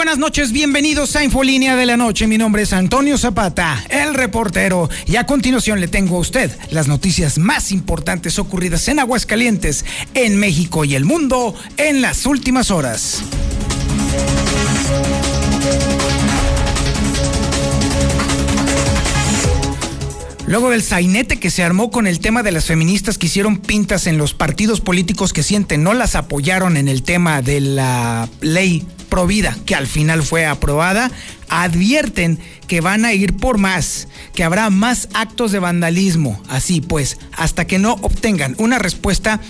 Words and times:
Buenas 0.00 0.16
noches, 0.16 0.52
bienvenidos 0.52 1.14
a 1.14 1.24
Infolínea 1.24 1.76
de 1.76 1.84
la 1.84 1.98
Noche. 1.98 2.26
Mi 2.26 2.38
nombre 2.38 2.62
es 2.62 2.72
Antonio 2.72 3.18
Zapata, 3.18 3.84
el 3.90 4.14
reportero. 4.14 4.88
Y 5.04 5.16
a 5.16 5.26
continuación 5.26 5.78
le 5.78 5.88
tengo 5.88 6.16
a 6.16 6.20
usted 6.20 6.50
las 6.70 6.88
noticias 6.88 7.36
más 7.36 7.70
importantes 7.70 8.38
ocurridas 8.38 8.88
en 8.88 8.98
Aguascalientes, 8.98 9.84
en 10.14 10.38
México 10.38 10.86
y 10.86 10.94
el 10.94 11.04
mundo 11.04 11.54
en 11.76 12.00
las 12.00 12.24
últimas 12.24 12.70
horas. 12.70 13.22
Luego 20.46 20.70
del 20.70 20.82
sainete 20.82 21.38
que 21.38 21.50
se 21.50 21.62
armó 21.62 21.90
con 21.90 22.06
el 22.06 22.20
tema 22.20 22.42
de 22.42 22.52
las 22.52 22.64
feministas 22.64 23.18
que 23.18 23.26
hicieron 23.26 23.58
pintas 23.58 24.06
en 24.06 24.16
los 24.16 24.32
partidos 24.32 24.80
políticos 24.80 25.34
que 25.34 25.42
sienten 25.42 25.82
no 25.82 25.92
las 25.92 26.14
apoyaron 26.14 26.78
en 26.78 26.88
el 26.88 27.02
tema 27.02 27.42
de 27.42 27.60
la 27.60 28.30
ley 28.40 28.86
Provida, 29.10 29.56
que 29.66 29.74
al 29.74 29.86
final 29.86 30.22
fue 30.22 30.46
aprobada, 30.46 31.10
advierten 31.48 32.38
que 32.66 32.80
van 32.80 33.04
a 33.04 33.12
ir 33.12 33.36
por 33.36 33.58
más, 33.58 34.08
que 34.34 34.44
habrá 34.44 34.70
más 34.70 35.08
actos 35.12 35.52
de 35.52 35.58
vandalismo. 35.58 36.40
Así 36.48 36.80
pues, 36.80 37.18
hasta 37.32 37.66
que 37.66 37.78
no 37.78 37.94
obtengan 38.00 38.54
una 38.58 38.78
respuesta 38.78 39.40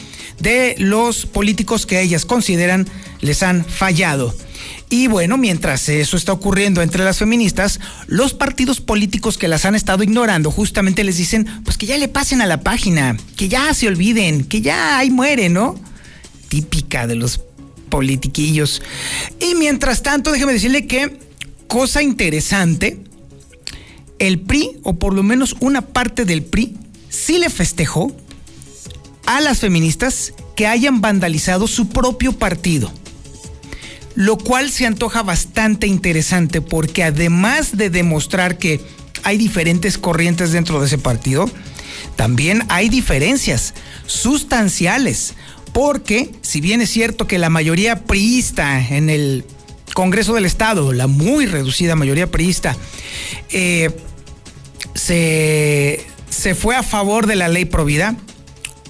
de 0.41 0.75
los 0.79 1.27
políticos 1.27 1.87
que 1.87 2.01
ellas 2.01 2.25
consideran 2.25 2.89
les 3.21 3.43
han 3.43 3.65
fallado. 3.65 4.35
Y 4.89 5.07
bueno, 5.07 5.37
mientras 5.37 5.89
eso 5.89 6.17
está 6.17 6.33
ocurriendo 6.33 6.83
entre 6.83 7.05
las 7.05 7.19
feministas, 7.19 7.79
los 8.07 8.35
partidos 8.35 8.81
políticos 8.81 9.39
que 9.39 9.47
las 9.47 9.65
han 9.65 9.75
estado 9.75 10.03
ignorando 10.03 10.51
justamente 10.51 11.05
les 11.05 11.17
dicen, 11.17 11.47
pues 11.65 11.77
que 11.77 11.87
ya 11.87 11.97
le 11.97 12.09
pasen 12.09 12.43
a 12.43 12.47
la 12.47 12.63
página, 12.63 13.17
que 13.37 13.49
ya 13.49 13.73
se 13.73 13.87
olviden, 13.87 14.45
que 14.45 14.63
ya 14.63 14.99
ahí 14.99 15.11
muere, 15.11 15.49
¿no? 15.49 15.79
Típica 16.49 17.07
de 17.07 17.15
los 17.15 17.41
politiquillos. 17.91 18.81
Y 19.41 19.55
mientras 19.57 20.03
tanto, 20.03 20.33
déjeme 20.33 20.53
decirle 20.53 20.87
que, 20.87 21.19
cosa 21.67 22.03
interesante, 22.03 23.03
el 24.19 24.41
PRI, 24.41 24.79
o 24.83 24.99
por 24.99 25.13
lo 25.15 25.23
menos 25.23 25.57
una 25.61 25.83
parte 25.83 26.25
del 26.25 26.43
PRI, 26.43 26.77
sí 27.09 27.39
le 27.39 27.51
festejó 27.51 28.15
a 29.27 29.41
las 29.41 29.59
feministas 29.59 30.33
que 30.57 30.67
hayan 30.67 31.01
vandalizado 31.01 31.67
su 31.67 31.89
propio 31.89 32.33
partido. 32.33 32.93
Lo 34.15 34.37
cual 34.37 34.71
se 34.71 34.87
antoja 34.87 35.23
bastante 35.23 35.87
interesante 35.87 36.61
porque 36.61 37.05
además 37.05 37.77
de 37.77 37.91
demostrar 37.91 38.59
que 38.59 38.81
hay 39.23 39.39
diferentes 39.39 39.99
corrientes 39.99 40.53
dentro 40.53 40.81
de 40.81 40.87
ese 40.87 40.99
partido, 40.99 41.49
también 42.17 42.65
hay 42.69 42.89
diferencias 42.89 43.75
sustanciales 44.07 45.35
porque 45.73 46.31
si 46.43 46.61
bien 46.61 46.81
es 46.81 46.91
cierto 46.91 47.27
que 47.27 47.39
la 47.39 47.51
mayoría 47.51 48.05
priista 48.05 48.87
en 48.89 49.11
el 49.11 49.45
Congreso 49.95 50.35
del 50.35 50.47
Estado, 50.47 50.93
la 50.93 51.07
muy 51.07 51.47
reducida 51.47 51.97
mayoría 51.97 52.31
priista, 52.31 52.77
eh, 53.51 53.91
se, 54.95 56.05
se 56.29 56.55
fue 56.55 56.77
a 56.77 56.83
favor 56.83 57.27
de 57.27 57.37
la 57.37 57.49
ley 57.49 57.65
Provida, 57.65 58.17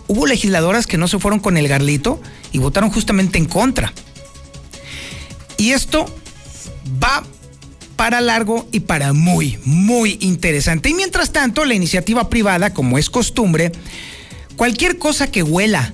hubo 0.08 0.26
legisladoras 0.26 0.86
que 0.86 0.98
no 0.98 1.08
se 1.08 1.18
fueron 1.18 1.40
con 1.40 1.56
el 1.56 1.68
garlito 1.68 2.20
y 2.52 2.58
votaron 2.58 2.90
justamente 2.90 3.38
en 3.38 3.46
contra. 3.46 3.92
Y 5.56 5.72
esto 5.72 6.06
va 7.02 7.22
para 7.96 8.22
largo 8.22 8.66
y 8.72 8.80
para 8.80 9.12
muy, 9.12 9.58
muy 9.64 10.16
interesante. 10.20 10.88
Y 10.88 10.94
mientras 10.94 11.32
tanto, 11.32 11.64
la 11.66 11.74
iniciativa 11.74 12.30
privada, 12.30 12.72
como 12.72 12.96
es 12.96 13.10
costumbre, 13.10 13.72
cualquier 14.56 14.96
cosa 14.96 15.30
que 15.30 15.42
huela 15.42 15.92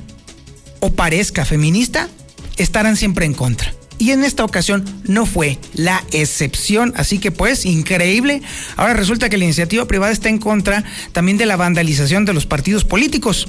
o 0.80 0.92
parezca 0.92 1.44
feminista, 1.44 2.08
estarán 2.56 2.96
siempre 2.96 3.26
en 3.26 3.34
contra. 3.34 3.72
Y 3.98 4.10
en 4.10 4.24
esta 4.24 4.44
ocasión 4.44 4.84
no 5.04 5.24
fue 5.24 5.58
la 5.72 6.04
excepción, 6.12 6.92
así 6.96 7.18
que 7.18 7.30
pues 7.30 7.64
increíble. 7.64 8.42
Ahora 8.76 8.92
resulta 8.92 9.28
que 9.28 9.38
la 9.38 9.44
iniciativa 9.44 9.86
privada 9.86 10.12
está 10.12 10.28
en 10.28 10.38
contra 10.38 10.84
también 11.12 11.38
de 11.38 11.46
la 11.46 11.56
vandalización 11.56 12.24
de 12.26 12.34
los 12.34 12.44
partidos 12.44 12.84
políticos, 12.84 13.48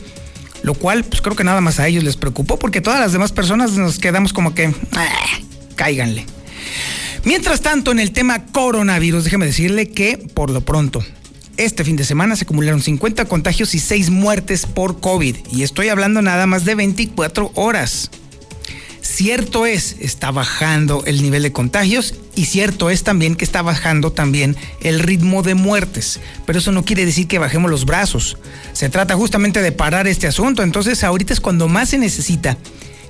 lo 0.64 0.74
cual 0.74 1.04
pues 1.04 1.22
creo 1.22 1.36
que 1.36 1.44
nada 1.44 1.60
más 1.60 1.80
a 1.80 1.88
ellos 1.88 2.04
les 2.04 2.16
preocupó 2.16 2.58
porque 2.58 2.80
todas 2.80 3.00
las 3.00 3.12
demás 3.12 3.34
personas 3.34 3.72
nos 3.74 4.00
quedamos 4.00 4.32
como 4.32 4.56
que, 4.56 4.74
ah, 4.94 5.40
cáiganle. 5.76 6.26
Mientras 7.26 7.60
tanto, 7.60 7.92
en 7.92 8.00
el 8.00 8.14
tema 8.14 8.46
coronavirus, 8.46 9.26
déjeme 9.26 9.48
decirle 9.48 9.90
que 9.90 10.18
por 10.18 10.50
lo 10.50 10.62
pronto 10.62 11.04
este 11.58 11.84
fin 11.84 11.96
de 11.96 12.06
semana 12.06 12.36
se 12.36 12.44
acumularon 12.44 12.82
50 12.82 13.26
contagios 13.26 13.76
y 13.76 13.80
6 13.80 14.10
muertes 14.10 14.66
por 14.66 15.00
COVID. 15.00 15.36
Y 15.52 15.64
estoy 15.64 15.90
hablando 15.90 16.22
nada 16.22 16.46
más 16.46 16.66
de 16.66 16.76
24 16.76 17.52
horas. 17.56 18.12
Cierto 19.02 19.66
es, 19.66 19.96
está 20.00 20.32
bajando 20.32 21.04
el 21.06 21.22
nivel 21.22 21.42
de 21.42 21.52
contagios 21.52 22.14
y 22.36 22.46
cierto 22.46 22.90
es 22.90 23.04
también 23.04 23.36
que 23.36 23.46
está 23.46 23.62
bajando 23.62 24.12
también 24.12 24.56
el 24.82 25.00
ritmo 25.00 25.44
de 25.44 25.56
muertes. 25.56 26.20
Pero 26.46 26.60
eso 26.60 26.72
no 26.72 26.86
quiere 26.86 27.06
decir 27.06 27.28
que 27.28 27.40
bajemos 27.40 27.72
los 27.72 27.86
brazos. 27.86 28.38
Se 28.74 28.90
trata 28.90 29.16
justamente 29.16 29.62
de 29.62 29.72
parar 29.72 30.08
este 30.08 30.28
asunto. 30.28 30.62
Entonces 30.62 31.04
ahorita 31.04 31.34
es 31.34 31.40
cuando 31.40 31.68
más 31.68 31.90
se 31.90 31.98
necesita 31.98 32.58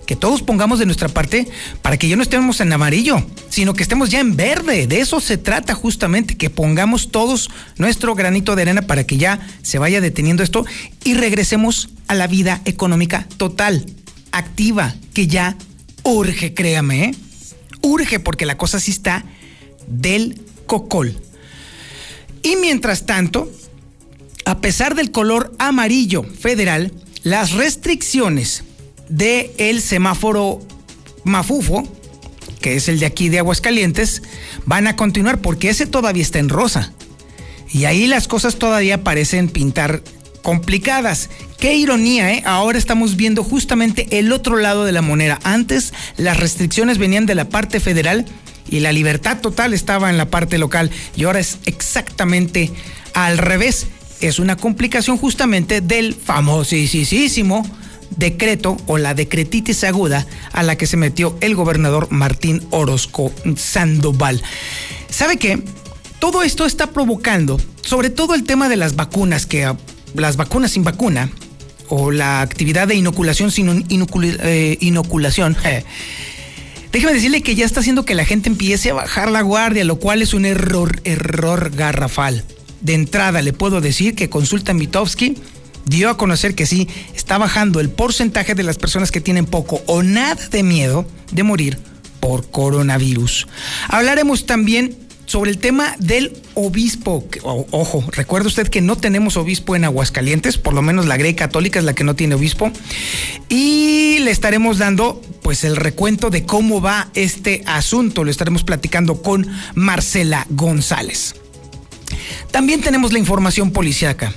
que 0.08 0.16
todos 0.16 0.42
pongamos 0.42 0.80
de 0.80 0.86
nuestra 0.86 1.10
parte 1.10 1.48
para 1.84 1.98
que 1.98 2.08
ya 2.08 2.16
no 2.16 2.24
estemos 2.24 2.62
en 2.62 2.72
amarillo, 2.72 3.24
sino 3.50 3.74
que 3.74 3.84
estemos 3.84 4.10
ya 4.10 4.22
en 4.22 4.38
verde. 4.38 4.88
De 4.88 5.02
eso 5.02 5.20
se 5.20 5.38
trata 5.38 5.76
justamente, 5.76 6.38
que 6.38 6.50
pongamos 6.50 7.12
todos 7.12 7.52
nuestro 7.78 8.16
granito 8.16 8.56
de 8.56 8.64
arena 8.64 8.84
para 8.84 9.04
que 9.04 9.18
ya 9.18 9.46
se 9.62 9.78
vaya 9.78 10.02
deteniendo 10.02 10.44
esto 10.44 10.66
y 11.04 11.14
regresemos 11.14 11.90
a 12.08 12.16
la 12.16 12.26
vida 12.26 12.62
económica 12.64 13.28
total, 13.36 13.86
activa, 14.32 14.96
que 15.14 15.28
ya 15.28 15.58
urge, 16.04 16.54
créame, 16.54 17.04
¿eh? 17.04 17.16
urge 17.82 18.20
porque 18.22 18.46
la 18.46 18.58
cosa 18.58 18.80
sí 18.80 18.92
está 18.92 19.26
del 19.88 20.42
cocol. 20.66 21.16
Y 22.44 22.56
mientras 22.56 23.06
tanto, 23.06 23.52
a 24.46 24.62
pesar 24.62 24.96
del 24.96 25.12
color 25.12 25.54
amarillo 25.60 26.24
federal, 26.24 26.94
las 27.24 27.52
restricciones 27.52 28.64
de 29.10 29.54
el 29.58 29.82
semáforo 29.82 30.60
Mafufo, 31.24 31.88
que 32.62 32.76
es 32.76 32.88
el 32.88 33.00
de 33.00 33.06
aquí 33.06 33.30
de 33.30 33.40
Aguascalientes, 33.40 34.24
van 34.66 34.88
a 34.88 34.96
continuar 34.96 35.40
porque 35.40 35.70
ese 35.70 35.86
todavía 35.86 36.24
está 36.24 36.40
en 36.40 36.50
rosa. 36.50 36.94
Y 37.70 37.86
ahí 37.86 38.08
las 38.08 38.28
cosas 38.28 38.56
todavía 38.56 39.04
parecen 39.04 39.50
pintar 39.50 40.02
complicadas. 40.42 41.30
Qué 41.60 41.76
ironía, 41.76 42.32
¿eh? 42.32 42.44
Ahora 42.46 42.78
estamos 42.78 43.18
viendo 43.18 43.44
justamente 43.44 44.08
el 44.18 44.32
otro 44.32 44.58
lado 44.58 44.86
de 44.86 44.94
la 44.94 45.02
moneda. 45.02 45.40
Antes 45.44 45.94
las 46.16 46.38
restricciones 46.40 46.98
venían 46.98 47.26
de 47.26 47.36
la 47.36 47.50
parte 47.50 47.80
federal 47.80 48.26
y 48.70 48.80
la 48.80 48.92
libertad 48.92 49.40
total 49.42 49.74
estaba 49.74 50.10
en 50.10 50.18
la 50.18 50.30
parte 50.30 50.58
local. 50.58 50.92
Y 51.16 51.26
ahora 51.26 51.40
es 51.40 51.58
exactamente 51.66 52.72
al 53.14 53.38
revés. 53.38 53.88
Es 54.22 54.40
una 54.40 54.56
complicación 54.56 55.18
justamente 55.18 55.82
del 55.82 56.16
famosísimo 56.16 57.70
decreto 58.16 58.78
o 58.88 58.98
la 58.98 59.14
decretitis 59.14 59.84
aguda 59.84 60.26
a 60.54 60.64
la 60.64 60.78
que 60.78 60.88
se 60.88 60.98
metió 60.98 61.38
el 61.42 61.56
gobernador 61.56 62.08
Martín 62.12 62.66
Orozco 62.72 63.32
Sandoval. 63.56 64.42
¿Sabe 65.10 65.38
qué? 65.38 65.60
Todo 66.20 66.44
esto 66.44 66.66
está 66.66 66.92
provocando, 66.92 67.60
sobre 67.82 68.10
todo 68.10 68.34
el 68.34 68.44
tema 68.44 68.70
de 68.70 68.78
las 68.78 68.96
vacunas, 68.96 69.46
que 69.46 69.66
ah, 69.66 69.78
las 70.16 70.38
vacunas 70.38 70.72
sin 70.72 70.84
vacuna 70.84 71.30
o 71.90 72.12
la 72.12 72.42
actividad 72.42 72.88
de 72.88 72.96
inoculación 72.96 73.52
sin 73.52 73.86
eh, 73.90 74.78
inoculación. 74.82 75.56
déjeme 76.92 77.14
decirle 77.14 77.42
que 77.42 77.56
ya 77.56 77.66
está 77.66 77.82
haciendo 77.82 78.06
que 78.06 78.16
la 78.16 78.26
gente 78.26 78.50
empiece 78.50 78.90
a 78.90 78.96
bajar 78.96 79.30
la 79.30 79.42
guardia, 79.42 79.84
lo 79.84 79.98
cual 79.98 80.22
es 80.22 80.34
un 80.34 80.46
error, 80.46 81.00
error 81.04 81.72
garrafal. 81.76 82.44
De 82.82 82.94
entrada 82.94 83.42
le 83.42 83.54
puedo 83.54 83.82
decir 83.82 84.16
que 84.16 84.30
consulta 84.30 84.74
Mitowski 84.74 85.36
dio 85.88 86.10
a 86.10 86.18
conocer 86.18 86.56
que 86.56 86.66
sí, 86.66 86.88
está 87.16 87.38
bajando 87.38 87.80
el 87.80 87.90
porcentaje 87.90 88.56
de 88.56 88.64
las 88.64 88.78
personas 88.78 89.12
que 89.12 89.22
tienen 89.22 89.46
poco 89.46 89.82
o 89.88 90.04
nada 90.04 90.48
de 90.50 90.64
miedo 90.64 91.06
de 91.32 91.44
morir 91.44 91.78
por 92.20 92.50
coronavirus. 92.50 93.48
Hablaremos 93.88 94.46
también 94.46 95.08
sobre 95.26 95.52
el 95.52 95.58
tema 95.58 95.96
del 96.00 96.36
obispo. 96.56 97.28
ojo, 97.44 98.04
recuerde 98.12 98.48
usted 98.48 98.68
que 98.70 98.82
no 98.82 98.96
tenemos 98.96 99.38
obispo 99.38 99.76
en 99.76 99.84
Aguascalientes, 99.84 100.58
por 100.58 100.74
lo 100.74 100.82
menos 100.82 101.06
la 101.06 101.18
Grey 101.18 101.36
Católica 101.36 101.80
es 101.80 101.86
la 101.86 101.94
que 101.94 102.04
no 102.04 102.16
tiene 102.16 102.36
obispo. 102.36 102.72
Y 103.50 104.20
le 104.20 104.32
estaremos 104.32 104.78
dando 104.78 105.22
pues 105.42 105.64
el 105.64 105.76
recuento 105.76 106.30
de 106.30 106.44
cómo 106.46 106.82
va 106.82 107.10
este 107.14 107.62
asunto. 107.66 108.24
Lo 108.24 108.32
estaremos 108.32 108.64
platicando 108.64 109.22
con 109.22 109.48
Marcela 109.76 110.48
González. 110.50 111.36
También 112.52 112.82
tenemos 112.82 113.12
la 113.12 113.20
información 113.20 113.72
policiaca. 113.72 114.34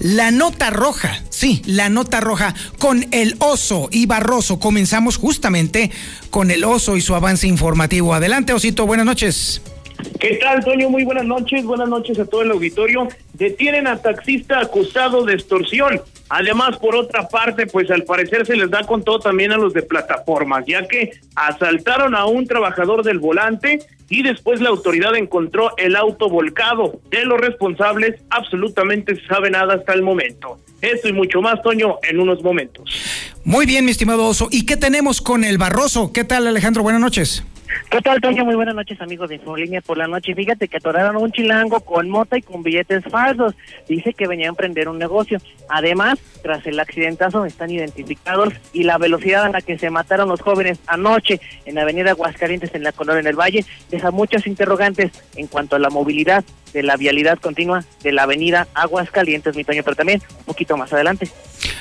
La 0.00 0.30
nota 0.30 0.70
roja, 0.70 1.22
sí, 1.28 1.60
la 1.66 1.90
nota 1.90 2.20
roja 2.20 2.54
con 2.78 3.04
el 3.10 3.36
oso 3.38 3.90
y 3.92 4.06
Barroso. 4.06 4.58
Comenzamos 4.58 5.18
justamente 5.18 5.90
con 6.30 6.50
el 6.50 6.64
oso 6.64 6.96
y 6.96 7.02
su 7.02 7.14
avance 7.14 7.46
informativo. 7.46 8.14
Adelante, 8.14 8.54
Osito, 8.54 8.86
buenas 8.86 9.04
noches. 9.04 9.60
¿Qué 10.18 10.36
tal, 10.36 10.64
Toño? 10.64 10.88
Muy 10.88 11.04
buenas 11.04 11.26
noches. 11.26 11.66
Buenas 11.66 11.90
noches 11.90 12.18
a 12.18 12.24
todo 12.24 12.40
el 12.40 12.50
auditorio. 12.50 13.08
Detienen 13.34 13.86
a 13.86 13.98
taxista 14.00 14.60
acusado 14.60 15.22
de 15.26 15.34
extorsión. 15.34 16.00
Además, 16.30 16.78
por 16.78 16.94
otra 16.94 17.28
parte, 17.28 17.66
pues 17.66 17.90
al 17.90 18.04
parecer 18.04 18.46
se 18.46 18.54
les 18.54 18.70
da 18.70 18.84
con 18.84 19.02
todo 19.02 19.18
también 19.18 19.50
a 19.50 19.56
los 19.56 19.74
de 19.74 19.82
plataformas, 19.82 20.64
ya 20.64 20.86
que 20.86 21.10
asaltaron 21.34 22.14
a 22.14 22.24
un 22.26 22.46
trabajador 22.46 23.02
del 23.02 23.18
volante 23.18 23.80
y 24.08 24.22
después 24.22 24.60
la 24.60 24.68
autoridad 24.68 25.16
encontró 25.16 25.76
el 25.76 25.96
auto 25.96 26.28
volcado. 26.28 27.00
De 27.10 27.24
los 27.24 27.40
responsables 27.40 28.20
absolutamente 28.30 29.16
se 29.16 29.26
sabe 29.26 29.50
nada 29.50 29.74
hasta 29.74 29.92
el 29.92 30.02
momento. 30.02 30.60
Esto 30.80 31.08
y 31.08 31.12
mucho 31.12 31.42
más, 31.42 31.60
Toño, 31.62 31.96
en 32.08 32.20
unos 32.20 32.42
momentos. 32.44 32.88
Muy 33.44 33.66
bien, 33.66 33.84
mi 33.84 33.90
estimado 33.90 34.24
Oso. 34.26 34.46
¿Y 34.52 34.66
qué 34.66 34.76
tenemos 34.76 35.20
con 35.20 35.42
el 35.42 35.58
Barroso? 35.58 36.12
¿Qué 36.12 36.22
tal, 36.22 36.46
Alejandro? 36.46 36.84
Buenas 36.84 37.00
noches. 37.00 37.44
¿Qué 37.90 38.00
tal, 38.02 38.20
Toño? 38.20 38.44
Muy 38.44 38.54
buenas 38.54 38.76
noches, 38.76 39.00
amigos 39.00 39.30
de 39.30 39.34
Infolínea 39.34 39.80
por 39.80 39.98
la 39.98 40.06
noche. 40.06 40.32
Fíjate 40.32 40.68
que 40.68 40.76
atoraron 40.76 41.16
un 41.16 41.32
chilango 41.32 41.80
con 41.80 42.08
mota 42.08 42.38
y 42.38 42.42
con 42.42 42.62
billetes 42.62 43.02
falsos. 43.10 43.56
Dice 43.88 44.14
que 44.14 44.28
venía 44.28 44.46
a 44.46 44.50
emprender 44.50 44.88
un 44.88 44.96
negocio. 44.96 45.38
Además, 45.68 46.20
tras 46.40 46.64
el 46.68 46.78
accidentazo 46.78 47.44
están 47.44 47.68
identificados 47.68 48.54
y 48.72 48.84
la 48.84 48.96
velocidad 48.96 49.42
a 49.42 49.48
la 49.48 49.60
que 49.60 49.76
se 49.76 49.90
mataron 49.90 50.28
los 50.28 50.40
jóvenes 50.40 50.78
anoche 50.86 51.40
en 51.64 51.74
la 51.74 51.82
avenida 51.82 52.12
Aguascalientes, 52.12 52.72
en 52.76 52.84
la 52.84 52.92
Colonia 52.92 53.22
en 53.22 53.26
el 53.26 53.34
Valle, 53.34 53.64
deja 53.90 54.12
muchos 54.12 54.46
interrogantes 54.46 55.10
en 55.34 55.48
cuanto 55.48 55.74
a 55.74 55.80
la 55.80 55.90
movilidad 55.90 56.44
de 56.72 56.84
la 56.84 56.96
vialidad 56.96 57.40
continua 57.40 57.84
de 58.04 58.12
la 58.12 58.22
avenida 58.22 58.68
Aguascalientes, 58.74 59.56
mi 59.56 59.64
Toño, 59.64 59.82
pero 59.82 59.96
también 59.96 60.22
un 60.38 60.44
poquito 60.44 60.76
más 60.76 60.92
adelante. 60.92 61.28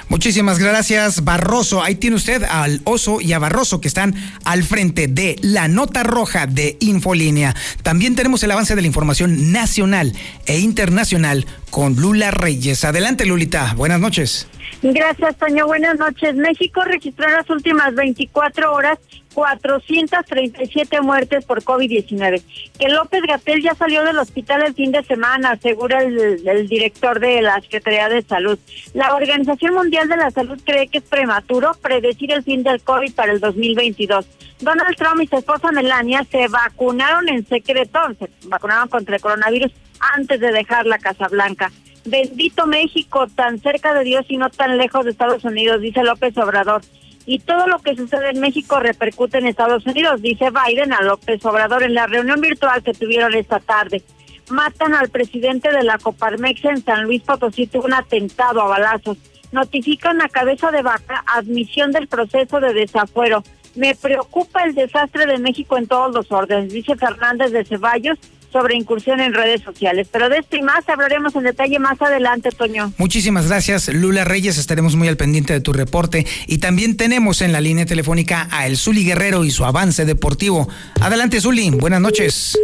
Muchísimas 0.10 0.58
gracias, 0.58 1.24
Barroso. 1.24 1.84
Ahí 1.84 1.94
tiene 1.96 2.16
usted 2.16 2.44
al 2.44 2.82
Oso 2.84 3.22
y 3.22 3.34
a 3.34 3.40
Barroso 3.40 3.80
que 3.80 3.88
están 3.88 4.16
al 4.44 4.64
frente 4.64 5.08
de 5.08 5.36
la 5.42 5.68
nota 5.68 5.99
roja 6.04 6.48
de 6.48 6.78
Infolínea. 6.80 7.56
También 7.84 8.16
tenemos 8.16 8.44
el 8.44 8.52
avance 8.52 8.76
de 8.76 8.82
la 8.82 8.88
información 8.88 9.52
nacional 9.52 10.14
e 10.46 10.60
internacional 10.60 11.46
con 11.70 11.96
Lula 11.96 12.32
Reyes. 12.32 12.84
Adelante, 12.86 13.26
Lulita. 13.26 13.74
Buenas 13.76 14.00
noches. 14.00 14.48
Gracias, 14.82 15.36
Toño. 15.38 15.68
Buenas 15.68 15.98
noches. 15.98 16.36
México 16.36 16.82
registró 16.84 17.28
en 17.28 17.34
las 17.34 17.50
últimas 17.50 17.94
24 17.96 18.74
horas 18.74 18.98
437 19.40 21.00
muertes 21.00 21.46
por 21.46 21.64
COVID-19. 21.64 22.44
Que 22.78 22.90
López 22.90 23.22
Gatel 23.26 23.64
ya 23.64 23.74
salió 23.74 24.04
del 24.04 24.18
hospital 24.18 24.64
el 24.64 24.74
fin 24.74 24.92
de 24.92 25.02
semana, 25.04 25.52
asegura 25.52 26.04
el, 26.04 26.68
director 26.68 27.22
de 27.22 27.42
la 27.42 27.62
Secretaría 27.62 28.10
de 28.10 28.22
Salud. 28.22 28.60
La 28.94 29.16
Organización 29.16 29.76
Mundial 29.76 30.10
de 30.10 30.18
la 30.18 30.30
Salud 30.32 30.60
cree 30.66 30.90
que 30.90 30.98
es 30.98 31.06
prematuro 31.06 31.72
predecir 31.82 32.34
el 32.34 32.44
fin 32.44 32.64
del 32.64 32.82
COVID 32.82 33.14
para 33.14 33.32
el 33.32 33.40
2022. 33.40 34.26
Donald 34.60 34.98
Trump 34.98 35.22
y 35.22 35.28
su 35.28 35.38
esposa 35.38 35.72
Melania 35.72 36.26
se 36.30 36.50
vacunaron 36.50 37.30
en 37.30 37.48
secreto, 37.48 37.98
se 38.20 38.30
vacunaron 38.50 38.90
contra 38.90 39.16
el 39.16 39.22
coronavirus 39.22 39.72
antes 40.18 40.42
de 40.42 40.52
dejar 40.52 40.86
la 40.86 41.00
Casa 41.00 41.30
Blanca. 41.30 41.72
Bendito 42.04 42.68
México, 42.68 43.28
tan 43.34 43.58
cerca 43.60 43.94
de 43.94 44.04
Dios 44.04 44.26
y 44.28 44.36
no 44.36 44.50
tan 44.50 44.78
lejos 44.78 45.06
de 45.06 45.12
Estados 45.12 45.46
Unidos, 45.46 45.80
dice 45.80 46.04
López 46.04 46.38
Obrador. 46.38 46.82
Y 47.32 47.38
todo 47.38 47.68
lo 47.68 47.78
que 47.78 47.96
sucede 47.96 48.32
en 48.32 48.40
México 48.40 48.80
repercute 48.80 49.38
en 49.38 49.46
Estados 49.46 49.86
Unidos, 49.86 50.20
dice 50.20 50.48
Biden 50.50 50.92
a 50.94 51.04
López 51.04 51.46
Obrador 51.46 51.84
en 51.84 51.94
la 51.94 52.08
reunión 52.08 52.42
virtual 52.42 52.82
que 52.82 52.92
tuvieron 52.92 53.36
esta 53.36 53.60
tarde. 53.60 54.02
Matan 54.50 54.96
al 54.96 55.10
presidente 55.10 55.72
de 55.72 55.84
la 55.84 56.00
Coparmex 56.00 56.66
en 56.66 56.84
San 56.84 57.04
Luis 57.04 57.22
Potosí, 57.22 57.68
tuvo 57.68 57.86
un 57.86 57.94
atentado 57.94 58.64
a 58.64 58.68
balazos. 58.68 59.20
Notifican 59.52 60.20
a 60.24 60.30
cabeza 60.30 60.72
de 60.72 60.82
vaca 60.82 61.24
admisión 61.28 61.92
del 61.92 62.08
proceso 62.08 62.60
de 62.60 62.74
desafuero. 62.74 63.44
Me 63.76 63.94
preocupa 63.94 64.64
el 64.64 64.74
desastre 64.74 65.28
de 65.28 65.38
México 65.38 65.78
en 65.78 65.86
todos 65.86 66.12
los 66.16 66.32
órdenes, 66.32 66.74
dice 66.74 66.96
Fernández 66.96 67.52
de 67.52 67.64
Ceballos, 67.64 68.18
sobre 68.52 68.76
incursión 68.76 69.20
en 69.20 69.34
redes 69.34 69.62
sociales. 69.62 70.08
Pero 70.12 70.30
de 70.30 70.40
esto 70.40 70.58
y 70.58 70.62
más 70.62 70.88
hablaremos 70.90 71.36
en 71.36 71.44
detalle 71.44 71.80
más 71.80 72.02
adelante, 72.02 72.50
Toño. 72.52 72.94
Muchísimas 72.98 73.48
gracias, 73.48 73.88
Lula 73.94 74.26
Reyes. 74.26 74.58
Estaremos 74.58 74.96
muy 74.96 75.08
al 75.08 75.18
pendiente 75.18 75.54
de 75.54 75.62
tu 75.62 75.74
reporte. 75.74 76.26
Y 76.48 76.58
también 76.60 76.98
tenemos 76.98 77.42
en 77.42 77.52
la 77.52 77.62
línea 77.62 77.86
telefónica 77.86 78.48
a 78.52 78.68
el 78.68 78.78
Zuli 78.78 79.04
Guerrero 79.04 79.46
y 79.46 79.52
su 79.52 79.66
avance 79.66 80.06
deportivo. 80.06 80.68
Adelante, 81.00 81.42
Zuli. 81.42 81.70
Buenas 81.72 82.02
noches. 82.02 82.58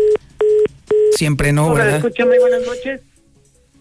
Siempre 1.16 1.54
no, 1.54 1.68
Hola, 1.68 1.84
¿verdad? 1.84 1.98
escúchame, 1.98 2.40
buenas 2.40 2.62
noches. 2.66 3.02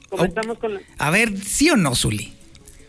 Comenzamos 0.08 0.58
con 0.58 0.74
la... 0.74 0.80
A 0.98 1.10
ver, 1.10 1.36
¿sí 1.38 1.70
o 1.70 1.76
no, 1.76 1.94
Zuli? 1.94 2.32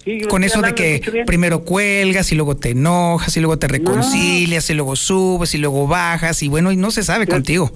Sí, 0.04 0.22
Con 0.30 0.44
eso 0.44 0.62
de 0.62 0.76
que 0.76 1.24
primero 1.26 1.64
cuelgas 1.64 2.32
y 2.32 2.36
luego 2.36 2.56
te 2.56 2.70
enojas 2.70 3.36
y 3.38 3.40
luego 3.40 3.58
te 3.58 3.68
reconcilias 3.68 4.70
y 4.70 4.76
luego 4.76 4.96
subes 4.96 5.56
y 5.56 5.58
luego 5.58 5.88
bajas 5.88 6.44
y 6.44 6.48
bueno, 6.48 6.72
y 6.72 6.78
no 6.78 6.92
se 6.92 7.02
sabe 7.02 7.26
contigo. 7.26 7.72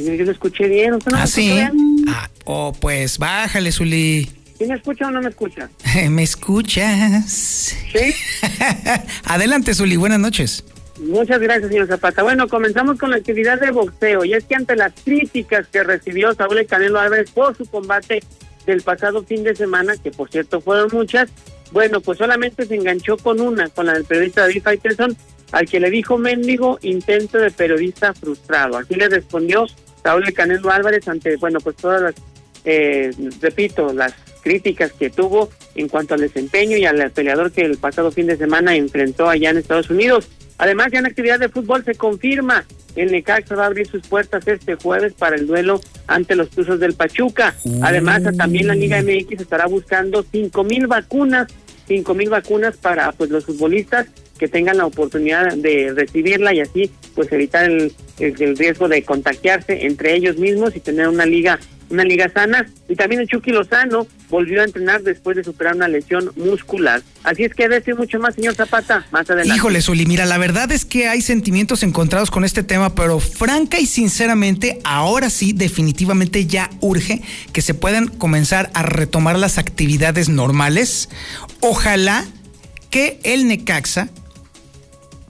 Señor, 0.00 0.16
Yo 0.16 0.24
lo 0.24 0.32
escuché 0.32 0.68
bien. 0.68 0.94
¿Usted 0.94 1.10
no 1.10 1.16
me 1.18 1.22
¿Ah, 1.22 1.24
escucha 1.24 1.42
sí? 1.46 1.52
bien? 1.52 2.04
Ah, 2.08 2.30
oh, 2.44 2.72
pues 2.78 3.18
bájale, 3.18 3.70
Zuli. 3.72 4.30
¿Sí 4.58 4.66
me 4.66 4.74
escucha 4.74 5.06
o 5.08 5.10
no 5.10 5.20
me 5.22 5.28
escucha? 5.30 5.68
¿Me 6.10 6.22
escuchas? 6.22 7.30
Sí. 7.30 8.14
Adelante, 9.24 9.74
Zuli, 9.74 9.96
buenas 9.96 10.18
noches. 10.20 10.64
Muchas 11.00 11.40
gracias, 11.40 11.70
señor 11.70 11.86
Zapata. 11.86 12.22
Bueno, 12.22 12.46
comenzamos 12.48 12.98
con 12.98 13.10
la 13.10 13.16
actividad 13.16 13.58
de 13.60 13.70
boxeo. 13.70 14.24
Y 14.24 14.34
es 14.34 14.44
que 14.44 14.54
ante 14.54 14.76
las 14.76 14.92
críticas 15.02 15.66
que 15.68 15.82
recibió 15.82 16.34
Saúl 16.34 16.58
El 16.58 16.66
Canelo 16.66 16.98
Álvarez 17.00 17.30
por 17.30 17.56
su 17.56 17.64
combate 17.64 18.22
del 18.66 18.82
pasado 18.82 19.22
fin 19.24 19.42
de 19.42 19.54
semana, 19.56 19.94
que 19.96 20.10
por 20.10 20.30
cierto 20.30 20.60
fueron 20.60 20.90
muchas, 20.92 21.30
bueno, 21.72 22.00
pues 22.02 22.18
solamente 22.18 22.66
se 22.66 22.74
enganchó 22.74 23.16
con 23.16 23.40
una, 23.40 23.68
con 23.70 23.86
la 23.86 23.94
del 23.94 24.04
periodista 24.04 24.42
David 24.42 24.62
Faitelson, 24.62 25.16
al 25.52 25.66
que 25.66 25.80
le 25.80 25.88
dijo 25.90 26.18
mendigo 26.18 26.78
intento 26.82 27.38
de 27.38 27.50
periodista 27.50 28.12
frustrado. 28.12 28.76
Así 28.76 28.94
le 28.94 29.08
respondió 29.08 29.66
Saúl 30.02 30.24
El 30.26 30.34
Canelo 30.34 30.70
Álvarez 30.70 31.06
ante, 31.08 31.36
bueno, 31.36 31.60
pues 31.60 31.76
todas 31.76 32.02
las, 32.02 32.14
eh, 32.64 33.10
repito, 33.40 33.92
las 33.92 34.14
críticas 34.42 34.92
que 34.92 35.10
tuvo 35.10 35.50
en 35.74 35.88
cuanto 35.88 36.14
al 36.14 36.20
desempeño 36.20 36.76
y 36.76 36.84
al 36.84 37.10
peleador 37.10 37.52
que 37.52 37.62
el 37.62 37.76
pasado 37.78 38.10
fin 38.10 38.26
de 38.26 38.36
semana 38.36 38.74
enfrentó 38.74 39.28
allá 39.28 39.50
en 39.50 39.58
Estados 39.58 39.90
Unidos. 39.90 40.28
Además, 40.58 40.88
ya 40.92 40.98
en 40.98 41.06
actividad 41.06 41.38
de 41.38 41.48
fútbol 41.48 41.84
se 41.84 41.94
confirma 41.94 42.64
el 42.96 43.12
Necaxa 43.12 43.54
va 43.54 43.64
a 43.64 43.66
abrir 43.66 43.86
sus 43.86 44.06
puertas 44.06 44.46
este 44.46 44.74
jueves 44.74 45.12
para 45.14 45.36
el 45.36 45.46
duelo 45.46 45.80
ante 46.06 46.34
los 46.34 46.50
Tuzos 46.50 46.80
del 46.80 46.94
Pachuca. 46.94 47.54
Además, 47.82 48.22
también 48.36 48.66
la 48.66 48.74
Liga 48.74 49.00
MX 49.02 49.40
estará 49.40 49.66
buscando 49.66 50.24
cinco 50.30 50.64
mil 50.64 50.86
vacunas, 50.86 51.48
cinco 51.86 52.14
mil 52.14 52.30
vacunas 52.30 52.76
para 52.76 53.12
pues 53.12 53.30
los 53.30 53.44
futbolistas 53.44 54.08
que 54.40 54.48
tengan 54.48 54.78
la 54.78 54.86
oportunidad 54.86 55.54
de 55.54 55.92
recibirla 55.94 56.52
y 56.54 56.60
así 56.60 56.90
pues 57.14 57.30
evitar 57.30 57.70
el, 57.70 57.92
el- 58.18 58.56
riesgo 58.56 58.88
de 58.88 59.02
contagiarse 59.04 59.84
entre 59.86 60.16
ellos 60.16 60.38
mismos 60.38 60.74
y 60.74 60.80
tener 60.80 61.06
una 61.08 61.26
liga 61.26 61.60
una 61.90 62.04
liga 62.04 62.30
sana 62.32 62.68
y 62.88 62.94
también 62.94 63.20
el 63.20 63.26
Chucky 63.26 63.50
Lozano 63.50 64.06
volvió 64.28 64.60
a 64.60 64.64
entrenar 64.64 65.02
después 65.02 65.36
de 65.36 65.42
superar 65.42 65.74
una 65.74 65.88
lesión 65.88 66.30
muscular. 66.36 67.02
Así 67.24 67.42
es 67.42 67.52
que 67.52 67.68
decir 67.68 67.96
mucho 67.96 68.20
más, 68.20 68.36
señor 68.36 68.54
Zapata, 68.54 69.04
más 69.10 69.28
adelante. 69.28 69.56
Híjole, 69.56 69.82
Zuli, 69.82 70.06
mira, 70.06 70.24
la 70.24 70.38
verdad 70.38 70.70
es 70.70 70.84
que 70.84 71.08
hay 71.08 71.20
sentimientos 71.20 71.82
encontrados 71.82 72.30
con 72.30 72.44
este 72.44 72.62
tema, 72.62 72.94
pero 72.94 73.18
franca 73.18 73.80
y 73.80 73.86
sinceramente, 73.86 74.78
ahora 74.84 75.30
sí, 75.30 75.52
definitivamente 75.52 76.46
ya 76.46 76.70
urge 76.78 77.22
que 77.52 77.60
se 77.60 77.74
puedan 77.74 78.06
comenzar 78.06 78.70
a 78.72 78.84
retomar 78.84 79.36
las 79.36 79.58
actividades 79.58 80.28
normales. 80.28 81.08
Ojalá 81.58 82.24
que 82.90 83.18
el 83.24 83.48
Necaxa 83.48 84.10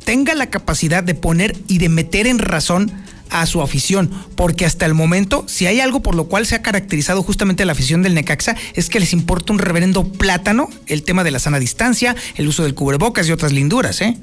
tenga 0.05 0.35
la 0.35 0.51
capacidad 0.51 1.03
de 1.03 1.15
poner 1.15 1.57
y 1.69 1.79
de 1.79 1.89
meter 1.89 2.27
en 2.27 2.39
razón 2.39 2.91
a 3.31 3.47
su 3.47 3.63
afición, 3.63 4.11
porque 4.35 4.65
hasta 4.65 4.87
el 4.87 4.95
momento, 4.95 5.45
si 5.47 5.67
hay 5.67 5.81
algo 5.81 6.01
por 6.03 6.17
lo 6.17 6.25
cual 6.25 6.47
se 6.47 6.57
ha 6.57 6.63
caracterizado 6.63 7.23
justamente 7.23 7.65
la 7.65 7.73
afición 7.73 8.03
del 8.03 8.15
Necaxa, 8.15 8.57
es 8.75 8.89
que 8.89 8.99
les 8.99 9.13
importa 9.13 9.53
un 9.53 9.61
reverendo 9.61 10.05
plátano 10.13 10.69
el 10.89 11.05
tema 11.05 11.23
de 11.23 11.31
la 11.31 11.39
sana 11.39 11.61
distancia, 11.61 12.17
el 12.37 12.49
uso 12.49 12.65
del 12.65 12.75
cubrebocas 12.75 13.29
y 13.29 13.33
otras 13.33 13.53
linduras, 13.53 14.01
¿eh? 14.03 14.17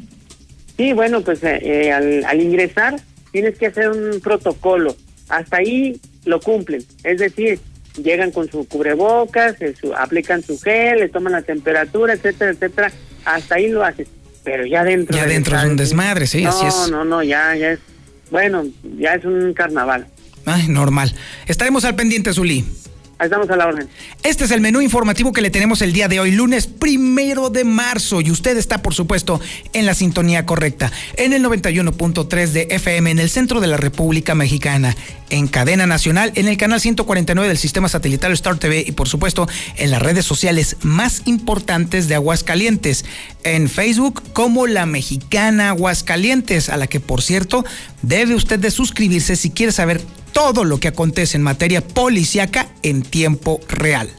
Sí, 0.76 0.92
bueno, 0.94 1.22
pues 1.22 1.42
eh, 1.44 1.58
eh, 1.62 1.92
al, 1.94 2.26
al 2.26 2.42
ingresar 2.42 3.00
tienes 3.32 3.58
que 3.58 3.68
hacer 3.68 3.90
un 3.90 4.20
protocolo. 4.20 4.96
Hasta 5.30 5.58
ahí 5.58 6.00
lo 6.26 6.40
cumplen. 6.42 6.84
Es 7.04 7.20
decir, 7.20 7.60
llegan 8.02 8.32
con 8.32 8.52
su 8.52 8.68
cubrebocas, 8.68 9.60
eh, 9.62 9.74
su- 9.80 9.96
aplican 9.96 10.44
su 10.44 10.60
gel, 10.60 11.00
le 11.00 11.10
toman 11.10 11.32
la 11.34 11.42
temperatura, 11.42 12.14
etcétera, 12.14 12.52
etcétera. 12.52 12.92
Hasta 13.26 13.56
ahí 13.56 13.70
lo 13.70 13.84
haces. 13.84 14.08
Pero 14.48 14.66
ya 14.66 14.86
dentro. 14.86 15.14
Ya 15.14 15.26
dentro 15.26 15.58
es 15.58 15.66
un 15.66 15.76
desmadre, 15.76 16.26
sí, 16.26 16.42
no, 16.42 16.50
así 16.52 16.66
es. 16.68 16.90
No, 16.90 17.04
no, 17.04 17.22
ya, 17.22 17.54
ya 17.54 17.74
es. 17.74 17.80
Bueno, 18.32 18.64
ya 18.98 19.16
es 19.16 19.26
un 19.26 19.54
carnaval. 19.54 20.08
Ay, 20.46 20.70
normal. 20.70 21.14
Estaremos 21.48 21.84
al 21.84 21.96
pendiente, 21.96 22.34
Zuli. 22.34 22.64
Estamos 23.20 23.50
a 23.50 23.56
la 23.56 23.66
orden. 23.66 23.90
Este 24.22 24.46
es 24.46 24.52
el 24.52 24.62
menú 24.62 24.80
informativo 24.80 25.34
que 25.34 25.42
le 25.42 25.50
tenemos 25.50 25.82
el 25.82 25.92
día 25.92 26.08
de 26.08 26.20
hoy, 26.20 26.32
lunes 26.32 26.68
primero 26.68 27.50
de 27.50 27.64
marzo. 27.64 28.22
Y 28.22 28.30
usted 28.30 28.56
está, 28.58 28.84
por 28.84 28.94
supuesto, 28.94 29.42
en 29.74 29.88
la 29.88 29.96
sintonía 29.96 30.46
correcta, 30.46 30.92
en 31.16 31.34
el 31.34 31.44
91.3 31.44 32.48
de 32.50 32.68
FM, 32.70 33.10
en 33.10 33.20
el 33.20 33.30
centro 33.32 33.60
de 33.60 33.68
la 33.68 33.78
República 33.78 34.36
Mexicana, 34.36 34.96
en 35.32 35.48
cadena 35.48 35.88
nacional, 35.88 36.32
en 36.36 36.48
el 36.48 36.58
canal 36.58 36.80
149 36.80 37.48
del 37.48 37.58
sistema 37.58 37.90
satelital 37.90 38.34
Star 38.34 38.60
TV 38.60 38.84
y, 38.86 38.92
por 38.92 39.10
supuesto, 39.10 39.48
en 39.78 39.90
las 39.90 40.02
redes 40.02 40.26
sociales 40.26 40.78
más 40.84 41.24
importantes 41.26 42.08
de 42.08 42.16
Aguascalientes, 42.16 43.04
en 43.44 43.68
Facebook 43.68 44.22
como 44.34 44.68
La 44.68 44.86
Mexicana 44.86 45.70
Aguascalientes, 45.70 46.70
a 46.70 46.78
la 46.78 46.86
que, 46.86 47.00
por 47.00 47.24
cierto, 47.24 47.66
debe 48.04 48.36
usted 48.36 48.60
de 48.60 48.70
suscribirse 48.70 49.36
si 49.36 49.50
quiere 49.50 49.72
saber 49.72 50.02
todo 50.32 50.64
lo 50.64 50.80
que 50.80 50.88
acontece 50.88 51.38
en 51.38 51.44
materia 51.44 51.86
policiaca 51.86 52.70
en 52.84 53.02
tiempo 53.02 53.60
real. 53.68 54.12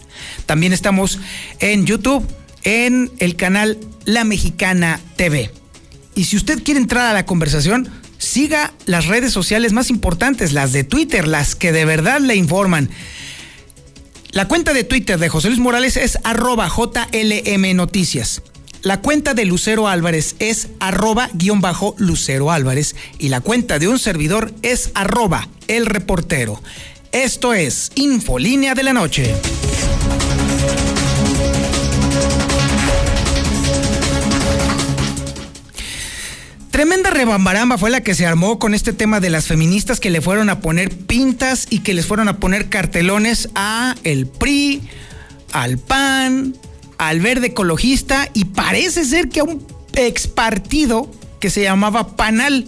También 0.46 0.72
estamos 0.72 1.18
en 1.60 1.86
YouTube, 1.86 2.26
en 2.64 3.10
el 3.18 3.36
canal 3.36 3.78
La 4.04 4.24
Mexicana 4.24 5.00
TV. 5.16 5.50
Y 6.14 6.24
si 6.24 6.36
usted 6.36 6.62
quiere 6.62 6.80
entrar 6.80 7.06
a 7.06 7.12
la 7.12 7.26
conversación, 7.26 7.88
siga 8.18 8.72
las 8.86 9.06
redes 9.06 9.32
sociales 9.32 9.72
más 9.72 9.90
importantes, 9.90 10.52
las 10.52 10.72
de 10.72 10.84
Twitter, 10.84 11.28
las 11.28 11.54
que 11.54 11.72
de 11.72 11.84
verdad 11.84 12.20
le 12.20 12.34
informan. 12.34 12.90
La 14.30 14.48
cuenta 14.48 14.72
de 14.72 14.84
Twitter 14.84 15.18
de 15.18 15.28
José 15.28 15.48
Luis 15.48 15.60
Morales 15.60 15.96
es 15.96 16.18
arroba 16.24 16.68
JLM 16.68 17.74
Noticias. 17.76 18.42
La 18.82 19.00
cuenta 19.00 19.34
de 19.34 19.44
Lucero 19.44 19.88
Álvarez 19.88 20.36
es 20.38 20.68
arroba 20.78 21.30
guion 21.34 21.60
bajo 21.60 21.96
Lucero 21.98 22.52
Álvarez 22.52 22.94
y 23.18 23.28
la 23.28 23.40
cuenta 23.40 23.80
de 23.80 23.88
un 23.88 23.98
servidor 23.98 24.54
es 24.62 24.92
arroba 24.94 25.48
el 25.66 25.84
reportero. 25.84 26.62
Esto 27.10 27.54
es 27.54 27.90
Infolínea 27.96 28.74
de 28.74 28.82
la 28.84 28.92
Noche. 28.92 29.34
Tremenda 36.70 37.10
rebambaramba 37.10 37.78
fue 37.78 37.90
la 37.90 38.02
que 38.02 38.14
se 38.14 38.26
armó 38.26 38.60
con 38.60 38.72
este 38.72 38.92
tema 38.92 39.18
de 39.18 39.30
las 39.30 39.48
feministas 39.48 39.98
que 39.98 40.10
le 40.10 40.20
fueron 40.20 40.48
a 40.50 40.60
poner 40.60 40.96
pintas 40.96 41.66
y 41.68 41.80
que 41.80 41.94
les 41.94 42.06
fueron 42.06 42.28
a 42.28 42.36
poner 42.36 42.68
cartelones 42.68 43.48
a 43.56 43.96
el 44.04 44.28
PRI, 44.28 44.82
al 45.50 45.78
PAN, 45.78 46.54
al 46.98 47.20
verde 47.20 47.48
ecologista 47.48 48.28
y 48.34 48.44
parece 48.44 49.04
ser 49.04 49.28
que 49.28 49.40
a 49.40 49.44
un 49.44 49.64
ex 49.94 50.26
partido 50.26 51.10
que 51.40 51.50
se 51.50 51.62
llamaba 51.62 52.16
Panal. 52.16 52.66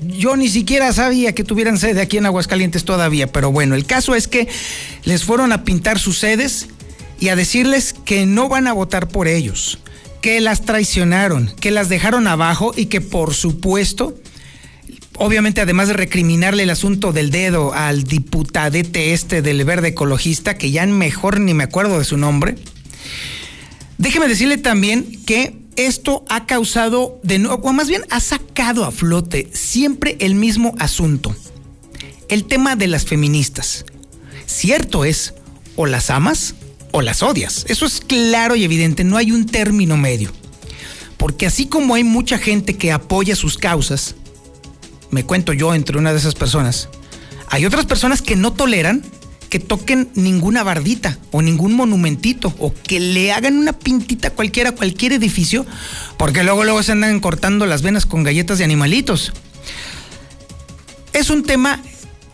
Yo 0.00 0.36
ni 0.36 0.48
siquiera 0.48 0.92
sabía 0.92 1.34
que 1.34 1.42
tuvieran 1.42 1.76
sede 1.76 2.00
aquí 2.00 2.18
en 2.18 2.26
Aguascalientes 2.26 2.84
todavía, 2.84 3.26
pero 3.32 3.50
bueno, 3.50 3.74
el 3.74 3.84
caso 3.84 4.14
es 4.14 4.28
que 4.28 4.48
les 5.04 5.24
fueron 5.24 5.52
a 5.52 5.64
pintar 5.64 5.98
sus 5.98 6.18
sedes 6.18 6.68
y 7.18 7.28
a 7.28 7.36
decirles 7.36 7.94
que 8.04 8.24
no 8.24 8.48
van 8.48 8.68
a 8.68 8.72
votar 8.72 9.08
por 9.08 9.26
ellos, 9.26 9.80
que 10.22 10.40
las 10.40 10.62
traicionaron, 10.62 11.52
que 11.60 11.72
las 11.72 11.88
dejaron 11.88 12.28
abajo 12.28 12.72
y 12.76 12.86
que 12.86 13.00
por 13.00 13.34
supuesto, 13.34 14.14
obviamente 15.16 15.60
además 15.60 15.88
de 15.88 15.94
recriminarle 15.94 16.62
el 16.62 16.70
asunto 16.70 17.12
del 17.12 17.32
dedo 17.32 17.74
al 17.74 18.04
diputadete 18.04 19.14
este 19.14 19.42
del 19.42 19.64
verde 19.64 19.88
ecologista, 19.88 20.56
que 20.56 20.70
ya 20.70 20.86
mejor 20.86 21.40
ni 21.40 21.54
me 21.54 21.64
acuerdo 21.64 21.98
de 21.98 22.04
su 22.04 22.16
nombre, 22.16 22.54
Déjeme 23.98 24.28
decirle 24.28 24.58
también 24.58 25.24
que 25.26 25.58
esto 25.74 26.24
ha 26.28 26.46
causado 26.46 27.20
de 27.24 27.38
nuevo, 27.38 27.68
o 27.68 27.72
más 27.72 27.88
bien 27.88 28.02
ha 28.10 28.20
sacado 28.20 28.84
a 28.84 28.92
flote 28.92 29.50
siempre 29.52 30.16
el 30.20 30.36
mismo 30.36 30.74
asunto. 30.78 31.34
El 32.28 32.44
tema 32.44 32.76
de 32.76 32.86
las 32.86 33.04
feministas. 33.04 33.84
Cierto 34.46 35.04
es, 35.04 35.34
o 35.76 35.86
las 35.86 36.10
amas 36.10 36.54
o 36.92 37.02
las 37.02 37.22
odias. 37.22 37.64
Eso 37.68 37.86
es 37.86 38.00
claro 38.00 38.56
y 38.56 38.64
evidente, 38.64 39.02
no 39.02 39.16
hay 39.16 39.32
un 39.32 39.46
término 39.46 39.96
medio. 39.96 40.32
Porque 41.16 41.46
así 41.46 41.66
como 41.66 41.94
hay 41.94 42.04
mucha 42.04 42.38
gente 42.38 42.76
que 42.76 42.92
apoya 42.92 43.34
sus 43.34 43.58
causas, 43.58 44.14
me 45.10 45.24
cuento 45.24 45.52
yo 45.52 45.74
entre 45.74 45.98
una 45.98 46.12
de 46.12 46.18
esas 46.18 46.34
personas, 46.34 46.88
hay 47.48 47.66
otras 47.66 47.86
personas 47.86 48.22
que 48.22 48.36
no 48.36 48.52
toleran 48.52 49.02
que 49.48 49.58
toquen 49.58 50.08
ninguna 50.14 50.62
bardita 50.62 51.18
o 51.30 51.42
ningún 51.42 51.74
monumentito 51.74 52.54
o 52.58 52.72
que 52.72 53.00
le 53.00 53.32
hagan 53.32 53.58
una 53.58 53.72
pintita 53.72 54.30
cualquiera 54.30 54.70
a 54.70 54.74
cualquier 54.74 55.12
edificio, 55.12 55.66
porque 56.16 56.44
luego 56.44 56.64
luego 56.64 56.82
se 56.82 56.92
andan 56.92 57.20
cortando 57.20 57.66
las 57.66 57.82
venas 57.82 58.06
con 58.06 58.22
galletas 58.22 58.58
de 58.58 58.64
animalitos. 58.64 59.32
Es 61.12 61.30
un 61.30 61.42
tema 61.42 61.80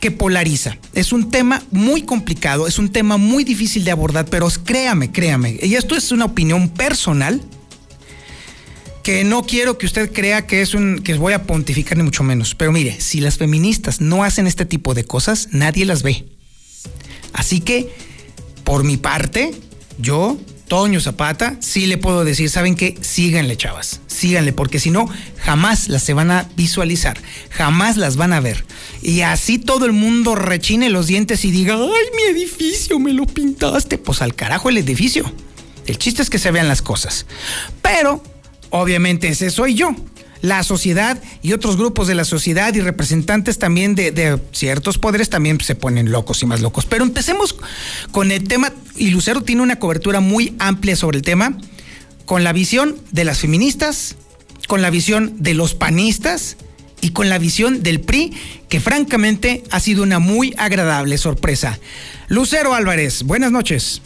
que 0.00 0.10
polariza, 0.10 0.76
es 0.92 1.12
un 1.12 1.30
tema 1.30 1.62
muy 1.70 2.02
complicado, 2.02 2.66
es 2.66 2.78
un 2.78 2.90
tema 2.90 3.16
muy 3.16 3.42
difícil 3.44 3.84
de 3.84 3.90
abordar, 3.90 4.26
pero 4.26 4.48
créame, 4.64 5.10
créame, 5.10 5.58
y 5.62 5.76
esto 5.76 5.96
es 5.96 6.12
una 6.12 6.26
opinión 6.26 6.68
personal 6.68 7.40
que 9.02 9.22
no 9.24 9.44
quiero 9.44 9.78
que 9.78 9.86
usted 9.86 10.12
crea 10.12 10.46
que 10.46 10.62
es 10.62 10.74
un 10.74 10.98
que 11.02 11.14
voy 11.14 11.34
a 11.34 11.44
pontificar 11.44 11.96
ni 11.96 12.04
mucho 12.04 12.22
menos, 12.22 12.54
pero 12.54 12.72
mire, 12.72 13.00
si 13.00 13.20
las 13.20 13.38
feministas 13.38 14.00
no 14.00 14.24
hacen 14.24 14.46
este 14.46 14.66
tipo 14.66 14.94
de 14.94 15.04
cosas, 15.04 15.48
nadie 15.52 15.84
las 15.84 16.02
ve. 16.02 16.26
Así 17.34 17.60
que, 17.60 17.92
por 18.62 18.84
mi 18.84 18.96
parte, 18.96 19.52
yo, 19.98 20.38
Toño 20.68 21.00
Zapata, 21.00 21.56
sí 21.60 21.86
le 21.86 21.98
puedo 21.98 22.24
decir, 22.24 22.48
¿saben 22.48 22.76
qué? 22.76 22.96
Síganle, 23.02 23.56
chavas, 23.56 24.00
síganle, 24.06 24.52
porque 24.52 24.78
si 24.80 24.90
no, 24.90 25.06
jamás 25.38 25.88
las 25.88 26.02
se 26.02 26.14
van 26.14 26.30
a 26.30 26.48
visualizar, 26.56 27.20
jamás 27.50 27.98
las 27.98 28.16
van 28.16 28.32
a 28.32 28.40
ver. 28.40 28.64
Y 29.02 29.20
así 29.20 29.58
todo 29.58 29.84
el 29.84 29.92
mundo 29.92 30.36
rechine 30.36 30.88
los 30.88 31.08
dientes 31.08 31.44
y 31.44 31.50
diga, 31.50 31.74
ay, 31.74 32.06
mi 32.16 32.22
edificio, 32.38 32.98
me 32.98 33.12
lo 33.12 33.26
pintaste. 33.26 33.98
Pues 33.98 34.22
al 34.22 34.34
carajo 34.34 34.70
el 34.70 34.78
edificio. 34.78 35.30
El 35.86 35.98
chiste 35.98 36.22
es 36.22 36.30
que 36.30 36.38
se 36.38 36.50
vean 36.50 36.68
las 36.68 36.80
cosas. 36.80 37.26
Pero, 37.82 38.22
obviamente, 38.70 39.28
ese 39.28 39.50
soy 39.50 39.74
yo 39.74 39.94
la 40.40 40.62
sociedad 40.62 41.20
y 41.42 41.52
otros 41.52 41.76
grupos 41.76 42.06
de 42.06 42.14
la 42.14 42.24
sociedad 42.24 42.74
y 42.74 42.80
representantes 42.80 43.58
también 43.58 43.94
de, 43.94 44.38
ciertos 44.52 44.98
poderes 44.98 45.30
también 45.30 45.60
se 45.60 45.74
ponen 45.74 46.12
locos 46.12 46.42
y 46.42 46.46
más 46.46 46.60
locos. 46.60 46.86
Pero 46.86 47.04
empecemos 47.04 47.56
con 48.10 48.30
el 48.30 48.46
tema, 48.46 48.72
y 48.96 49.10
Lucero 49.10 49.42
tiene 49.42 49.62
una 49.62 49.78
cobertura 49.78 50.20
muy 50.20 50.54
amplia 50.58 50.96
sobre 50.96 51.18
el 51.18 51.22
tema, 51.22 51.56
con 52.26 52.44
la 52.44 52.52
visión 52.52 52.96
de 53.10 53.24
las 53.24 53.40
feministas, 53.40 54.16
con 54.68 54.82
la 54.82 54.90
visión 54.90 55.42
de 55.42 55.54
los 55.54 55.74
panistas 55.74 56.56
y 57.00 57.10
con 57.10 57.28
la 57.28 57.38
visión 57.38 57.82
del 57.82 58.00
PRI, 58.00 58.32
que 58.68 58.80
francamente 58.80 59.62
ha 59.70 59.80
sido 59.80 60.02
una 60.02 60.18
muy 60.18 60.54
agradable 60.56 61.18
sorpresa. 61.18 61.78
Lucero 62.28 62.74
Álvarez, 62.74 63.22
buenas 63.24 63.52
noches. 63.52 64.00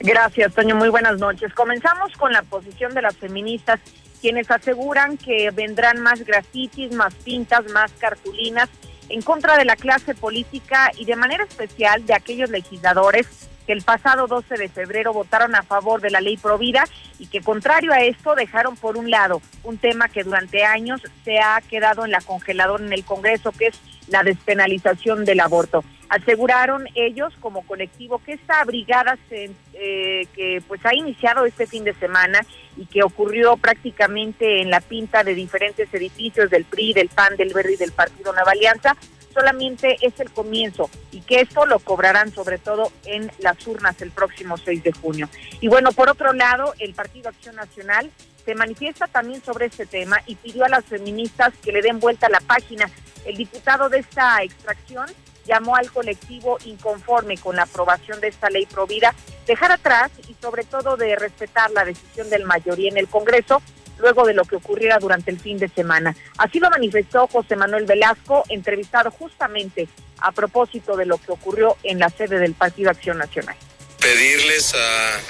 Gracias, 0.00 0.54
Toño. 0.54 0.76
Muy 0.76 0.88
buenas 0.88 1.18
noches. 1.18 1.52
Comenzamos 1.54 2.12
con 2.16 2.32
la 2.32 2.42
posición 2.42 2.94
de 2.94 3.02
las 3.02 3.16
feministas 3.16 3.80
quienes 4.20 4.50
aseguran 4.50 5.16
que 5.16 5.50
vendrán 5.50 6.00
más 6.00 6.24
grafitis, 6.24 6.92
más 6.92 7.14
pintas, 7.14 7.70
más 7.72 7.92
cartulinas 7.92 8.68
en 9.08 9.22
contra 9.22 9.56
de 9.56 9.64
la 9.64 9.76
clase 9.76 10.14
política 10.14 10.90
y 10.96 11.04
de 11.04 11.16
manera 11.16 11.44
especial 11.44 12.04
de 12.06 12.14
aquellos 12.14 12.50
legisladores 12.50 13.48
que 13.66 13.72
el 13.72 13.82
pasado 13.82 14.26
12 14.26 14.56
de 14.56 14.68
febrero 14.68 15.12
votaron 15.12 15.54
a 15.54 15.62
favor 15.62 16.00
de 16.00 16.10
la 16.10 16.20
ley 16.20 16.36
Provida 16.36 16.84
y 17.18 17.26
que 17.26 17.40
contrario 17.40 17.92
a 17.92 18.00
esto 18.00 18.34
dejaron 18.34 18.76
por 18.76 18.96
un 18.96 19.10
lado 19.10 19.42
un 19.64 19.76
tema 19.78 20.08
que 20.08 20.22
durante 20.22 20.64
años 20.64 21.02
se 21.24 21.38
ha 21.40 21.60
quedado 21.68 22.04
en 22.04 22.12
la 22.12 22.20
congeladora 22.20 22.84
en 22.84 22.92
el 22.92 23.04
Congreso, 23.04 23.52
que 23.52 23.66
es 23.66 23.80
la 24.08 24.22
despenalización 24.22 25.24
del 25.24 25.40
aborto. 25.40 25.84
Aseguraron 26.08 26.86
ellos 26.94 27.32
como 27.40 27.66
colectivo 27.66 28.20
que 28.24 28.34
esta 28.34 28.64
brigada 28.64 29.18
se, 29.28 29.50
eh, 29.74 30.26
que 30.34 30.62
pues 30.66 30.84
ha 30.84 30.94
iniciado 30.94 31.44
este 31.46 31.66
fin 31.66 31.84
de 31.84 31.94
semana 31.94 32.40
y 32.76 32.86
que 32.86 33.02
ocurrió 33.02 33.56
prácticamente 33.56 34.60
en 34.62 34.70
la 34.70 34.80
pinta 34.80 35.24
de 35.24 35.34
diferentes 35.34 35.92
edificios 35.92 36.50
del 36.50 36.64
PRI, 36.64 36.92
del 36.92 37.08
PAN, 37.08 37.36
del 37.36 37.52
Verde 37.52 37.74
y 37.74 37.76
del 37.76 37.92
Partido 37.92 38.32
Nueva 38.32 38.52
Alianza, 38.52 38.96
solamente 39.36 39.98
es 40.00 40.18
el 40.18 40.30
comienzo 40.30 40.88
y 41.12 41.20
que 41.20 41.40
esto 41.40 41.66
lo 41.66 41.78
cobrarán 41.78 42.32
sobre 42.32 42.58
todo 42.58 42.90
en 43.04 43.30
las 43.38 43.66
urnas 43.66 44.00
el 44.00 44.10
próximo 44.10 44.56
6 44.56 44.82
de 44.82 44.92
junio. 44.92 45.28
Y 45.60 45.68
bueno, 45.68 45.92
por 45.92 46.08
otro 46.08 46.32
lado, 46.32 46.72
el 46.78 46.94
Partido 46.94 47.28
Acción 47.28 47.56
Nacional 47.56 48.10
se 48.46 48.54
manifiesta 48.54 49.06
también 49.08 49.42
sobre 49.42 49.66
este 49.66 49.84
tema 49.84 50.18
y 50.26 50.36
pidió 50.36 50.64
a 50.64 50.68
las 50.68 50.84
feministas 50.84 51.52
que 51.62 51.72
le 51.72 51.82
den 51.82 52.00
vuelta 52.00 52.28
a 52.28 52.30
la 52.30 52.40
página. 52.40 52.88
El 53.26 53.36
diputado 53.36 53.88
de 53.88 53.98
esta 53.98 54.42
extracción 54.42 55.06
llamó 55.46 55.76
al 55.76 55.90
colectivo 55.90 56.58
inconforme 56.64 57.38
con 57.38 57.56
la 57.56 57.62
aprobación 57.62 58.20
de 58.20 58.28
esta 58.28 58.50
ley 58.50 58.66
provida 58.66 59.14
dejar 59.46 59.72
atrás 59.72 60.10
y 60.28 60.34
sobre 60.40 60.64
todo 60.64 60.96
de 60.96 61.16
respetar 61.16 61.70
la 61.70 61.84
decisión 61.84 62.28
del 62.30 62.44
mayoría 62.44 62.90
en 62.90 62.98
el 62.98 63.08
Congreso 63.08 63.62
luego 63.98 64.26
de 64.26 64.34
lo 64.34 64.44
que 64.44 64.56
ocurriera 64.56 64.98
durante 64.98 65.30
el 65.30 65.38
fin 65.38 65.58
de 65.58 65.68
semana. 65.68 66.14
Así 66.38 66.58
lo 66.60 66.70
manifestó 66.70 67.26
José 67.28 67.56
Manuel 67.56 67.86
Velasco, 67.86 68.44
entrevistado 68.48 69.10
justamente 69.10 69.88
a 70.18 70.32
propósito 70.32 70.96
de 70.96 71.06
lo 71.06 71.18
que 71.18 71.32
ocurrió 71.32 71.76
en 71.82 71.98
la 71.98 72.10
sede 72.10 72.38
del 72.38 72.54
Partido 72.54 72.90
Acción 72.90 73.18
Nacional. 73.18 73.56
Pedirles 74.06 74.72
a, 74.74 75.20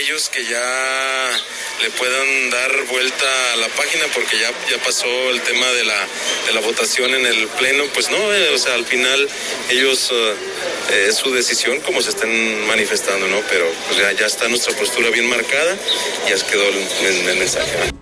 ellos 0.00 0.28
que 0.28 0.44
ya 0.44 1.30
le 1.82 1.90
puedan 1.90 2.50
dar 2.50 2.70
vuelta 2.90 3.52
a 3.52 3.56
la 3.56 3.68
página 3.68 4.04
porque 4.12 4.38
ya, 4.38 4.50
ya 4.68 4.82
pasó 4.82 5.06
el 5.30 5.40
tema 5.40 5.66
de 5.66 5.84
la, 5.84 6.06
de 6.46 6.52
la 6.52 6.60
votación 6.60 7.14
en 7.14 7.24
el 7.26 7.46
pleno, 7.58 7.84
pues 7.94 8.10
no, 8.10 8.32
eh, 8.34 8.54
o 8.54 8.58
sea, 8.58 8.74
al 8.74 8.84
final 8.84 9.28
ellos 9.70 10.10
eh, 10.12 11.06
es 11.08 11.16
su 11.16 11.32
decisión 11.32 11.80
como 11.80 12.02
se 12.02 12.10
estén 12.10 12.66
manifestando, 12.66 13.26
¿no? 13.28 13.40
Pero 13.48 13.66
pues 13.86 13.98
ya, 13.98 14.12
ya 14.12 14.26
está 14.26 14.48
nuestra 14.48 14.76
postura 14.76 15.10
bien 15.10 15.28
marcada 15.28 15.76
y 16.26 16.30
ya 16.30 16.46
quedó 16.46 16.68
el, 16.68 17.26
el 17.28 17.38
mensaje. 17.38 17.92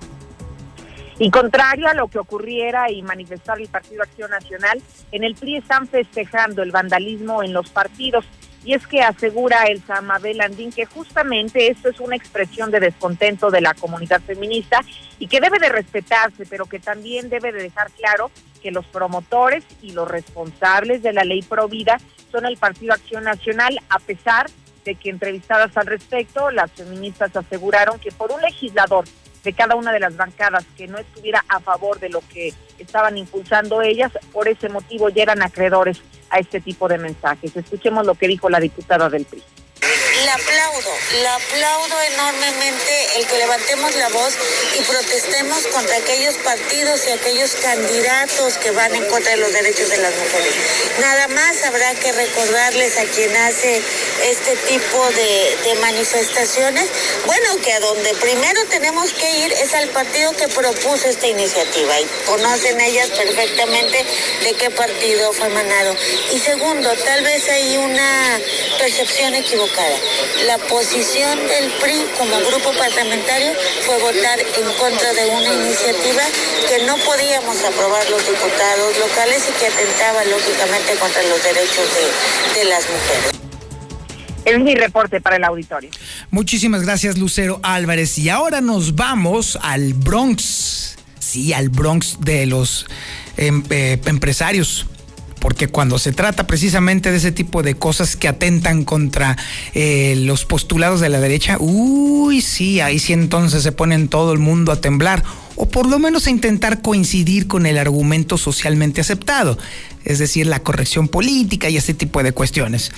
Y 1.19 1.31
contrario 1.31 1.87
a 1.87 1.93
lo 1.93 2.09
que 2.09 2.19
ocurriera 2.19 2.91
y 2.91 3.03
manifestar 3.03 3.61
el 3.61 3.69
Partido 3.69 4.03
Acción 4.03 4.31
Nacional, 4.31 4.81
en 5.13 5.25
el 5.25 5.35
PRI 5.35 5.59
están 5.59 5.87
festejando 5.87 6.63
el 6.63 6.71
vandalismo 6.71 7.43
en 7.43 7.53
los 7.53 7.69
partidos. 7.69 8.25
Y 8.65 8.75
es 8.75 8.87
que 8.87 9.03
asegura 9.03 9.65
el 9.65 9.83
Samabel 9.83 10.41
Andín 10.41 10.71
que 10.71 10.85
justamente 10.85 11.69
esto 11.69 11.89
es 11.89 12.01
una 12.01 12.17
expresión 12.17 12.71
de 12.71 12.81
descontento 12.81 13.51
de 13.51 13.61
la 13.61 13.75
comunidad 13.75 14.21
feminista 14.21 14.81
y 15.19 15.29
que 15.29 15.41
debe 15.41 15.59
de 15.59 15.71
respetarse, 15.71 16.45
pero 16.47 16.67
que 16.67 16.79
también 16.79 17.31
debe 17.31 17.53
de 17.53 17.63
dejar 17.63 17.91
claro 17.93 18.31
que 18.63 18.71
los 18.71 18.85
promotores 18.87 19.65
y 19.83 19.93
los 19.93 20.09
responsables 20.09 21.03
de 21.03 21.13
la 21.13 21.25
ley 21.25 21.43
Provida 21.43 21.99
son 22.31 22.47
el 22.47 22.59
Partido 22.59 22.93
Acción 22.93 23.25
Nacional, 23.25 23.79
a 23.89 23.99
pesar 23.99 24.51
de 24.85 24.95
que 24.95 25.11
entrevistadas 25.11 25.77
al 25.77 25.87
respecto, 25.87 26.51
las 26.51 26.71
feministas 26.73 27.35
aseguraron 27.35 27.99
que 27.99 28.13
por 28.13 28.33
un 28.33 28.41
legislador 28.41 29.05
de 29.45 29.53
cada 29.53 29.75
una 29.75 29.93
de 29.93 30.01
las 30.01 30.17
bancadas 30.17 30.65
que 30.77 30.87
no 30.87 30.99
estuviera 30.99 31.45
a 31.49 31.61
favor 31.61 31.99
de 31.99 32.09
lo 32.09 32.21
que 32.33 32.53
estaban 32.79 33.17
impulsando 33.17 33.83
ellas, 33.83 34.13
por 34.33 34.49
ese 34.49 34.69
motivo 34.69 35.09
ya 35.09 35.23
eran 35.23 35.43
acreedores 35.43 36.01
a 36.31 36.39
este 36.39 36.61
tipo 36.61 36.89
de 36.89 36.99
mensajes. 36.99 37.57
Escuchemos 37.57 38.07
lo 38.07 38.15
que 38.15 38.29
dijo 38.29 38.49
la 38.49 38.61
diputada 38.61 39.09
del 39.09 39.25
PRI 39.25 39.43
le 40.25 40.31
aplaudo, 40.31 40.93
le 41.13 41.29
aplaudo 41.29 42.03
enormemente 42.13 43.07
el 43.17 43.27
que 43.27 43.39
levantemos 43.39 43.95
la 43.97 44.09
voz 44.11 44.35
y 44.79 44.83
protestemos 44.83 45.67
contra 45.69 45.97
aquellos 45.97 46.35
partidos 46.37 47.07
y 47.07 47.11
aquellos 47.11 47.53
candidatos 47.57 48.59
que 48.59 48.71
van 48.73 48.95
en 48.95 49.05
contra 49.07 49.31
de 49.33 49.39
los 49.39 49.53
derechos 49.53 49.89
de 49.89 49.97
las 49.99 50.15
mujeres. 50.15 50.55
Nada 51.01 51.29
más 51.29 51.65
habrá 51.65 51.95
que 51.95 52.13
recordarles 52.13 52.99
a 52.99 53.05
quien 53.05 53.35
hace 53.37 53.83
este 54.23 54.57
tipo 54.57 55.11
de, 55.11 55.57
de 55.65 55.75
manifestaciones, 55.81 56.89
bueno, 57.27 57.57
que 57.63 57.73
a 57.73 57.81
donde 57.81 58.15
primero 58.15 58.61
tenemos 58.71 59.13
que 59.13 59.31
ir 59.45 59.53
es 59.53 59.75
al 59.75 59.89
partido 59.89 60.33
que 60.33 60.49
propuso 60.49 61.09
esta 61.09 61.27
iniciativa 61.27 62.01
y 62.01 62.07
conocen 62.27 62.81
ellas 62.81 63.09
perfectamente 63.11 64.05
de 64.45 64.53
qué 64.55 64.71
partido 64.71 65.33
fue 65.33 65.49
manado. 65.49 65.95
Y 66.33 66.39
segundo, 66.39 66.91
tal 67.05 67.23
vez 67.25 67.49
hay 67.49 67.77
una 67.79 68.41
percepción 68.79 69.35
equivocada. 69.35 69.97
La 70.47 70.59
posición 70.59 71.47
del 71.49 71.71
PRI 71.73 72.09
como 72.19 72.39
grupo 72.41 72.73
parlamentario 72.73 73.53
fue 73.87 73.99
votar 73.99 74.41
en 74.41 74.73
contra 74.75 75.13
de 75.13 75.27
una 75.27 75.53
iniciativa 75.53 76.23
que 76.69 76.85
no 76.85 76.97
podíamos 76.99 77.63
aprobar 77.65 78.09
los 78.11 78.27
diputados 78.27 78.99
locales 78.99 79.43
y 79.49 79.53
que 79.53 79.67
atentaba 79.67 80.25
lógicamente 80.25 80.95
contra 80.97 81.23
los 81.25 81.43
derechos 81.43 81.89
de, 82.55 82.65
las 82.65 82.83
mujeres. 82.89 83.40
Es 84.45 84.59
mi 84.59 84.75
reporte 84.75 85.21
para 85.21 85.37
el 85.37 85.45
auditorio. 85.45 85.91
Muchísimas 86.31 86.83
gracias, 86.83 87.19
Lucero 87.19 87.61
Álvarez. 87.63 88.19
Y 88.19 88.29
ahora 88.29 88.61
nos 88.61 88.95
vamos 88.95 89.59
al 89.63 89.95
Bronx. 89.95 90.97
Sí, 91.19 91.53
al 91.53 91.69
Bronx 91.69 92.19
de 92.21 92.47
los 92.47 92.87
em, 93.37 93.63
eh, 93.71 94.01
empresarios 94.07 94.87
porque 95.41 95.69
cuando 95.69 95.99
se 95.99 96.13
trata 96.13 96.47
precisamente 96.47 97.11
de 97.11 97.17
ese 97.17 97.33
tipo 97.33 97.63
de 97.63 97.75
cosas 97.75 98.15
que 98.15 98.29
atentan 98.29 98.85
contra 98.85 99.37
eh, 99.75 100.15
los 100.19 100.45
postulados 100.45 101.01
de 101.01 101.09
la 101.09 101.19
derecha, 101.19 101.57
uy, 101.59 102.43
sí, 102.43 102.81
ahí 102.81 102.99
sí 102.99 103.15
entonces 103.15 103.63
se 103.63 103.73
ponen 103.73 104.09
todo 104.09 104.33
el 104.33 104.39
mundo 104.39 104.71
a 104.71 104.81
temblar, 104.81 105.25
o 105.57 105.67
por 105.67 105.89
lo 105.89 105.99
menos 105.99 106.27
a 106.27 106.31
intentar 106.31 106.83
coincidir 106.83 107.49
con 107.49 107.67
el 107.67 107.79
argumento 107.79 108.39
socialmente 108.39 109.01
aceptado, 109.01 109.59
es 110.05 110.19
decir, 110.19 110.47
la 110.47 110.61
corrección 110.61 111.09
política 111.09 111.69
y 111.69 111.77
ese 111.77 111.95
tipo 111.95 112.23
de 112.23 112.33
cuestiones. 112.33 112.93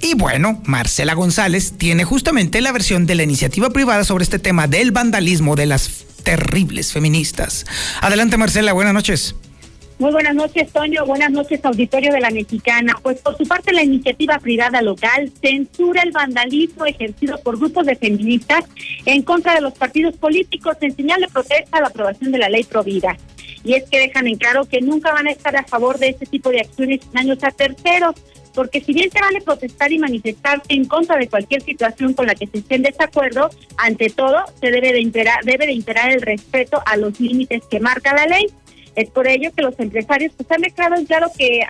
Y 0.00 0.14
bueno, 0.14 0.60
Marcela 0.64 1.14
González 1.14 1.74
tiene 1.76 2.04
justamente 2.04 2.60
la 2.60 2.72
versión 2.72 3.06
de 3.06 3.14
la 3.14 3.22
iniciativa 3.22 3.70
privada 3.70 4.04
sobre 4.04 4.24
este 4.24 4.38
tema 4.38 4.66
del 4.66 4.92
vandalismo 4.92 5.56
de 5.56 5.66
las 5.66 6.04
terribles 6.22 6.92
feministas. 6.92 7.66
Adelante 8.00 8.36
Marcela, 8.36 8.72
buenas 8.72 8.94
noches. 8.94 9.34
Muy 9.98 10.10
buenas 10.10 10.34
noches, 10.34 10.72
Toño. 10.72 11.06
Buenas 11.06 11.30
noches, 11.30 11.64
auditorio 11.64 12.12
de 12.12 12.20
la 12.20 12.30
Mexicana. 12.30 12.96
Pues 13.00 13.20
por 13.20 13.36
su 13.36 13.44
parte, 13.44 13.72
la 13.72 13.84
iniciativa 13.84 14.38
privada 14.38 14.82
local 14.82 15.30
censura 15.40 16.02
el 16.02 16.10
vandalismo 16.10 16.84
ejercido 16.84 17.38
por 17.38 17.58
grupos 17.58 17.86
de 17.86 17.94
feministas 17.94 18.64
en 19.06 19.22
contra 19.22 19.54
de 19.54 19.60
los 19.60 19.72
partidos 19.74 20.16
políticos 20.16 20.76
en 20.80 20.96
señal 20.96 21.20
de 21.20 21.28
protesta 21.28 21.78
a 21.78 21.80
la 21.82 21.86
aprobación 21.88 22.32
de 22.32 22.38
la 22.38 22.48
ley 22.48 22.64
Provida. 22.64 23.16
Y 23.64 23.74
es 23.74 23.88
que 23.88 23.98
dejan 23.98 24.26
en 24.26 24.36
claro 24.36 24.66
que 24.66 24.80
nunca 24.80 25.12
van 25.12 25.26
a 25.26 25.32
estar 25.32 25.56
a 25.56 25.64
favor 25.64 25.98
de 25.98 26.10
este 26.10 26.26
tipo 26.26 26.50
de 26.50 26.60
acciones 26.60 27.00
sin 27.02 27.12
daños 27.12 27.42
a 27.42 27.50
terceros, 27.50 28.14
porque 28.54 28.80
si 28.80 28.92
bien 28.92 29.10
se 29.10 29.20
vale 29.20 29.40
protestar 29.40 29.90
y 29.90 29.98
manifestarse 29.98 30.66
en 30.68 30.84
contra 30.84 31.16
de 31.16 31.28
cualquier 31.28 31.62
situación 31.62 32.12
con 32.12 32.26
la 32.26 32.34
que 32.34 32.46
se 32.46 32.58
esté 32.58 32.76
en 32.76 32.82
desacuerdo, 32.82 33.50
ante 33.78 34.10
todo 34.10 34.44
se 34.60 34.70
debe 34.70 34.92
de 34.92 35.00
imperar, 35.00 35.42
debe 35.44 35.66
de 35.66 35.72
imperar 35.72 36.12
el 36.12 36.20
respeto 36.20 36.80
a 36.86 36.96
los 36.96 37.18
límites 37.18 37.62
que 37.68 37.80
marca 37.80 38.14
la 38.14 38.26
ley. 38.26 38.46
Es 38.94 39.10
por 39.10 39.26
ello 39.26 39.50
que 39.56 39.62
los 39.62 39.78
empresarios 39.80 40.32
pues 40.36 40.48
han 40.52 40.60
declarado 40.60 41.04
claro 41.04 41.30
que 41.36 41.62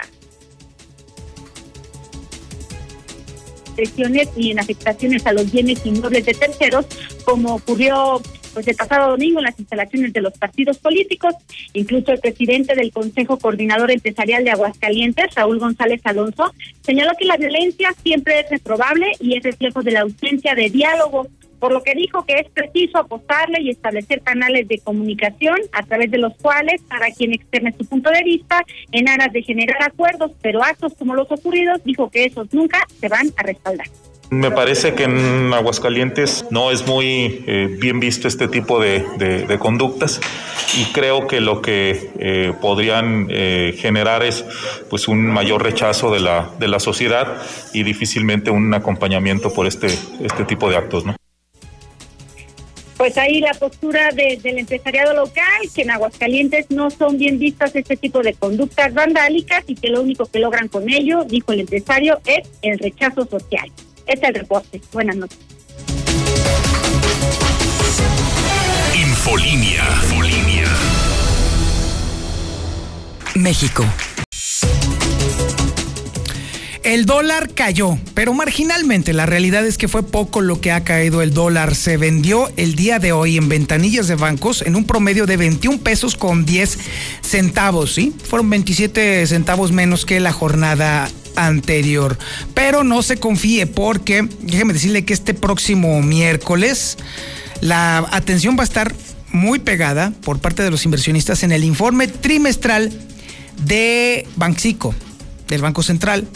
presiones 3.74 4.28
y 4.36 4.52
en 4.52 4.60
afectaciones 4.60 5.26
a 5.26 5.32
los 5.32 5.50
bienes 5.50 5.84
inmuebles 5.84 6.24
de 6.26 6.34
terceros, 6.34 6.86
como 7.24 7.56
ocurrió 7.56 8.20
pues 8.54 8.68
el 8.68 8.76
pasado 8.76 9.10
domingo 9.10 9.40
en 9.40 9.44
las 9.44 9.58
instalaciones 9.58 10.12
de 10.12 10.20
los 10.20 10.38
partidos 10.38 10.78
políticos. 10.78 11.34
Incluso 11.72 12.12
el 12.12 12.20
presidente 12.20 12.74
del 12.74 12.92
Consejo 12.92 13.38
Coordinador 13.38 13.90
Empresarial 13.90 14.44
de 14.44 14.52
Aguascalientes, 14.52 15.34
Raúl 15.34 15.58
González 15.58 16.00
Alonso, 16.04 16.54
señaló 16.82 17.12
que 17.18 17.26
la 17.26 17.36
violencia 17.36 17.92
siempre 18.02 18.40
es 18.40 18.50
reprobable 18.50 19.12
y 19.20 19.36
es 19.36 19.42
reflejo 19.42 19.82
de 19.82 19.90
la 19.90 20.00
ausencia 20.00 20.54
de 20.54 20.70
diálogo 20.70 21.26
por 21.64 21.72
lo 21.72 21.82
que 21.82 21.94
dijo 21.94 22.26
que 22.26 22.40
es 22.40 22.50
preciso 22.50 22.98
apostarle 22.98 23.62
y 23.62 23.70
establecer 23.70 24.20
canales 24.20 24.68
de 24.68 24.80
comunicación 24.80 25.56
a 25.72 25.82
través 25.82 26.10
de 26.10 26.18
los 26.18 26.36
cuales 26.36 26.82
para 26.82 27.10
quien 27.10 27.32
externe 27.32 27.72
su 27.72 27.86
punto 27.86 28.10
de 28.10 28.22
vista 28.22 28.62
en 28.92 29.08
aras 29.08 29.32
de 29.32 29.42
generar 29.42 29.82
acuerdos, 29.82 30.32
pero 30.42 30.62
actos 30.62 30.92
como 30.92 31.14
los 31.14 31.32
ocurridos 31.32 31.82
dijo 31.82 32.10
que 32.10 32.26
esos 32.26 32.52
nunca 32.52 32.86
se 33.00 33.08
van 33.08 33.28
a 33.38 33.42
respaldar. 33.44 33.86
Me 34.34 34.50
parece 34.50 34.94
que 34.94 35.04
en 35.04 35.54
Aguascalientes 35.54 36.44
no 36.50 36.72
es 36.72 36.84
muy 36.88 37.44
eh, 37.46 37.68
bien 37.78 38.00
visto 38.00 38.26
este 38.26 38.48
tipo 38.48 38.80
de, 38.80 39.04
conductas 39.60 40.20
y 40.76 40.86
creo 40.92 41.28
que 41.28 41.40
lo 41.40 41.62
que 41.62 42.10
eh, 42.18 42.52
podrían 42.60 43.28
eh, 43.30 43.76
generar 43.78 44.24
es 44.24 44.44
pues 44.90 45.06
un 45.06 45.24
mayor 45.24 45.62
rechazo 45.62 46.10
de 46.10 46.18
la, 46.18 46.50
de 46.58 46.66
la 46.66 46.80
sociedad 46.80 47.42
y 47.72 47.84
difícilmente 47.84 48.50
un 48.50 48.74
acompañamiento 48.74 49.52
por 49.52 49.68
este, 49.68 49.86
este 49.86 50.44
tipo 50.44 50.68
de 50.68 50.76
actos. 50.78 51.06
¿no? 51.06 51.14
pues 52.96 53.16
ahí 53.18 53.40
la 53.40 53.54
postura 53.54 54.10
del 54.12 54.58
empresariado 54.58 55.14
local, 55.14 55.60
que 55.74 55.82
en 55.82 55.90
Aguascalientes 55.90 56.70
no 56.70 56.90
son 56.90 57.18
bien 57.18 57.38
vistas 57.38 57.74
este 57.76 57.96
tipo 57.96 58.20
de 58.20 58.34
conductas 58.34 58.94
vandálicas 58.94 59.64
y 59.66 59.74
que 59.74 59.88
lo 59.88 60.00
único 60.00 60.26
que 60.26 60.38
logran 60.38 60.68
con 60.68 60.88
ello, 60.88 61.24
dijo 61.24 61.52
el 61.52 61.60
empresario, 61.60 62.20
es 62.24 62.48
el 62.62 62.78
rechazo 62.78 63.26
social. 63.26 63.70
Este 64.06 64.26
es 64.26 64.34
el 64.34 64.40
reporte. 64.40 64.80
Buenas 64.92 65.16
noches. 65.16 65.38
Infolinia. 68.94 69.84
Infolinia. 70.02 70.68
México. 73.34 73.84
El 76.82 77.06
dólar 77.06 77.54
cayó, 77.54 77.96
pero 78.12 78.34
marginalmente. 78.34 79.14
La 79.14 79.24
realidad 79.24 79.64
es 79.64 79.78
que 79.78 79.88
fue 79.88 80.02
poco 80.02 80.42
lo 80.42 80.60
que 80.60 80.70
ha 80.70 80.84
caído 80.84 81.22
el 81.22 81.32
dólar. 81.32 81.74
Se 81.74 81.96
vendió 81.96 82.52
el 82.58 82.74
día 82.76 82.98
de 82.98 83.12
hoy 83.12 83.38
en 83.38 83.48
ventanillas 83.48 84.06
de 84.06 84.16
bancos 84.16 84.60
en 84.60 84.76
un 84.76 84.84
promedio 84.84 85.24
de 85.24 85.38
21 85.38 85.78
pesos 85.78 86.14
con 86.14 86.44
10 86.44 86.78
centavos, 87.22 87.94
¿sí? 87.94 88.14
Fueron 88.28 88.50
27 88.50 89.26
centavos 89.26 89.72
menos 89.72 90.04
que 90.04 90.20
la 90.20 90.32
jornada 90.32 91.08
anterior. 91.36 92.18
Pero 92.54 92.84
no 92.84 93.02
se 93.02 93.16
confíe 93.16 93.66
porque, 93.66 94.28
déjeme 94.42 94.72
decirle 94.72 95.04
que 95.04 95.14
este 95.14 95.34
próximo 95.34 96.02
miércoles 96.02 96.98
la 97.60 97.98
atención 98.10 98.56
va 98.58 98.62
a 98.62 98.64
estar 98.64 98.94
muy 99.30 99.58
pegada 99.58 100.12
por 100.22 100.38
parte 100.38 100.62
de 100.62 100.70
los 100.70 100.84
inversionistas 100.84 101.42
en 101.42 101.52
el 101.52 101.64
informe 101.64 102.08
trimestral 102.08 102.92
de 103.64 104.26
Banxico, 104.36 104.94
del 105.48 105.62
Banco 105.62 105.82
Central 105.82 106.26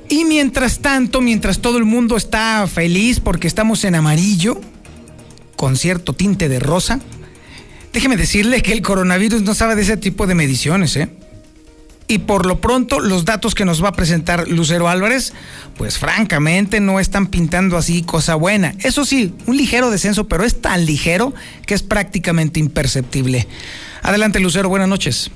Y 0.07 0.23
mientras 0.23 0.79
tanto, 0.79 1.19
mientras 1.19 1.59
todo 1.59 1.77
el 1.77 1.83
mundo 1.83 2.15
está 2.15 2.65
feliz 2.65 3.19
porque 3.19 3.47
estamos 3.47 3.83
en 3.83 3.95
amarillo, 3.95 4.61
con 5.57 5.75
cierto 5.75 6.13
tinte 6.13 6.47
de 6.47 6.59
rosa, 6.59 7.01
déjeme 7.91 8.15
decirle 8.15 8.61
que 8.61 8.71
el 8.71 8.81
coronavirus 8.81 9.41
no 9.41 9.53
sabe 9.53 9.75
de 9.75 9.81
ese 9.81 9.97
tipo 9.97 10.25
de 10.25 10.35
mediciones, 10.35 10.95
¿eh? 10.95 11.09
Y 12.09 12.19
por 12.19 12.45
lo 12.45 12.61
pronto, 12.61 13.01
los 13.01 13.25
datos 13.25 13.53
que 13.53 13.65
nos 13.65 13.83
va 13.83 13.89
a 13.89 13.91
presentar 13.91 14.47
Lucero 14.47 14.87
Álvarez, 14.87 15.33
pues 15.77 15.97
francamente 15.97 16.79
no 16.79 17.01
están 17.01 17.27
pintando 17.27 17.75
así 17.75 18.01
cosa 18.03 18.35
buena. 18.35 18.73
Eso 18.83 19.03
sí, 19.03 19.33
un 19.45 19.57
ligero 19.57 19.91
descenso, 19.91 20.27
pero 20.27 20.45
es 20.45 20.61
tan 20.61 20.85
ligero 20.85 21.33
que 21.65 21.73
es 21.73 21.83
prácticamente 21.83 22.61
imperceptible. 22.61 23.45
Adelante, 24.03 24.39
Lucero, 24.39 24.69
buenas 24.69 24.87
noches. 24.87 25.29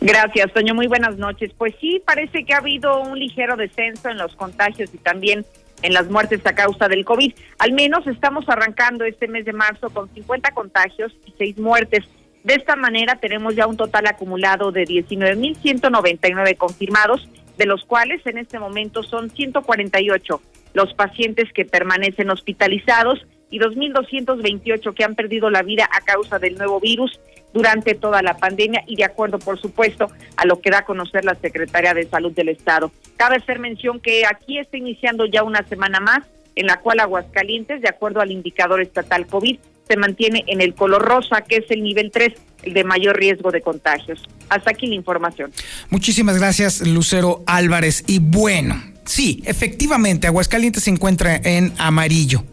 Gracias, 0.00 0.52
Toño. 0.52 0.74
Muy 0.74 0.88
buenas 0.88 1.18
noches. 1.18 1.52
Pues 1.56 1.74
sí, 1.80 2.02
parece 2.04 2.44
que 2.44 2.52
ha 2.52 2.58
habido 2.58 3.00
un 3.00 3.18
ligero 3.18 3.56
descenso 3.56 4.08
en 4.08 4.18
los 4.18 4.34
contagios 4.34 4.90
y 4.92 4.98
también 4.98 5.44
en 5.82 5.92
las 5.92 6.10
muertes 6.10 6.44
a 6.46 6.54
causa 6.54 6.88
del 6.88 7.04
COVID. 7.04 7.32
Al 7.58 7.72
menos 7.72 8.06
estamos 8.08 8.48
arrancando 8.48 9.04
este 9.04 9.28
mes 9.28 9.44
de 9.44 9.52
marzo 9.52 9.90
con 9.90 10.12
50 10.12 10.50
contagios 10.50 11.12
y 11.26 11.34
6 11.38 11.58
muertes. 11.58 12.04
De 12.48 12.54
esta 12.54 12.76
manera 12.76 13.16
tenemos 13.16 13.54
ya 13.54 13.66
un 13.66 13.76
total 13.76 14.06
acumulado 14.06 14.72
de 14.72 14.84
19.199 14.84 16.56
confirmados, 16.56 17.28
de 17.58 17.66
los 17.66 17.84
cuales 17.84 18.26
en 18.26 18.38
este 18.38 18.58
momento 18.58 19.02
son 19.02 19.28
148 19.28 20.40
los 20.72 20.94
pacientes 20.94 21.52
que 21.52 21.66
permanecen 21.66 22.30
hospitalizados 22.30 23.26
y 23.50 23.58
2.228 23.58 24.94
que 24.94 25.04
han 25.04 25.14
perdido 25.14 25.50
la 25.50 25.62
vida 25.62 25.90
a 25.92 26.00
causa 26.00 26.38
del 26.38 26.56
nuevo 26.56 26.80
virus 26.80 27.20
durante 27.52 27.94
toda 27.94 28.22
la 28.22 28.38
pandemia 28.38 28.82
y 28.86 28.96
de 28.96 29.04
acuerdo, 29.04 29.38
por 29.38 29.60
supuesto, 29.60 30.10
a 30.38 30.46
lo 30.46 30.62
que 30.62 30.70
da 30.70 30.78
a 30.78 30.84
conocer 30.86 31.26
la 31.26 31.34
Secretaría 31.34 31.92
de 31.92 32.08
Salud 32.08 32.32
del 32.32 32.48
Estado. 32.48 32.90
Cabe 33.18 33.36
hacer 33.36 33.58
mención 33.58 34.00
que 34.00 34.24
aquí 34.24 34.58
está 34.58 34.78
iniciando 34.78 35.26
ya 35.26 35.42
una 35.42 35.64
semana 35.64 36.00
más 36.00 36.20
en 36.56 36.66
la 36.66 36.80
cual 36.80 37.00
Aguascalientes, 37.00 37.82
de 37.82 37.90
acuerdo 37.90 38.22
al 38.22 38.32
indicador 38.32 38.80
estatal 38.80 39.26
COVID, 39.26 39.58
se 39.88 39.96
mantiene 39.96 40.44
en 40.46 40.60
el 40.60 40.74
color 40.74 41.02
rosa, 41.02 41.42
que 41.42 41.56
es 41.56 41.70
el 41.70 41.82
nivel 41.82 42.10
3, 42.12 42.32
el 42.64 42.74
de 42.74 42.84
mayor 42.84 43.16
riesgo 43.16 43.50
de 43.50 43.60
contagios. 43.60 44.22
Hasta 44.48 44.70
aquí 44.70 44.86
la 44.86 44.94
información. 44.94 45.52
Muchísimas 45.90 46.38
gracias, 46.38 46.86
Lucero 46.86 47.42
Álvarez. 47.46 48.04
Y 48.06 48.18
bueno, 48.18 48.82
sí, 49.04 49.42
efectivamente, 49.46 50.26
Aguascalientes 50.26 50.84
se 50.84 50.90
encuentra 50.90 51.36
en 51.36 51.72
amarillo, 51.78 52.44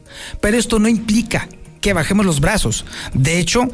pero 0.42 0.58
esto 0.58 0.80
no 0.80 0.88
implica 0.88 1.48
que 1.82 1.94
bajemos 1.94 2.26
los 2.26 2.40
brazos. 2.40 2.86
De 3.14 3.40
hecho, 3.40 3.70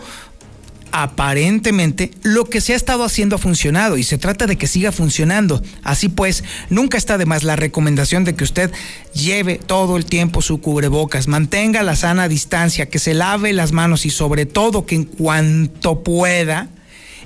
aparentemente 0.91 2.11
lo 2.23 2.45
que 2.45 2.61
se 2.61 2.73
ha 2.73 2.75
estado 2.75 3.03
haciendo 3.03 3.35
ha 3.35 3.39
funcionado 3.39 3.97
y 3.97 4.03
se 4.03 4.17
trata 4.17 4.47
de 4.47 4.57
que 4.57 4.67
siga 4.67 4.91
funcionando. 4.91 5.61
Así 5.83 6.09
pues, 6.09 6.43
nunca 6.69 6.97
está 6.97 7.17
de 7.17 7.25
más 7.25 7.43
la 7.43 7.55
recomendación 7.55 8.23
de 8.23 8.35
que 8.35 8.43
usted 8.43 8.71
lleve 9.13 9.57
todo 9.57 9.97
el 9.97 10.05
tiempo 10.05 10.41
su 10.41 10.61
cubrebocas, 10.61 11.27
mantenga 11.27 11.83
la 11.83 11.95
sana 11.95 12.27
distancia, 12.27 12.89
que 12.89 12.99
se 12.99 13.13
lave 13.13 13.53
las 13.53 13.71
manos 13.71 14.05
y 14.05 14.09
sobre 14.09 14.45
todo 14.45 14.85
que 14.85 14.95
en 14.95 15.05
cuanto 15.05 16.03
pueda, 16.03 16.69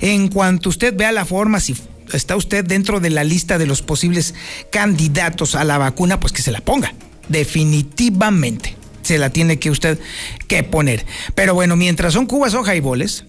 en 0.02 0.28
cuanto 0.28 0.70
usted 0.70 0.96
vea 0.96 1.12
la 1.12 1.26
forma, 1.26 1.60
si 1.60 1.76
está 2.14 2.36
usted 2.36 2.64
dentro 2.64 3.00
de 3.00 3.10
la 3.10 3.24
lista 3.24 3.58
de 3.58 3.66
los 3.66 3.82
posibles 3.82 4.36
candidatos 4.72 5.56
a 5.56 5.64
la 5.64 5.78
vacuna, 5.78 6.20
pues 6.20 6.34
que 6.34 6.42
se 6.42 6.52
la 6.52 6.62
ponga. 6.62 6.94
Definitivamente 7.30 8.76
se 9.02 9.18
la 9.18 9.30
tiene 9.30 9.60
que 9.60 9.72
usted 9.72 10.00
que 10.48 10.64
poner. 10.64 11.06
Pero 11.34 11.54
bueno, 11.54 11.76
mientras 11.76 12.14
son 12.14 12.26
cubas 12.26 12.54
o 12.54 12.64
jaiboles, 12.64 13.26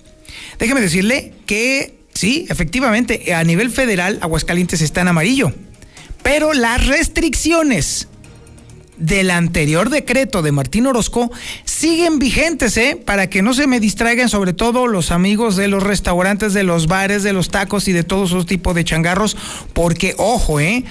Déjeme 0.58 0.80
decirle 0.80 1.34
que 1.46 1.98
sí, 2.14 2.46
efectivamente, 2.48 3.34
a 3.34 3.44
nivel 3.44 3.70
federal 3.70 4.18
Aguascalientes 4.22 4.80
está 4.80 5.02
en 5.02 5.08
amarillo, 5.08 5.52
pero 6.22 6.52
las 6.52 6.86
restricciones 6.86 8.08
del 8.98 9.30
anterior 9.30 9.90
decreto 9.90 10.42
de 10.42 10.52
Martín 10.52 10.86
Orozco 10.86 11.30
siguen 11.64 12.18
vigentes, 12.18 12.76
¿eh? 12.76 13.00
Para 13.02 13.28
que 13.28 13.42
no 13.42 13.54
se 13.54 13.66
me 13.66 13.80
distraigan, 13.80 14.28
sobre 14.28 14.52
todo 14.52 14.86
los 14.86 15.10
amigos 15.10 15.56
de 15.56 15.68
los 15.68 15.82
restaurantes, 15.82 16.54
de 16.54 16.62
los 16.62 16.86
bares, 16.86 17.22
de 17.22 17.32
los 17.32 17.50
tacos 17.50 17.88
y 17.88 17.92
de 17.92 18.04
todos 18.04 18.30
esos 18.30 18.46
tipos 18.46 18.74
de 18.74 18.84
changarros, 18.84 19.36
porque, 19.72 20.14
ojo, 20.18 20.60
¿eh? 20.60 20.84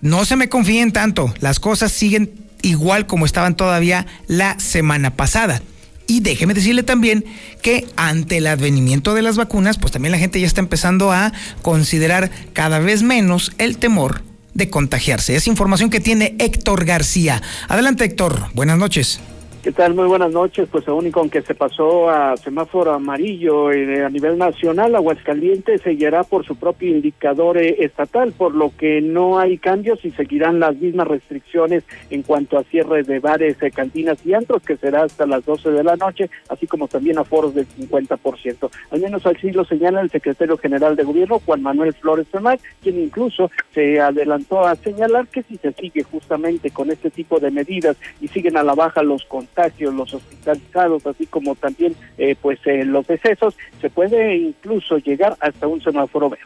No 0.00 0.24
se 0.24 0.36
me 0.36 0.48
confíen 0.48 0.92
tanto, 0.92 1.34
las 1.40 1.58
cosas 1.58 1.90
siguen 1.90 2.32
igual 2.62 3.06
como 3.06 3.26
estaban 3.26 3.56
todavía 3.56 4.06
la 4.28 4.58
semana 4.60 5.16
pasada. 5.16 5.60
Y 6.08 6.20
déjeme 6.20 6.54
decirle 6.54 6.82
también 6.82 7.26
que 7.62 7.86
ante 7.96 8.38
el 8.38 8.46
advenimiento 8.46 9.14
de 9.14 9.20
las 9.20 9.36
vacunas, 9.36 9.76
pues 9.76 9.92
también 9.92 10.10
la 10.10 10.18
gente 10.18 10.40
ya 10.40 10.46
está 10.46 10.62
empezando 10.62 11.12
a 11.12 11.34
considerar 11.60 12.30
cada 12.54 12.78
vez 12.78 13.02
menos 13.02 13.52
el 13.58 13.76
temor 13.76 14.22
de 14.54 14.70
contagiarse. 14.70 15.36
Es 15.36 15.46
información 15.46 15.90
que 15.90 16.00
tiene 16.00 16.34
Héctor 16.38 16.86
García. 16.86 17.42
Adelante 17.68 18.04
Héctor, 18.04 18.48
buenas 18.54 18.78
noches. 18.78 19.20
¿Qué 19.68 19.72
tal? 19.72 19.94
Muy 19.94 20.06
buenas 20.06 20.32
noches. 20.32 20.66
Pues 20.72 20.88
aún 20.88 21.08
y 21.08 21.10
con 21.10 21.28
que 21.28 21.42
se 21.42 21.54
pasó 21.54 22.08
a 22.08 22.38
semáforo 22.38 22.94
amarillo 22.94 23.70
eh, 23.70 24.02
a 24.02 24.08
nivel 24.08 24.38
nacional, 24.38 24.96
Aguascalientes 24.96 25.82
seguirá 25.82 26.24
por 26.24 26.46
su 26.46 26.56
propio 26.56 26.88
indicador 26.88 27.58
eh, 27.58 27.76
estatal, 27.80 28.32
por 28.32 28.54
lo 28.54 28.72
que 28.74 29.02
no 29.02 29.38
hay 29.38 29.58
cambios 29.58 30.02
y 30.06 30.10
seguirán 30.12 30.58
las 30.58 30.74
mismas 30.76 31.06
restricciones 31.06 31.84
en 32.08 32.22
cuanto 32.22 32.56
a 32.56 32.64
cierre 32.64 33.02
de 33.02 33.18
bares, 33.18 33.62
eh, 33.62 33.70
cantinas 33.70 34.24
y 34.24 34.32
antros, 34.32 34.62
que 34.62 34.78
será 34.78 35.02
hasta 35.02 35.26
las 35.26 35.44
12 35.44 35.70
de 35.70 35.84
la 35.84 35.96
noche, 35.96 36.30
así 36.48 36.66
como 36.66 36.88
también 36.88 37.18
aforos 37.18 37.54
del 37.54 37.68
50%. 37.68 38.70
Al 38.90 39.00
menos 39.00 39.26
así 39.26 39.50
lo 39.50 39.66
señala 39.66 40.00
el 40.00 40.08
secretario 40.08 40.56
general 40.56 40.96
de 40.96 41.04
gobierno, 41.04 41.42
Juan 41.44 41.60
Manuel 41.60 41.92
Flores 41.92 42.26
Tomás, 42.28 42.58
quien 42.82 42.98
incluso 42.98 43.50
se 43.74 44.00
adelantó 44.00 44.66
a 44.66 44.76
señalar 44.76 45.28
que 45.28 45.42
si 45.42 45.58
se 45.58 45.74
sigue 45.74 46.04
justamente 46.04 46.70
con 46.70 46.90
este 46.90 47.10
tipo 47.10 47.38
de 47.38 47.50
medidas 47.50 47.98
y 48.22 48.28
siguen 48.28 48.56
a 48.56 48.62
la 48.62 48.74
baja 48.74 49.02
los 49.02 49.26
contagios, 49.26 49.57
los 49.92 50.14
hospitalizados, 50.14 51.06
así 51.06 51.26
como 51.26 51.54
también 51.54 51.94
eh, 52.16 52.36
pues 52.40 52.58
eh, 52.66 52.84
los 52.84 53.06
decesos, 53.06 53.56
se 53.80 53.90
puede 53.90 54.36
incluso 54.36 54.98
llegar 54.98 55.36
hasta 55.40 55.66
un 55.66 55.80
semáforo 55.80 56.30
verde. 56.30 56.44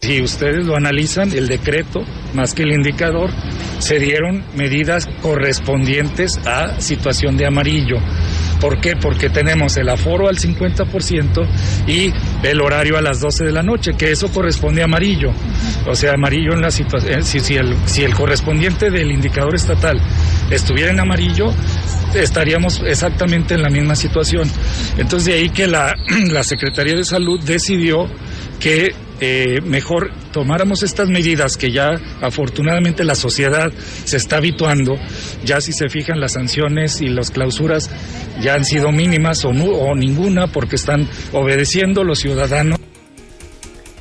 Si 0.00 0.20
ustedes 0.20 0.66
lo 0.66 0.76
analizan, 0.76 1.32
el 1.32 1.46
decreto, 1.46 2.02
más 2.34 2.54
que 2.54 2.64
el 2.64 2.72
indicador, 2.72 3.30
se 3.78 4.00
dieron 4.00 4.44
medidas 4.56 5.06
correspondientes 5.22 6.38
a 6.44 6.80
situación 6.80 7.36
de 7.36 7.46
amarillo. 7.46 7.98
¿Por 8.62 8.80
qué? 8.80 8.94
Porque 8.94 9.28
tenemos 9.28 9.76
el 9.76 9.88
aforo 9.88 10.28
al 10.28 10.36
50% 10.38 11.48
y 11.88 12.12
el 12.46 12.60
horario 12.60 12.96
a 12.96 13.02
las 13.02 13.18
12 13.18 13.44
de 13.44 13.50
la 13.50 13.64
noche, 13.64 13.94
que 13.98 14.12
eso 14.12 14.28
corresponde 14.28 14.82
a 14.82 14.84
amarillo. 14.84 15.32
O 15.88 15.96
sea, 15.96 16.12
amarillo 16.14 16.52
en 16.52 16.62
la 16.62 16.70
situación, 16.70 17.18
eh, 17.18 17.22
si, 17.24 17.40
si, 17.40 17.56
el, 17.56 17.74
si 17.86 18.04
el 18.04 18.14
correspondiente 18.14 18.88
del 18.88 19.10
indicador 19.10 19.56
estatal 19.56 20.00
estuviera 20.48 20.92
en 20.92 21.00
amarillo, 21.00 21.52
estaríamos 22.14 22.80
exactamente 22.86 23.54
en 23.54 23.62
la 23.62 23.68
misma 23.68 23.96
situación. 23.96 24.48
Entonces 24.96 25.24
de 25.26 25.34
ahí 25.40 25.48
que 25.50 25.66
la, 25.66 25.96
la 26.30 26.44
Secretaría 26.44 26.94
de 26.94 27.02
Salud 27.02 27.40
decidió 27.40 28.06
que 28.62 28.90
eh, 29.20 29.60
mejor 29.64 30.10
tomáramos 30.32 30.82
estas 30.82 31.08
medidas 31.08 31.56
que 31.56 31.72
ya 31.72 32.00
afortunadamente 32.20 33.04
la 33.04 33.14
sociedad 33.14 33.72
se 34.04 34.16
está 34.16 34.36
habituando, 34.36 34.94
ya 35.44 35.60
si 35.60 35.72
se 35.72 35.88
fijan 35.88 36.20
las 36.20 36.32
sanciones 36.32 37.00
y 37.00 37.08
las 37.08 37.30
clausuras 37.30 37.90
ya 38.40 38.54
han 38.54 38.64
sido 38.64 38.92
mínimas 38.92 39.44
o, 39.44 39.52
no, 39.52 39.64
o 39.64 39.94
ninguna 39.94 40.46
porque 40.46 40.76
están 40.76 41.08
obedeciendo 41.32 42.04
los 42.04 42.20
ciudadanos. 42.20 42.81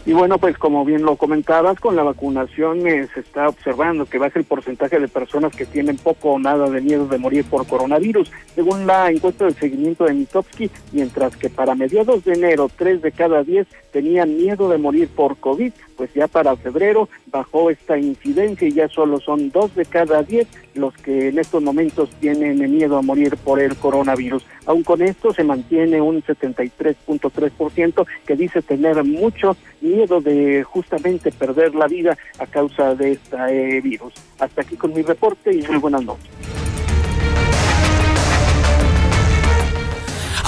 Y 0.03 0.13
bueno, 0.13 0.39
pues 0.39 0.57
como 0.57 0.83
bien 0.83 1.03
lo 1.03 1.15
comentabas, 1.15 1.79
con 1.79 1.95
la 1.95 2.01
vacunación 2.01 2.87
eh, 2.87 3.07
se 3.13 3.19
está 3.19 3.47
observando 3.47 4.07
que 4.07 4.17
baja 4.17 4.39
el 4.39 4.45
porcentaje 4.45 4.99
de 4.99 5.07
personas 5.07 5.55
que 5.55 5.67
tienen 5.67 5.97
poco 5.97 6.31
o 6.31 6.39
nada 6.39 6.67
de 6.71 6.81
miedo 6.81 7.07
de 7.07 7.19
morir 7.19 7.45
por 7.45 7.67
coronavirus. 7.67 8.31
Según 8.55 8.87
la 8.87 9.11
encuesta 9.11 9.45
del 9.45 9.53
seguimiento 9.53 10.05
de 10.05 10.13
Mitofsky, 10.13 10.71
mientras 10.91 11.37
que 11.37 11.49
para 11.51 11.75
mediados 11.75 12.25
de 12.25 12.33
enero, 12.33 12.67
tres 12.75 13.03
de 13.03 13.11
cada 13.11 13.43
diez 13.43 13.67
tenían 13.91 14.35
miedo 14.37 14.69
de 14.69 14.79
morir 14.79 15.07
por 15.07 15.37
COVID, 15.37 15.71
pues 16.01 16.15
ya 16.15 16.27
para 16.27 16.55
febrero 16.55 17.09
bajó 17.27 17.69
esta 17.69 17.95
incidencia 17.95 18.67
y 18.67 18.71
ya 18.71 18.89
solo 18.89 19.19
son 19.19 19.51
dos 19.51 19.75
de 19.75 19.85
cada 19.85 20.23
diez 20.23 20.47
los 20.73 20.95
que 20.95 21.27
en 21.27 21.37
estos 21.37 21.61
momentos 21.61 22.09
tienen 22.19 22.57
miedo 22.71 22.97
a 22.97 23.03
morir 23.03 23.37
por 23.37 23.59
el 23.59 23.75
coronavirus. 23.75 24.43
Aún 24.65 24.81
con 24.81 25.03
esto 25.03 25.31
se 25.31 25.43
mantiene 25.43 26.01
un 26.01 26.23
73.3% 26.23 28.07
que 28.25 28.35
dice 28.35 28.63
tener 28.63 29.03
mucho 29.03 29.55
miedo 29.79 30.21
de 30.21 30.63
justamente 30.63 31.31
perder 31.31 31.75
la 31.75 31.85
vida 31.85 32.17
a 32.39 32.47
causa 32.47 32.95
de 32.95 33.11
este 33.11 33.81
virus. 33.81 34.15
Hasta 34.39 34.63
aquí 34.63 34.77
con 34.77 34.95
mi 34.95 35.03
reporte 35.03 35.55
y 35.55 35.61
muy 35.61 35.77
buenas 35.77 36.03
noches. 36.03 36.60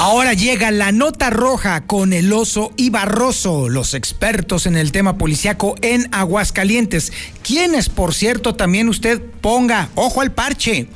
Ahora 0.06 0.34
llega 0.34 0.70
la 0.70 0.92
nota 0.92 1.30
roja 1.30 1.86
con 1.86 2.12
el 2.12 2.34
oso 2.34 2.74
y 2.76 2.90
Barroso, 2.90 3.70
los 3.70 3.94
expertos 3.94 4.66
en 4.66 4.76
el 4.76 4.92
tema 4.92 5.18
policiaco 5.18 5.76
en 5.82 6.10
Aguascalientes. 6.12 7.14
Quienes, 7.42 7.88
por 7.88 8.14
cierto, 8.14 8.54
también 8.54 8.90
usted 8.90 9.22
ponga 9.40 9.88
ojo 9.96 10.20
al 10.20 10.34
parche. 10.34 10.90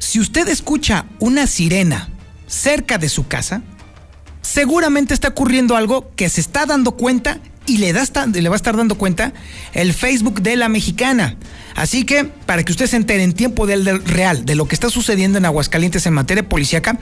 Si 0.00 0.18
usted 0.18 0.48
escucha 0.48 1.06
una 1.20 1.46
sirena 1.46 2.08
cerca 2.48 2.98
de 2.98 3.08
su 3.08 3.28
casa, 3.28 3.62
seguramente 4.42 5.14
está 5.14 5.28
ocurriendo 5.28 5.76
algo 5.76 6.10
que 6.16 6.28
se 6.28 6.40
está 6.40 6.66
dando 6.66 6.96
cuenta 6.96 7.38
y 7.66 7.78
le, 7.78 7.92
da, 7.92 8.04
le 8.26 8.48
va 8.48 8.54
a 8.54 8.56
estar 8.56 8.76
dando 8.76 8.96
cuenta 8.96 9.32
el 9.72 9.92
Facebook 9.92 10.42
de 10.42 10.56
la 10.56 10.68
mexicana. 10.68 11.36
Así 11.74 12.04
que, 12.04 12.24
para 12.24 12.64
que 12.64 12.72
usted 12.72 12.86
se 12.86 12.96
entere 12.96 13.22
en 13.22 13.32
tiempo 13.32 13.66
real 13.66 14.44
de 14.44 14.54
lo 14.54 14.66
que 14.66 14.74
está 14.74 14.88
sucediendo 14.88 15.38
en 15.38 15.44
Aguascalientes 15.44 16.06
en 16.06 16.14
materia 16.14 16.48
policíaca, 16.48 16.98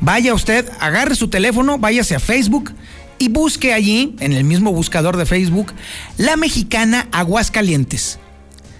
vaya 0.00 0.34
usted, 0.34 0.70
agarre 0.80 1.14
su 1.14 1.28
teléfono, 1.28 1.78
váyase 1.78 2.14
a 2.14 2.20
Facebook 2.20 2.72
y 3.18 3.28
busque 3.28 3.72
allí, 3.72 4.16
en 4.20 4.32
el 4.32 4.44
mismo 4.44 4.72
buscador 4.72 5.16
de 5.16 5.26
Facebook, 5.26 5.72
La 6.18 6.36
Mexicana 6.36 7.08
Aguascalientes. 7.10 8.18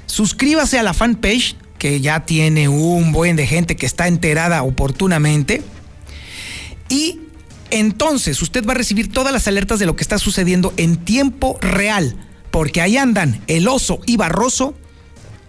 Suscríbase 0.06 0.78
a 0.78 0.82
la 0.82 0.94
fanpage, 0.94 1.56
que 1.78 2.00
ya 2.00 2.24
tiene 2.26 2.68
un 2.68 3.12
buen 3.12 3.36
de 3.36 3.46
gente 3.46 3.76
que 3.76 3.86
está 3.86 4.08
enterada 4.08 4.62
oportunamente. 4.62 5.62
Y 6.88 7.20
entonces 7.70 8.40
usted 8.42 8.66
va 8.66 8.72
a 8.72 8.76
recibir 8.76 9.12
todas 9.12 9.32
las 9.32 9.48
alertas 9.48 9.78
de 9.78 9.86
lo 9.86 9.96
que 9.96 10.02
está 10.02 10.18
sucediendo 10.18 10.72
en 10.76 10.96
tiempo 11.04 11.58
real, 11.60 12.14
porque 12.50 12.80
ahí 12.80 12.96
andan 12.96 13.40
el 13.46 13.68
oso 13.68 14.00
y 14.06 14.16
Barroso 14.16 14.74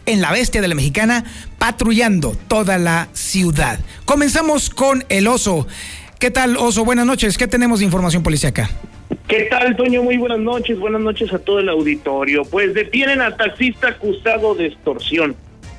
en 0.05 0.21
la 0.21 0.31
bestia 0.31 0.61
de 0.61 0.67
la 0.67 0.75
mexicana 0.75 1.23
patrullando 1.57 2.35
toda 2.47 2.77
la 2.77 3.09
ciudad. 3.13 3.79
Comenzamos 4.05 4.69
con 4.69 5.03
el 5.09 5.27
oso. 5.27 5.67
¿Qué 6.19 6.31
tal, 6.31 6.57
oso? 6.57 6.83
Buenas 6.83 7.05
noches. 7.05 7.37
¿Qué 7.37 7.47
tenemos 7.47 7.79
de 7.79 7.85
información 7.85 8.23
policíaca? 8.23 8.69
¿Qué 9.27 9.43
tal, 9.43 9.75
Toño? 9.75 10.03
Muy 10.03 10.17
buenas 10.17 10.39
noches. 10.39 10.77
Buenas 10.79 11.01
noches 11.01 11.31
a 11.31 11.39
todo 11.39 11.59
el 11.59 11.69
auditorio. 11.69 12.43
Pues 12.43 12.73
detienen 12.73 13.21
al 13.21 13.37
taxista 13.37 13.89
acusado 13.89 14.55
de 14.55 14.67
extorsión. 14.67 15.35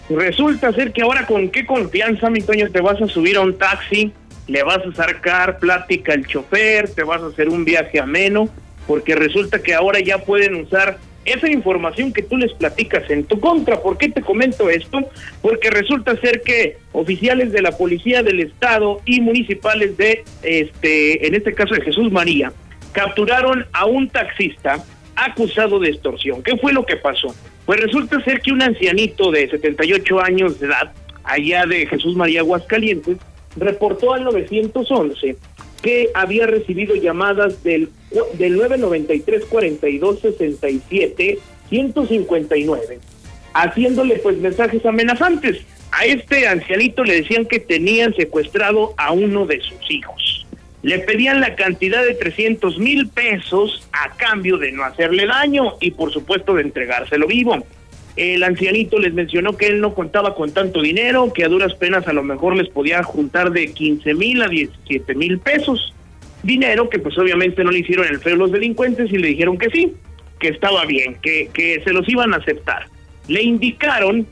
Resulta 0.08 0.72
ser 0.72 0.92
que 0.92 1.02
ahora 1.02 1.26
con 1.26 1.50
qué 1.50 1.66
confianza, 1.66 2.30
mi 2.30 2.40
Toño, 2.40 2.70
te 2.70 2.80
vas 2.80 3.00
a 3.02 3.08
subir 3.08 3.36
a 3.36 3.40
un 3.40 3.58
taxi 3.58 4.12
le 4.50 4.64
vas 4.64 4.78
a 4.78 4.92
sacar 4.92 5.60
plática 5.60 6.12
al 6.12 6.26
chofer, 6.26 6.90
te 6.90 7.04
vas 7.04 7.22
a 7.22 7.26
hacer 7.26 7.48
un 7.48 7.64
viaje 7.64 8.00
ameno, 8.00 8.48
porque 8.86 9.14
resulta 9.14 9.62
que 9.62 9.74
ahora 9.74 10.00
ya 10.00 10.18
pueden 10.18 10.56
usar 10.56 10.98
esa 11.24 11.48
información 11.48 12.12
que 12.12 12.22
tú 12.22 12.36
les 12.36 12.52
platicas 12.54 13.08
en 13.10 13.24
tu 13.24 13.38
contra. 13.38 13.80
¿Por 13.80 13.96
qué 13.96 14.08
te 14.08 14.22
comento 14.22 14.68
esto? 14.68 14.98
Porque 15.40 15.70
resulta 15.70 16.16
ser 16.20 16.42
que 16.42 16.78
oficiales 16.90 17.52
de 17.52 17.62
la 17.62 17.70
Policía 17.70 18.24
del 18.24 18.40
Estado 18.40 19.00
y 19.04 19.20
municipales 19.20 19.96
de, 19.96 20.24
este, 20.42 21.26
en 21.28 21.36
este 21.36 21.54
caso 21.54 21.74
de 21.74 21.82
Jesús 21.82 22.10
María, 22.10 22.52
capturaron 22.90 23.66
a 23.72 23.86
un 23.86 24.08
taxista 24.08 24.84
acusado 25.14 25.78
de 25.78 25.90
extorsión. 25.90 26.42
¿Qué 26.42 26.56
fue 26.56 26.72
lo 26.72 26.84
que 26.84 26.96
pasó? 26.96 27.32
Pues 27.66 27.80
resulta 27.80 28.20
ser 28.24 28.40
que 28.40 28.50
un 28.50 28.62
ancianito 28.62 29.30
de 29.30 29.48
78 29.48 30.20
años 30.20 30.58
de 30.58 30.66
edad, 30.66 30.92
allá 31.22 31.66
de 31.66 31.86
Jesús 31.86 32.16
María 32.16 32.40
Aguascalientes, 32.40 33.18
reportó 33.56 34.14
al 34.14 34.24
911 34.24 35.36
que 35.82 36.10
había 36.14 36.46
recibido 36.46 36.94
llamadas 36.94 37.62
del, 37.62 37.88
del 38.34 38.56
993 38.56 39.44
42 39.46 40.20
67 40.20 41.38
159 41.68 42.98
haciéndole 43.54 44.16
pues 44.16 44.38
mensajes 44.38 44.84
amenazantes. 44.84 45.58
A 45.92 46.04
este 46.04 46.46
ancianito 46.46 47.02
le 47.02 47.22
decían 47.22 47.46
que 47.46 47.58
tenían 47.58 48.14
secuestrado 48.14 48.94
a 48.96 49.12
uno 49.12 49.46
de 49.46 49.60
sus 49.60 49.90
hijos. 49.90 50.46
Le 50.82 51.00
pedían 51.00 51.40
la 51.40 51.56
cantidad 51.56 52.02
de 52.04 52.14
300 52.14 52.78
mil 52.78 53.08
pesos 53.08 53.86
a 53.92 54.16
cambio 54.16 54.56
de 54.56 54.72
no 54.72 54.84
hacerle 54.84 55.26
daño 55.26 55.74
y 55.80 55.90
por 55.90 56.12
supuesto 56.12 56.54
de 56.54 56.62
entregárselo 56.62 57.26
vivo. 57.26 57.58
El 58.16 58.42
ancianito 58.42 58.98
les 58.98 59.14
mencionó 59.14 59.56
que 59.56 59.68
él 59.68 59.80
no 59.80 59.94
contaba 59.94 60.34
con 60.34 60.52
tanto 60.52 60.82
dinero, 60.82 61.32
que 61.32 61.44
a 61.44 61.48
duras 61.48 61.74
penas 61.74 62.06
a 62.08 62.12
lo 62.12 62.22
mejor 62.22 62.56
les 62.56 62.68
podía 62.68 63.02
juntar 63.02 63.52
de 63.52 63.72
15 63.72 64.14
mil 64.14 64.42
a 64.42 64.48
17 64.48 65.14
mil 65.14 65.38
pesos. 65.38 65.94
Dinero 66.42 66.88
que 66.88 66.98
pues 66.98 67.16
obviamente 67.18 67.62
no 67.62 67.70
le 67.70 67.80
hicieron 67.80 68.06
el 68.06 68.18
feo 68.18 68.36
los 68.36 68.50
delincuentes 68.50 69.12
y 69.12 69.18
le 69.18 69.28
dijeron 69.28 69.58
que 69.58 69.70
sí, 69.70 69.94
que 70.38 70.48
estaba 70.48 70.84
bien, 70.86 71.16
que, 71.22 71.50
que 71.52 71.82
se 71.84 71.92
los 71.92 72.08
iban 72.08 72.34
a 72.34 72.38
aceptar. 72.38 72.86
Le 73.28 73.42
indicaron 73.42 74.26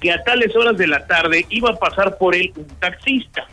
que 0.00 0.12
a 0.12 0.22
tales 0.22 0.54
horas 0.54 0.76
de 0.76 0.86
la 0.86 1.06
tarde 1.06 1.46
iba 1.48 1.70
a 1.70 1.76
pasar 1.76 2.18
por 2.18 2.34
él 2.34 2.52
un 2.56 2.66
taxista. 2.78 3.46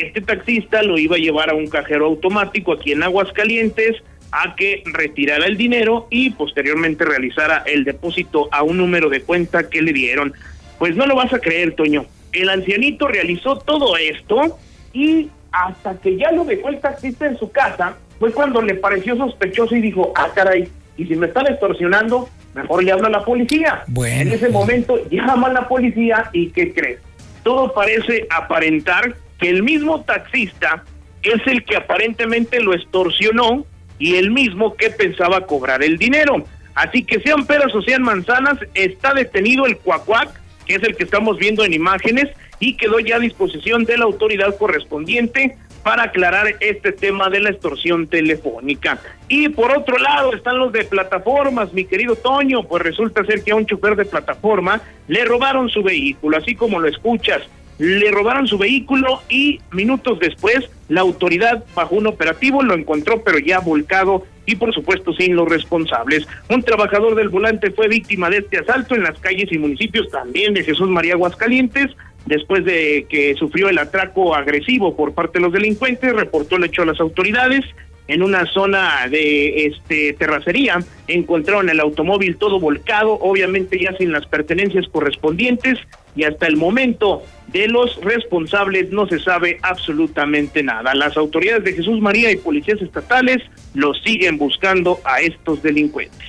Este 0.00 0.20
taxista 0.20 0.82
lo 0.82 0.98
iba 0.98 1.16
a 1.16 1.18
llevar 1.18 1.50
a 1.50 1.54
un 1.54 1.68
cajero 1.68 2.06
automático 2.06 2.72
aquí 2.72 2.92
en 2.92 3.02
Aguascalientes, 3.02 3.96
a 4.32 4.54
que 4.54 4.82
retirara 4.86 5.46
el 5.46 5.56
dinero 5.56 6.06
y 6.10 6.30
posteriormente 6.30 7.04
realizara 7.04 7.62
el 7.66 7.84
depósito 7.84 8.48
a 8.52 8.62
un 8.62 8.78
número 8.78 9.08
de 9.08 9.22
cuenta 9.22 9.68
que 9.68 9.82
le 9.82 9.92
dieron. 9.92 10.34
Pues 10.78 10.96
no 10.96 11.06
lo 11.06 11.16
vas 11.16 11.32
a 11.32 11.38
creer, 11.38 11.74
Toño. 11.74 12.06
El 12.32 12.48
ancianito 12.48 13.08
realizó 13.08 13.56
todo 13.58 13.96
esto 13.96 14.58
y 14.92 15.30
hasta 15.52 15.98
que 16.00 16.16
ya 16.16 16.30
lo 16.32 16.44
dejó 16.44 16.68
el 16.68 16.80
taxista 16.80 17.26
en 17.26 17.38
su 17.38 17.50
casa, 17.50 17.96
fue 18.18 18.32
cuando 18.32 18.60
le 18.60 18.74
pareció 18.74 19.16
sospechoso 19.16 19.74
y 19.74 19.80
dijo, 19.80 20.12
ah, 20.14 20.28
caray, 20.34 20.68
y 20.96 21.06
si 21.06 21.14
me 21.16 21.26
están 21.26 21.46
extorsionando, 21.46 22.28
mejor 22.54 22.84
le 22.84 22.92
hablo 22.92 23.06
a 23.06 23.10
la 23.10 23.24
policía. 23.24 23.82
Bueno. 23.88 24.22
En 24.22 24.32
ese 24.32 24.48
momento 24.48 24.98
llama 25.10 25.48
a 25.48 25.52
la 25.52 25.68
policía 25.68 26.30
y 26.32 26.50
¿qué 26.50 26.72
crees? 26.72 27.00
Todo 27.42 27.72
parece 27.72 28.26
aparentar 28.30 29.14
que 29.38 29.50
el 29.50 29.62
mismo 29.62 30.02
taxista 30.02 30.84
es 31.22 31.46
el 31.46 31.64
que 31.64 31.76
aparentemente 31.76 32.60
lo 32.60 32.74
extorsionó 32.74 33.64
y 33.98 34.16
el 34.16 34.30
mismo 34.30 34.74
que 34.76 34.90
pensaba 34.90 35.46
cobrar 35.46 35.82
el 35.82 35.98
dinero. 35.98 36.44
Así 36.74 37.04
que 37.04 37.20
sean 37.20 37.46
peras 37.46 37.74
o 37.74 37.82
sean 37.82 38.02
manzanas, 38.02 38.58
está 38.74 39.14
detenido 39.14 39.66
el 39.66 39.78
cuacuac, 39.78 40.28
que 40.66 40.74
es 40.74 40.82
el 40.82 40.96
que 40.96 41.04
estamos 41.04 41.38
viendo 41.38 41.64
en 41.64 41.72
imágenes, 41.72 42.28
y 42.58 42.76
quedó 42.76 43.00
ya 43.00 43.16
a 43.16 43.20
disposición 43.20 43.84
de 43.84 43.98
la 43.98 44.04
autoridad 44.04 44.56
correspondiente 44.56 45.56
para 45.82 46.04
aclarar 46.04 46.56
este 46.60 46.92
tema 46.92 47.30
de 47.30 47.40
la 47.40 47.50
extorsión 47.50 48.08
telefónica. 48.08 48.98
Y 49.28 49.48
por 49.50 49.70
otro 49.70 49.98
lado 49.98 50.34
están 50.34 50.58
los 50.58 50.72
de 50.72 50.84
plataformas, 50.84 51.72
mi 51.72 51.84
querido 51.84 52.16
Toño, 52.16 52.64
pues 52.64 52.82
resulta 52.82 53.24
ser 53.24 53.42
que 53.42 53.52
a 53.52 53.56
un 53.56 53.66
chofer 53.66 53.94
de 53.94 54.04
plataforma 54.04 54.80
le 55.06 55.24
robaron 55.24 55.68
su 55.68 55.82
vehículo, 55.82 56.38
así 56.38 56.56
como 56.56 56.80
lo 56.80 56.88
escuchas 56.88 57.42
le 57.78 58.10
robaron 58.10 58.46
su 58.46 58.58
vehículo 58.58 59.22
y 59.28 59.60
minutos 59.72 60.18
después 60.18 60.70
la 60.88 61.02
autoridad 61.02 61.64
bajo 61.74 61.96
un 61.96 62.06
operativo 62.06 62.62
lo 62.62 62.74
encontró 62.74 63.22
pero 63.22 63.38
ya 63.38 63.60
volcado 63.60 64.24
y 64.46 64.54
por 64.54 64.72
supuesto 64.72 65.12
sin 65.12 65.34
los 65.34 65.48
responsables. 65.48 66.26
Un 66.48 66.62
trabajador 66.62 67.16
del 67.16 67.28
volante 67.28 67.72
fue 67.72 67.88
víctima 67.88 68.30
de 68.30 68.38
este 68.38 68.58
asalto 68.58 68.94
en 68.94 69.02
las 69.02 69.18
calles 69.18 69.50
y 69.50 69.58
municipios 69.58 70.08
también 70.10 70.54
de 70.54 70.62
Jesús 70.62 70.88
María 70.88 71.14
Aguascalientes. 71.14 71.90
Después 72.26 72.64
de 72.64 73.06
que 73.08 73.34
sufrió 73.34 73.68
el 73.68 73.78
atraco 73.78 74.34
agresivo 74.34 74.96
por 74.96 75.14
parte 75.14 75.38
de 75.38 75.44
los 75.44 75.52
delincuentes, 75.52 76.12
reportó 76.12 76.56
el 76.56 76.64
hecho 76.64 76.82
a 76.82 76.86
las 76.86 77.00
autoridades 77.00 77.64
en 78.08 78.22
una 78.22 78.46
zona 78.46 79.08
de 79.08 79.66
este 79.66 80.12
terracería 80.14 80.78
encontraron 81.08 81.68
el 81.68 81.80
automóvil 81.80 82.36
todo 82.36 82.60
volcado, 82.60 83.12
obviamente 83.12 83.78
ya 83.80 83.96
sin 83.96 84.12
las 84.12 84.26
pertenencias 84.26 84.86
correspondientes 84.90 85.78
y 86.14 86.24
hasta 86.24 86.46
el 86.46 86.56
momento 86.56 87.22
de 87.48 87.68
los 87.68 87.96
responsables 88.02 88.90
no 88.90 89.06
se 89.06 89.18
sabe 89.18 89.58
absolutamente 89.62 90.62
nada. 90.62 90.94
Las 90.94 91.16
autoridades 91.16 91.64
de 91.64 91.72
Jesús 91.74 92.00
María 92.00 92.30
y 92.30 92.36
policías 92.36 92.80
estatales 92.80 93.42
los 93.74 94.00
siguen 94.02 94.38
buscando 94.38 94.98
a 95.04 95.20
estos 95.20 95.62
delincuentes. 95.62 96.26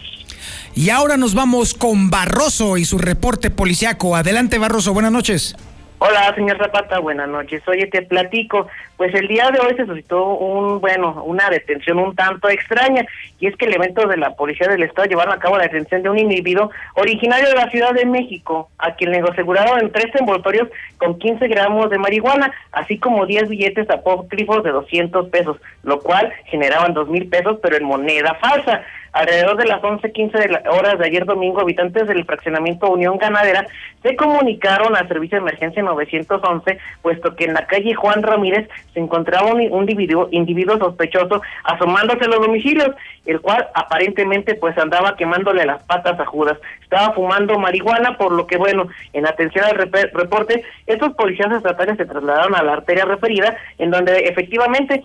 Y 0.76 0.92
ahora 0.92 1.18
nos 1.18 1.34
vamos 1.34 1.74
con 1.74 2.12
Barroso 2.12 2.78
y 2.78 2.86
su 2.86 3.00
reporte 3.00 3.50
policiaco. 3.50 4.16
Adelante 4.16 4.60
Barroso, 4.60 4.94
buenas 4.94 5.12
noches. 5.12 5.56
Hola, 6.00 6.32
señor 6.36 6.60
Zapata, 6.60 7.00
buenas 7.00 7.28
noches. 7.28 7.68
Oye, 7.68 7.88
te 7.88 8.04
platico. 8.04 8.68
Pues 8.98 9.16
el 9.16 9.28
día 9.28 9.50
de 9.50 9.60
hoy 9.60 9.76
se 9.76 9.88
suscitó 9.88 10.28
un, 10.28 10.80
bueno, 10.80 11.24
una 11.24 11.50
detención 11.50 11.98
un 11.98 12.16
tanto 12.16 12.50
extraña, 12.50 13.04
y 13.40 13.48
es 13.48 13.56
que 13.56 13.66
elementos 13.66 14.08
de 14.08 14.18
la 14.18 14.36
Policía 14.36 14.68
del 14.68 14.84
Estado 14.84 15.08
llevaron 15.08 15.34
a 15.34 15.40
cabo 15.40 15.58
la 15.58 15.64
detención 15.64 16.04
de 16.04 16.10
un 16.12 16.20
individuo 16.20 16.70
originario 16.94 17.50
de 17.50 17.56
la 17.56 17.70
Ciudad 17.72 17.94
de 17.94 18.06
México, 18.06 18.70
a 18.78 18.94
quien 18.94 19.12
le 19.12 19.20
aseguraron 19.20 19.92
tres 19.92 20.14
envoltorios 20.14 20.68
con 21.00 21.18
15 21.18 21.48
gramos 21.48 21.90
de 21.90 21.98
marihuana, 21.98 22.52
así 22.72 23.00
como 23.00 23.26
10 23.26 23.50
billetes 23.50 23.90
apócrifos 23.90 24.64
de 24.64 24.72
200 24.72 25.30
pesos, 25.30 25.58
lo 25.82 26.00
cual 26.02 26.32
generaban 26.46 26.94
dos 26.94 27.10
mil 27.10 27.28
pesos, 27.28 27.58
pero 27.62 27.76
en 27.76 27.86
moneda 27.86 28.36
falsa. 28.36 28.84
Alrededor 29.17 29.58
de 29.58 29.65
las 29.65 29.82
11.15 29.82 30.32
de 30.32 30.47
la, 30.47 30.62
horas 30.69 30.99
de 30.99 31.06
ayer 31.08 31.25
domingo, 31.25 31.60
habitantes 31.60 32.08
del 32.08 32.23
fraccionamiento 32.23 32.88
Unión 32.88 33.17
Ganadera 33.17 33.65
se 34.03 34.15
comunicaron 34.15 34.95
al 34.95 35.08
servicio 35.08 35.38
de 35.38 35.41
emergencia 35.41 35.82
911, 35.82 36.77
puesto 37.01 37.36
que 37.36 37.45
en 37.45 37.56
la 37.56 37.65
calle 37.65 37.95
Juan 37.95 38.21
Ramírez 38.21 38.69
se 38.93 38.99
encontraba 38.99 39.51
un, 39.51 39.60
individuo 39.60 40.77
sospechoso 40.77 41.41
asomándose 41.63 42.25
a 42.25 42.27
los 42.27 42.41
domicilios, 42.41 42.91
el 43.25 43.41
cual 43.41 43.67
aparentemente 43.73 44.53
pues 44.53 44.77
andaba 44.77 45.15
quemándole 45.15 45.65
las 45.65 45.82
patas 45.82 46.19
a 46.19 46.25
Judas. 46.25 46.60
Estaba 46.84 47.12
fumando 47.13 47.58
marihuana, 47.58 48.17
por 48.17 48.32
lo 48.32 48.45
que 48.45 48.58
bueno, 48.58 48.88
en 49.13 49.25
atención 49.25 49.65
al 49.65 49.77
reporte, 50.13 50.63
estos 50.86 51.13
policías 51.13 51.51
estatales 51.51 51.97
se 51.97 52.06
trasladaron 52.06 52.56
a 52.56 52.62
la 52.62 52.73
arteria 52.73 53.06
referida, 53.06 53.58
en 53.80 53.89
donde 53.89 54.15
efectivamente 54.19 55.03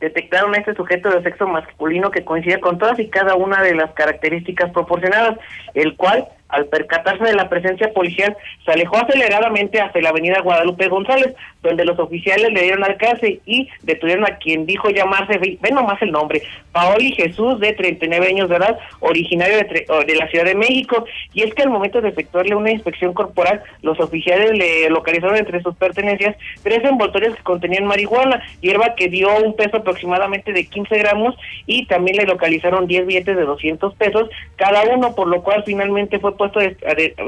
detectaron 0.00 0.54
a 0.54 0.58
este 0.58 0.74
sujeto 0.74 1.10
de 1.10 1.22
sexo 1.22 1.46
masculino 1.46 2.10
que 2.10 2.24
coincide 2.24 2.60
con 2.60 2.78
todas 2.78 2.98
y 2.98 3.08
cada 3.08 3.34
una 3.34 3.62
de 3.62 3.74
las 3.74 3.92
características 3.92 4.70
proporcionadas, 4.72 5.38
el 5.74 5.96
cual 5.96 6.28
al 6.48 6.66
percatarse 6.66 7.24
de 7.24 7.34
la 7.34 7.48
presencia 7.48 7.92
policial, 7.92 8.36
se 8.64 8.72
alejó 8.72 8.96
aceleradamente 8.96 9.80
hacia 9.80 10.02
la 10.02 10.10
avenida 10.10 10.40
Guadalupe 10.40 10.88
González, 10.88 11.34
donde 11.62 11.84
los 11.84 11.98
oficiales 11.98 12.52
le 12.52 12.62
dieron 12.62 12.84
alcance 12.84 13.40
y 13.44 13.68
detuvieron 13.82 14.24
a 14.24 14.36
quien 14.36 14.66
dijo 14.66 14.88
llamarse, 14.90 15.38
ven 15.38 15.74
nomás 15.74 16.00
el 16.02 16.12
nombre, 16.12 16.42
Paoli 16.72 17.12
Jesús, 17.12 17.58
de 17.58 17.72
39 17.72 18.28
años 18.28 18.48
de 18.48 18.56
edad, 18.56 18.78
originario 19.00 19.56
de, 19.56 19.86
de, 20.06 20.14
la 20.14 20.28
Ciudad 20.28 20.44
de 20.44 20.54
México. 20.54 21.04
Y 21.32 21.42
es 21.42 21.54
que 21.54 21.62
al 21.62 21.70
momento 21.70 22.00
de 22.00 22.10
efectuarle 22.10 22.54
una 22.54 22.70
inspección 22.70 23.12
corporal, 23.14 23.62
los 23.82 23.98
oficiales 23.98 24.52
le 24.52 24.88
localizaron 24.90 25.36
entre 25.36 25.60
sus 25.62 25.74
pertenencias 25.74 26.36
tres 26.62 26.84
envoltorios 26.84 27.34
que 27.34 27.42
contenían 27.42 27.86
marihuana, 27.86 28.42
hierba 28.60 28.94
que 28.94 29.08
dio 29.08 29.28
un 29.42 29.56
peso 29.56 29.78
aproximadamente 29.78 30.52
de 30.52 30.66
15 30.66 30.98
gramos 30.98 31.34
y 31.66 31.86
también 31.86 32.18
le 32.18 32.24
localizaron 32.24 32.86
10 32.86 33.06
billetes 33.06 33.36
de 33.36 33.44
200 33.44 33.94
pesos 33.94 34.28
cada 34.56 34.82
uno, 34.94 35.14
por 35.14 35.28
lo 35.28 35.42
cual 35.42 35.62
finalmente 35.64 36.18
fue 36.18 36.35
puesto 36.36 36.60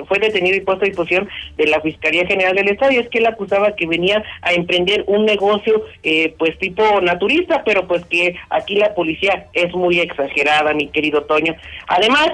fue 0.06 0.18
detenido 0.18 0.56
y 0.56 0.60
puesto 0.60 0.84
a 0.84 0.88
disposición 0.88 1.28
de 1.56 1.66
la 1.66 1.80
Fiscalía 1.80 2.26
General 2.26 2.54
del 2.54 2.68
Estado 2.68 2.92
y 2.92 2.96
es 2.96 3.08
que 3.08 3.18
él 3.18 3.26
acusaba 3.26 3.74
que 3.76 3.86
venía 3.86 4.22
a 4.42 4.52
emprender 4.52 5.04
un 5.06 5.24
negocio 5.24 5.84
eh, 6.02 6.34
pues 6.38 6.58
tipo 6.58 7.00
naturista, 7.00 7.62
pero 7.64 7.86
pues 7.86 8.04
que 8.06 8.36
aquí 8.50 8.76
la 8.76 8.94
policía 8.94 9.46
es 9.52 9.72
muy 9.74 10.00
exagerada, 10.00 10.74
mi 10.74 10.88
querido 10.88 11.22
Toño. 11.24 11.54
Además, 11.86 12.32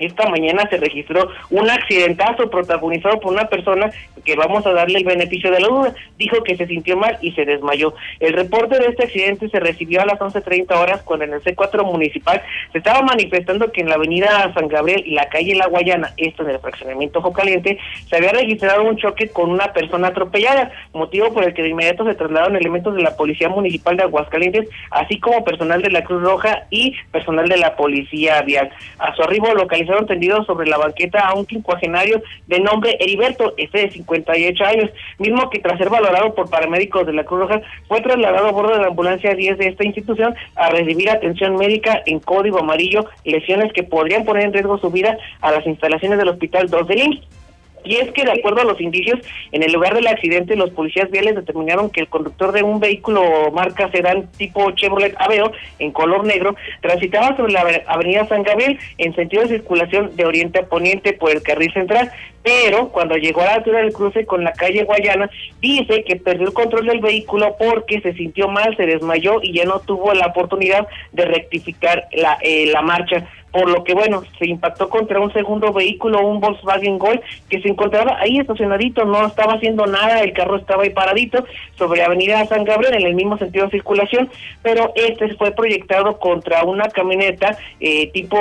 esta 0.00 0.28
mañana 0.28 0.68
se 0.68 0.78
registró 0.78 1.28
un 1.50 1.68
accidentazo 1.70 2.50
protagonizado 2.50 3.20
por 3.20 3.32
una 3.32 3.48
persona 3.48 3.90
que 4.24 4.36
vamos 4.36 4.66
a 4.66 4.72
darle 4.72 4.98
el 4.98 5.04
beneficio 5.04 5.50
de 5.50 5.60
la 5.60 5.68
duda. 5.68 5.94
Dijo 6.18 6.42
que 6.42 6.56
se 6.56 6.66
sintió 6.66 6.96
mal 6.96 7.18
y 7.22 7.32
se 7.32 7.44
desmayó. 7.44 7.94
El 8.18 8.32
reporte 8.32 8.78
de 8.78 8.86
este 8.86 9.04
accidente 9.04 9.48
se 9.48 9.60
recibió 9.60 10.02
a 10.02 10.06
las 10.06 10.18
11.30 10.18 10.74
horas 10.76 11.02
cuando 11.02 11.24
en 11.24 11.34
el 11.34 11.42
C4 11.42 11.84
municipal 11.84 12.42
se 12.72 12.78
estaba 12.78 13.02
manifestando 13.02 13.72
que 13.72 13.80
en 13.80 13.88
la 13.88 13.94
avenida 13.96 14.52
San 14.54 14.68
Gabriel 14.68 15.02
y 15.06 15.12
la 15.12 15.28
calle 15.28 15.54
La 15.54 15.68
Guayana, 15.68 16.12
esto 16.16 16.42
en 16.42 16.50
el 16.50 16.58
fraccionamiento 16.58 17.18
Ojo 17.20 17.32
Caliente, 17.32 17.78
se 18.08 18.16
había 18.16 18.32
registrado 18.32 18.84
un 18.84 18.96
choque 18.96 19.28
con 19.28 19.50
una 19.50 19.72
persona 19.72 20.08
atropellada, 20.08 20.70
motivo 20.92 21.32
por 21.32 21.44
el 21.44 21.54
que 21.54 21.62
de 21.62 21.68
inmediato 21.70 22.04
se 22.04 22.14
trasladaron 22.14 22.56
elementos 22.56 22.94
de 22.94 23.02
la 23.02 23.16
Policía 23.16 23.48
Municipal 23.48 23.96
de 23.96 24.04
Aguascalientes, 24.04 24.68
así 24.90 25.18
como 25.18 25.44
personal 25.44 25.82
de 25.82 25.90
la 25.90 26.04
Cruz 26.04 26.22
Roja 26.22 26.66
y 26.70 26.94
personal 27.12 27.48
de 27.48 27.56
la 27.56 27.76
Policía 27.76 28.40
Vial. 28.42 28.70
A 28.98 29.14
su 29.14 29.22
arribo 29.22 29.54
localizaron 29.54 29.89
tendido 30.06 30.44
sobre 30.44 30.68
la 30.68 30.78
banqueta 30.78 31.20
a 31.20 31.34
un 31.34 31.46
quincuagenario 31.46 32.22
de 32.46 32.60
nombre 32.60 32.96
Heriberto, 33.00 33.54
este 33.56 33.78
de 33.86 33.90
58 33.90 34.64
años, 34.64 34.90
mismo 35.18 35.50
que 35.50 35.58
tras 35.58 35.78
ser 35.78 35.90
valorado 35.90 36.34
por 36.34 36.48
paramédicos 36.48 37.06
de 37.06 37.12
la 37.12 37.24
Cruz 37.24 37.40
Roja, 37.40 37.60
fue 37.88 38.00
trasladado 38.00 38.48
a 38.48 38.52
bordo 38.52 38.72
de 38.72 38.80
la 38.80 38.88
ambulancia 38.88 39.34
10 39.34 39.58
de 39.58 39.68
esta 39.68 39.84
institución 39.84 40.34
a 40.56 40.70
recibir 40.70 41.10
atención 41.10 41.56
médica 41.56 42.02
en 42.06 42.20
código 42.20 42.60
amarillo, 42.60 43.06
lesiones 43.24 43.72
que 43.72 43.82
podrían 43.82 44.24
poner 44.24 44.44
en 44.44 44.52
riesgo 44.52 44.78
su 44.78 44.90
vida 44.90 45.16
a 45.40 45.50
las 45.50 45.66
instalaciones 45.66 46.18
del 46.18 46.28
Hospital 46.28 46.68
2 46.68 46.88
de 46.88 46.94
IMSS. 46.94 47.40
Y 47.84 47.96
es 47.96 48.10
que, 48.12 48.24
de 48.24 48.32
acuerdo 48.32 48.60
a 48.60 48.64
los 48.64 48.80
indicios, 48.80 49.20
en 49.52 49.62
el 49.62 49.72
lugar 49.72 49.94
del 49.94 50.06
accidente, 50.06 50.56
los 50.56 50.70
policías 50.70 51.10
viales 51.10 51.34
determinaron 51.34 51.90
que 51.90 52.00
el 52.00 52.08
conductor 52.08 52.52
de 52.52 52.62
un 52.62 52.80
vehículo 52.80 53.50
marca 53.52 53.90
sedán 53.90 54.28
tipo 54.36 54.70
Chevrolet 54.72 55.14
Aveo, 55.18 55.52
en 55.78 55.92
color 55.92 56.24
negro, 56.24 56.56
transitaba 56.80 57.36
sobre 57.36 57.52
la 57.52 57.82
avenida 57.86 58.26
San 58.26 58.42
Gabriel 58.42 58.78
en 58.98 59.14
sentido 59.14 59.42
de 59.42 59.48
circulación 59.48 60.14
de 60.16 60.24
oriente 60.24 60.60
a 60.60 60.66
poniente 60.66 61.12
por 61.12 61.30
el 61.30 61.42
carril 61.42 61.72
central, 61.72 62.10
pero 62.42 62.88
cuando 62.88 63.16
llegó 63.16 63.42
a 63.42 63.46
la 63.46 63.54
altura 63.54 63.80
del 63.80 63.92
cruce 63.92 64.24
con 64.24 64.44
la 64.44 64.52
calle 64.52 64.84
Guayana, 64.84 65.30
dice 65.60 66.04
que 66.04 66.16
perdió 66.16 66.46
el 66.46 66.54
control 66.54 66.86
del 66.86 67.00
vehículo 67.00 67.56
porque 67.58 68.00
se 68.00 68.14
sintió 68.14 68.48
mal, 68.48 68.76
se 68.76 68.86
desmayó 68.86 69.40
y 69.42 69.52
ya 69.52 69.64
no 69.64 69.80
tuvo 69.80 70.14
la 70.14 70.28
oportunidad 70.28 70.86
de 71.12 71.26
rectificar 71.26 72.08
la, 72.12 72.38
eh, 72.40 72.66
la 72.72 72.80
marcha 72.82 73.26
por 73.52 73.68
lo 73.68 73.84
que 73.84 73.94
bueno, 73.94 74.22
se 74.38 74.46
impactó 74.46 74.88
contra 74.88 75.20
un 75.20 75.32
segundo 75.32 75.72
vehículo, 75.72 76.26
un 76.26 76.40
Volkswagen 76.40 76.98
Gol, 76.98 77.20
que 77.48 77.60
se 77.60 77.68
encontraba 77.68 78.18
ahí 78.18 78.38
estacionadito, 78.38 79.04
no 79.04 79.26
estaba 79.26 79.54
haciendo 79.54 79.86
nada, 79.86 80.20
el 80.22 80.32
carro 80.32 80.56
estaba 80.56 80.84
ahí 80.84 80.90
paradito 80.90 81.44
sobre 81.76 82.02
Avenida 82.02 82.44
San 82.46 82.64
Gabriel 82.64 82.94
en 82.94 83.06
el 83.06 83.14
mismo 83.14 83.38
sentido 83.38 83.66
de 83.66 83.72
circulación, 83.72 84.28
pero 84.62 84.92
este 84.94 85.34
fue 85.34 85.52
proyectado 85.52 86.18
contra 86.18 86.64
una 86.64 86.88
camioneta 86.88 87.56
eh, 87.80 88.08
tipo 88.12 88.38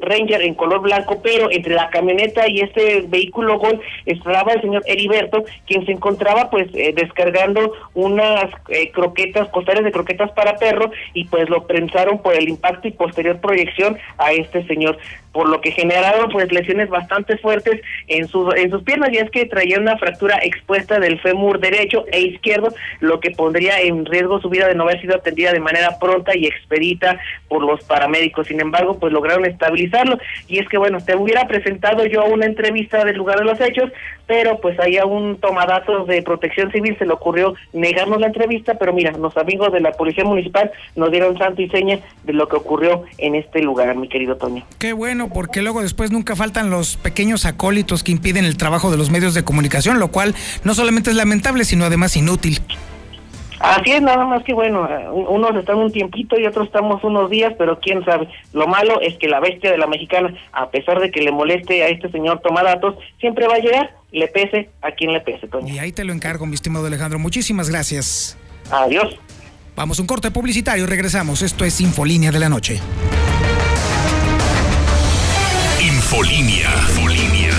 Ranger 0.00 0.42
en 0.42 0.54
color 0.54 0.80
blanco, 0.80 1.20
pero 1.22 1.50
entre 1.50 1.74
la 1.74 1.90
camioneta 1.90 2.48
y 2.48 2.60
este 2.60 3.02
vehículo 3.08 3.58
Gol 3.58 3.80
estaba 4.06 4.52
el 4.52 4.60
señor 4.60 4.82
Heriberto, 4.86 5.44
quien 5.66 5.84
se 5.86 5.92
encontraba 5.92 6.50
pues 6.50 6.68
eh, 6.74 6.92
descargando 6.94 7.72
unas 7.94 8.46
eh, 8.68 8.90
croquetas, 8.90 9.48
costales 9.48 9.84
de 9.84 9.92
croquetas 9.92 10.30
para 10.32 10.56
perro 10.56 10.90
y 11.14 11.24
pues 11.24 11.48
lo 11.48 11.66
prensaron 11.66 12.18
por 12.18 12.34
el 12.34 12.48
impacto 12.48 12.88
y 12.88 12.92
posterior 12.92 13.40
proyección 13.40 13.98
a 14.18 14.32
este 14.32 14.66
señor 14.66 14.98
por 15.38 15.48
lo 15.48 15.60
que 15.60 15.70
generaron 15.70 16.30
pues 16.30 16.50
lesiones 16.50 16.88
bastante 16.88 17.38
fuertes 17.38 17.80
en 18.08 18.26
sus 18.26 18.52
en 18.56 18.72
sus 18.72 18.82
piernas 18.82 19.10
y 19.12 19.18
es 19.18 19.30
que 19.30 19.46
traía 19.46 19.78
una 19.78 19.96
fractura 19.96 20.40
expuesta 20.42 20.98
del 20.98 21.20
fémur 21.20 21.60
derecho 21.60 22.04
e 22.10 22.22
izquierdo, 22.22 22.74
lo 22.98 23.20
que 23.20 23.30
pondría 23.30 23.80
en 23.80 24.04
riesgo 24.04 24.40
su 24.40 24.48
vida 24.48 24.66
de 24.66 24.74
no 24.74 24.82
haber 24.82 25.00
sido 25.00 25.14
atendida 25.14 25.52
de 25.52 25.60
manera 25.60 25.96
pronta 26.00 26.36
y 26.36 26.46
expedita 26.46 27.20
por 27.46 27.62
los 27.62 27.84
paramédicos. 27.84 28.48
Sin 28.48 28.60
embargo, 28.60 28.98
pues 28.98 29.12
lograron 29.12 29.44
estabilizarlo 29.44 30.18
y 30.48 30.58
es 30.58 30.68
que 30.68 30.76
bueno, 30.76 30.98
te 30.98 31.14
hubiera 31.14 31.46
presentado 31.46 32.04
yo 32.04 32.24
una 32.24 32.46
entrevista 32.46 33.04
del 33.04 33.16
lugar 33.16 33.38
de 33.38 33.44
los 33.44 33.60
hechos, 33.60 33.92
pero 34.26 34.58
pues 34.58 34.76
ahí 34.80 34.96
a 34.96 35.06
un 35.06 35.36
tomadazo 35.36 36.04
de 36.04 36.20
protección 36.22 36.72
civil 36.72 36.96
se 36.98 37.06
le 37.06 37.12
ocurrió 37.12 37.54
negarnos 37.72 38.20
la 38.20 38.26
entrevista, 38.26 38.74
pero 38.74 38.92
mira, 38.92 39.12
los 39.12 39.36
amigos 39.36 39.72
de 39.72 39.80
la 39.80 39.92
Policía 39.92 40.24
Municipal 40.24 40.72
nos 40.96 41.12
dieron 41.12 41.38
santo 41.38 41.62
y 41.62 41.68
seña 41.70 42.00
de 42.24 42.32
lo 42.32 42.48
que 42.48 42.56
ocurrió 42.56 43.04
en 43.18 43.36
este 43.36 43.62
lugar, 43.62 43.94
mi 43.94 44.08
querido 44.08 44.36
Toño. 44.36 44.64
Qué 44.78 44.92
bueno, 44.92 45.27
porque 45.28 45.62
luego 45.62 45.82
después 45.82 46.10
nunca 46.10 46.36
faltan 46.36 46.70
los 46.70 46.96
pequeños 46.96 47.44
acólitos 47.46 48.02
que 48.02 48.12
impiden 48.12 48.44
el 48.44 48.56
trabajo 48.56 48.90
de 48.90 48.96
los 48.96 49.10
medios 49.10 49.34
de 49.34 49.44
comunicación, 49.44 49.98
lo 49.98 50.08
cual 50.08 50.34
no 50.64 50.74
solamente 50.74 51.10
es 51.10 51.16
lamentable, 51.16 51.64
sino 51.64 51.84
además 51.84 52.16
inútil. 52.16 52.60
Así 53.60 53.90
es, 53.90 54.02
nada 54.02 54.24
más 54.24 54.44
que 54.44 54.54
bueno, 54.54 54.88
unos 55.12 55.56
están 55.56 55.78
un 55.78 55.90
tiempito 55.90 56.38
y 56.38 56.46
otros 56.46 56.66
estamos 56.66 57.02
unos 57.02 57.28
días, 57.28 57.54
pero 57.58 57.80
quién 57.80 58.04
sabe. 58.04 58.28
Lo 58.52 58.68
malo 58.68 59.00
es 59.00 59.18
que 59.18 59.26
la 59.26 59.40
bestia 59.40 59.72
de 59.72 59.78
la 59.78 59.88
mexicana, 59.88 60.32
a 60.52 60.70
pesar 60.70 61.00
de 61.00 61.10
que 61.10 61.20
le 61.20 61.32
moleste 61.32 61.82
a 61.82 61.88
este 61.88 62.08
señor 62.10 62.40
Tomadatos, 62.40 62.94
siempre 63.18 63.48
va 63.48 63.56
a 63.56 63.58
llegar, 63.58 63.94
le 64.12 64.28
pese 64.28 64.70
a 64.80 64.92
quien 64.92 65.12
le 65.12 65.20
pese, 65.20 65.48
Toño. 65.48 65.74
Y 65.74 65.78
ahí 65.80 65.90
te 65.90 66.04
lo 66.04 66.12
encargo, 66.12 66.46
mi 66.46 66.54
estimado 66.54 66.86
Alejandro. 66.86 67.18
Muchísimas 67.18 67.68
gracias. 67.68 68.38
Adiós. 68.70 69.18
Vamos 69.74 69.98
a 69.98 70.02
un 70.02 70.08
corte 70.08 70.30
publicitario 70.30 70.84
y 70.84 70.86
regresamos. 70.86 71.42
Esto 71.42 71.64
es 71.64 71.80
Infolínea 71.80 72.30
de 72.30 72.38
la 72.38 72.48
Noche. 72.48 72.80
Infolínea. 76.10 76.70
Infolínea. 76.88 77.50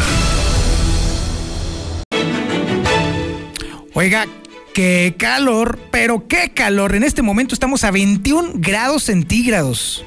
Oiga, 3.94 4.26
qué 4.74 5.14
calor, 5.16 5.78
pero 5.92 6.28
qué 6.28 6.50
calor. 6.56 6.96
En 6.96 7.04
este 7.04 7.22
momento 7.22 7.54
estamos 7.54 7.84
a 7.84 7.92
21 7.92 8.54
grados 8.56 9.04
centígrados. 9.04 10.04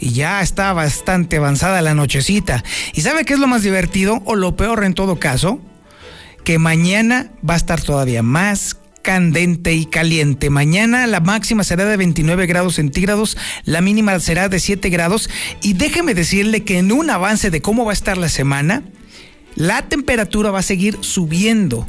Y 0.00 0.14
ya 0.14 0.40
está 0.40 0.72
bastante 0.72 1.36
avanzada 1.36 1.82
la 1.82 1.92
nochecita. 1.92 2.64
¿Y 2.94 3.02
sabe 3.02 3.26
qué 3.26 3.34
es 3.34 3.38
lo 3.38 3.48
más 3.48 3.62
divertido 3.62 4.22
o 4.24 4.34
lo 4.34 4.56
peor 4.56 4.82
en 4.84 4.94
todo 4.94 5.20
caso? 5.20 5.60
Que 6.42 6.58
mañana 6.58 7.32
va 7.46 7.52
a 7.52 7.58
estar 7.58 7.82
todavía 7.82 8.22
más 8.22 8.78
candente 9.04 9.74
y 9.74 9.84
caliente. 9.84 10.50
Mañana 10.50 11.06
la 11.06 11.20
máxima 11.20 11.62
será 11.62 11.84
de 11.84 11.96
29 11.96 12.46
grados 12.46 12.76
centígrados, 12.76 13.36
la 13.64 13.82
mínima 13.82 14.18
será 14.18 14.48
de 14.48 14.58
7 14.58 14.88
grados. 14.88 15.30
Y 15.62 15.74
déjeme 15.74 16.14
decirle 16.14 16.64
que 16.64 16.78
en 16.78 16.90
un 16.90 17.10
avance 17.10 17.50
de 17.50 17.62
cómo 17.62 17.84
va 17.84 17.92
a 17.92 17.92
estar 17.92 18.18
la 18.18 18.30
semana, 18.30 18.82
la 19.54 19.82
temperatura 19.82 20.50
va 20.50 20.60
a 20.60 20.62
seguir 20.62 20.98
subiendo. 21.02 21.86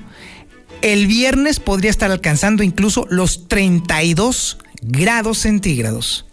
El 0.81 1.07
viernes 1.07 1.59
podría 1.59 1.89
estar 1.89 2.11
alcanzando 2.11 2.61
incluso 2.61 3.07
los 3.09 3.47
32 3.47 4.59
grados 4.81 5.39
centígrados. 5.39 6.25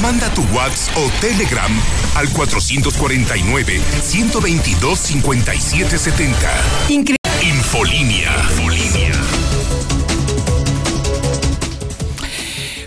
Manda 0.00 0.32
tu 0.34 0.42
WhatsApp 0.54 0.96
o 0.96 1.10
Telegram 1.20 1.72
al 2.14 2.28
449 2.30 3.80
122 4.02 4.98
5770. 4.98 7.23
Infolínea. 7.74 8.32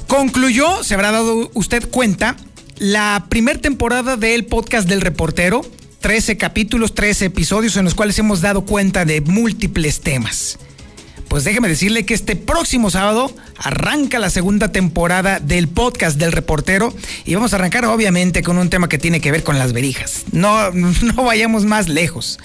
Concluyó, 0.08 0.82
se 0.82 0.94
habrá 0.94 1.12
dado 1.12 1.52
usted 1.54 1.90
cuenta, 1.90 2.38
la 2.78 3.26
primera 3.28 3.60
temporada 3.60 4.16
del 4.16 4.46
podcast 4.46 4.88
del 4.88 5.02
reportero. 5.02 5.66
13 6.00 6.38
capítulos, 6.38 6.96
13 6.96 7.26
episodios 7.26 7.76
en 7.76 7.84
los 7.84 7.96
cuales 7.96 8.18
hemos 8.20 8.40
dado 8.40 8.64
cuenta 8.64 9.04
de 9.04 9.20
múltiples 9.20 10.00
temas. 10.00 10.58
Pues 11.28 11.44
déjeme 11.44 11.68
decirle 11.68 12.06
que 12.06 12.14
este 12.14 12.38
próximo 12.38 12.90
sábado 12.90 13.36
arranca 13.58 14.20
la 14.20 14.30
segunda 14.30 14.72
temporada 14.72 15.42
del 15.42 15.68
podcast 15.68 16.18
del 16.18 16.32
reportero 16.32 16.94
y 17.26 17.36
vamos 17.36 17.52
a 17.52 17.58
arrancar 17.58 17.84
obviamente 17.84 18.42
con 18.42 18.58
un 18.58 18.70
tema 18.70 18.88
que 18.88 18.98
tiene 18.98 19.20
que 19.20 19.34
ver 19.34 19.44
con 19.44 19.60
las 19.60 19.74
verijas. 19.74 20.24
No, 20.32 20.72
no 20.72 21.24
vayamos 21.26 21.66
más 21.66 21.90
lejos. 21.90 22.40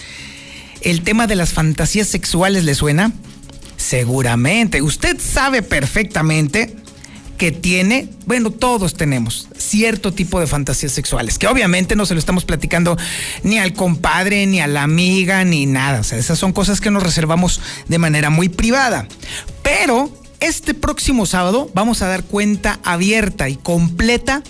¿El 0.83 1.03
tema 1.03 1.27
de 1.27 1.37
las 1.37 1.53
fantasías 1.53 2.09
sexuales 2.09 2.65
le 2.65 2.75
suena? 2.75 3.13
Seguramente. 3.77 4.83
Usted 4.83 5.19
sabe 5.21 5.63
perfectamente 5.63 6.77
que 7.39 7.53
tiene, 7.53 8.09
bueno, 8.27 8.51
todos 8.51 8.95
tenemos 8.95 9.49
cierto 9.57 10.13
tipo 10.13 10.39
de 10.39 10.47
fantasías 10.47 10.93
sexuales, 10.93 11.39
que 11.39 11.49
obviamente 11.49 11.97
no 11.97 12.07
se 12.07 12.15
lo 12.15 12.21
estamos 12.21 12.45
platicando 12.45 12.97
ni 13.43 13.59
al 13.59 13.73
compadre, 13.73 14.47
ni 14.47 14.61
a 14.61 14.67
la 14.67 14.83
amiga, 14.83 15.45
ni 15.45 15.67
nada. 15.67 16.01
O 16.01 16.05
sea, 16.05 16.19
esas 16.19 16.39
son 16.39 16.53
cosas 16.53 16.81
que 16.81 16.91
nos 16.91 17.03
reservamos 17.03 17.61
de 17.89 17.99
manera 17.99 18.31
muy 18.31 18.49
privada. 18.49 19.07
Pero 19.63 20.11
este 20.41 20.75
próximo 20.75 21.27
sábado 21.27 21.71
vamos 21.75 22.03
a 22.03 22.09
dar 22.09 22.25
cuenta 22.25 22.81
abierta 22.85 23.49
y 23.49 23.57
completa 23.57 24.43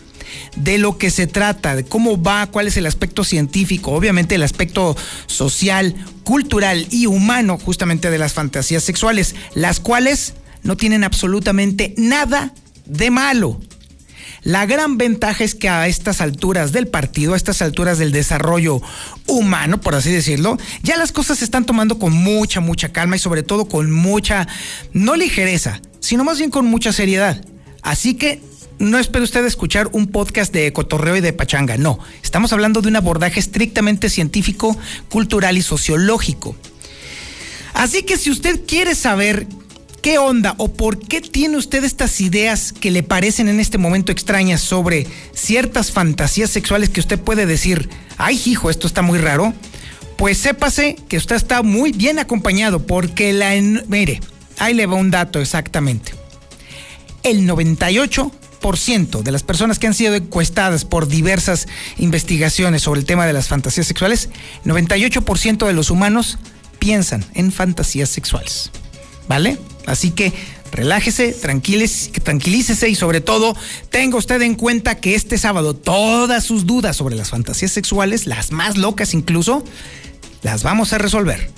de 0.56 0.78
lo 0.78 0.98
que 0.98 1.10
se 1.10 1.26
trata, 1.26 1.76
de 1.76 1.84
cómo 1.84 2.22
va, 2.22 2.46
cuál 2.46 2.66
es 2.66 2.76
el 2.76 2.86
aspecto 2.86 3.24
científico, 3.24 3.92
obviamente 3.92 4.34
el 4.34 4.42
aspecto 4.42 4.96
social, 5.26 5.94
cultural 6.24 6.86
y 6.90 7.06
humano 7.06 7.58
justamente 7.58 8.10
de 8.10 8.18
las 8.18 8.32
fantasías 8.32 8.82
sexuales, 8.82 9.34
las 9.54 9.80
cuales 9.80 10.34
no 10.62 10.76
tienen 10.76 11.04
absolutamente 11.04 11.94
nada 11.96 12.52
de 12.86 13.10
malo. 13.10 13.60
La 14.44 14.66
gran 14.66 14.98
ventaja 14.98 15.44
es 15.44 15.54
que 15.54 15.68
a 15.68 15.86
estas 15.86 16.20
alturas 16.20 16.72
del 16.72 16.88
partido, 16.88 17.34
a 17.34 17.36
estas 17.36 17.62
alturas 17.62 17.98
del 17.98 18.10
desarrollo 18.10 18.82
humano, 19.26 19.80
por 19.80 19.94
así 19.94 20.10
decirlo, 20.10 20.58
ya 20.82 20.96
las 20.96 21.12
cosas 21.12 21.38
se 21.38 21.44
están 21.44 21.64
tomando 21.64 21.98
con 21.98 22.12
mucha, 22.12 22.60
mucha 22.60 22.88
calma 22.90 23.14
y 23.14 23.20
sobre 23.20 23.44
todo 23.44 23.66
con 23.66 23.92
mucha, 23.92 24.48
no 24.92 25.14
ligereza, 25.14 25.80
sino 26.00 26.24
más 26.24 26.38
bien 26.38 26.50
con 26.50 26.66
mucha 26.66 26.92
seriedad. 26.92 27.44
Así 27.82 28.14
que 28.14 28.42
no 28.82 28.98
espere 28.98 29.24
usted 29.24 29.44
escuchar 29.44 29.88
un 29.92 30.08
podcast 30.08 30.52
de 30.52 30.72
cotorreo 30.72 31.16
y 31.16 31.20
de 31.20 31.32
pachanga, 31.32 31.76
no. 31.76 32.00
Estamos 32.22 32.52
hablando 32.52 32.82
de 32.82 32.88
un 32.88 32.96
abordaje 32.96 33.38
estrictamente 33.38 34.10
científico, 34.10 34.76
cultural 35.08 35.56
y 35.56 35.62
sociológico. 35.62 36.56
Así 37.74 38.02
que 38.02 38.16
si 38.18 38.30
usted 38.30 38.60
quiere 38.66 38.94
saber 38.94 39.46
¿Qué 40.02 40.18
onda 40.18 40.56
o 40.58 40.66
por 40.66 40.98
qué 40.98 41.20
tiene 41.20 41.56
usted 41.56 41.84
estas 41.84 42.20
ideas 42.20 42.72
que 42.72 42.90
le 42.90 43.04
parecen 43.04 43.46
en 43.46 43.60
este 43.60 43.78
momento 43.78 44.10
extrañas 44.10 44.60
sobre 44.60 45.06
ciertas 45.32 45.92
fantasías 45.92 46.50
sexuales 46.50 46.88
que 46.88 46.98
usted 46.98 47.20
puede 47.20 47.46
decir, 47.46 47.88
ay 48.18 48.42
hijo, 48.46 48.68
esto 48.68 48.88
está 48.88 49.02
muy 49.02 49.20
raro? 49.20 49.54
Pues 50.18 50.38
sépase 50.38 50.96
que 51.08 51.16
usted 51.16 51.36
está 51.36 51.62
muy 51.62 51.92
bien 51.92 52.18
acompañado 52.18 52.84
porque 52.84 53.32
la... 53.32 53.54
Mire, 53.86 54.20
ahí 54.58 54.74
le 54.74 54.86
va 54.86 54.96
un 54.96 55.12
dato 55.12 55.40
exactamente. 55.40 56.14
El 57.22 57.48
98% 57.48 58.41
de 58.62 59.32
las 59.32 59.42
personas 59.42 59.78
que 59.78 59.88
han 59.88 59.94
sido 59.94 60.14
encuestadas 60.14 60.84
por 60.84 61.08
diversas 61.08 61.66
investigaciones 61.98 62.82
sobre 62.82 63.00
el 63.00 63.06
tema 63.06 63.26
de 63.26 63.32
las 63.32 63.48
fantasías 63.48 63.88
sexuales, 63.88 64.30
98% 64.64 65.66
de 65.66 65.72
los 65.72 65.90
humanos 65.90 66.38
piensan 66.78 67.24
en 67.34 67.50
fantasías 67.50 68.08
sexuales. 68.08 68.70
¿Vale? 69.26 69.58
Así 69.86 70.12
que 70.12 70.32
relájese, 70.70 71.32
tranquilícese 71.32 72.88
y 72.88 72.94
sobre 72.94 73.20
todo 73.20 73.56
tenga 73.90 74.16
usted 74.16 74.40
en 74.42 74.54
cuenta 74.54 74.94
que 74.94 75.16
este 75.16 75.38
sábado 75.38 75.74
todas 75.74 76.44
sus 76.44 76.64
dudas 76.64 76.96
sobre 76.96 77.16
las 77.16 77.30
fantasías 77.30 77.72
sexuales, 77.72 78.26
las 78.26 78.52
más 78.52 78.78
locas 78.78 79.12
incluso, 79.12 79.64
las 80.42 80.62
vamos 80.62 80.92
a 80.92 80.98
resolver. 80.98 81.50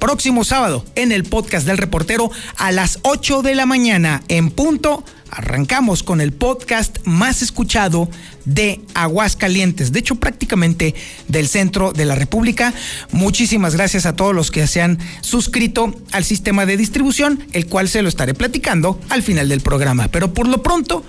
Próximo 0.00 0.44
sábado 0.44 0.84
en 0.96 1.12
el 1.12 1.24
podcast 1.24 1.66
del 1.66 1.78
reportero 1.78 2.30
a 2.56 2.72
las 2.72 2.98
8 3.02 3.42
de 3.42 3.54
la 3.54 3.66
mañana 3.66 4.22
en 4.28 4.50
punto 4.50 5.04
arrancamos 5.30 6.02
con 6.02 6.20
el 6.20 6.32
podcast 6.32 6.98
más 7.04 7.42
escuchado 7.42 8.08
de 8.44 8.80
Aguascalientes, 8.94 9.92
de 9.92 10.00
hecho 10.00 10.16
prácticamente 10.16 10.94
del 11.28 11.48
centro 11.48 11.92
de 11.92 12.04
la 12.04 12.14
República. 12.14 12.72
Muchísimas 13.12 13.74
gracias 13.74 14.06
a 14.06 14.16
todos 14.16 14.34
los 14.34 14.50
que 14.50 14.66
se 14.66 14.82
han 14.82 14.98
suscrito 15.20 15.94
al 16.12 16.24
sistema 16.24 16.66
de 16.66 16.76
distribución, 16.76 17.44
el 17.52 17.66
cual 17.66 17.88
se 17.88 18.02
lo 18.02 18.08
estaré 18.08 18.34
platicando 18.34 19.00
al 19.08 19.22
final 19.22 19.48
del 19.48 19.60
programa. 19.60 20.08
Pero 20.08 20.32
por 20.32 20.48
lo 20.48 20.62
pronto, 20.62 21.04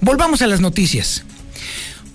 volvamos 0.00 0.42
a 0.42 0.46
las 0.46 0.60
noticias. 0.60 1.24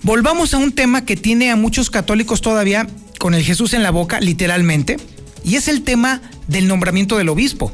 Volvamos 0.02 0.54
a 0.54 0.58
un 0.58 0.72
tema 0.72 1.04
que 1.04 1.16
tiene 1.16 1.50
a 1.50 1.56
muchos 1.56 1.90
católicos 1.90 2.40
todavía 2.40 2.86
con 3.18 3.34
el 3.34 3.42
Jesús 3.42 3.74
en 3.74 3.82
la 3.82 3.90
boca, 3.90 4.20
literalmente, 4.20 4.96
y 5.44 5.56
es 5.56 5.68
el 5.68 5.82
tema 5.82 6.22
del 6.48 6.68
nombramiento 6.68 7.18
del 7.18 7.28
obispo 7.28 7.72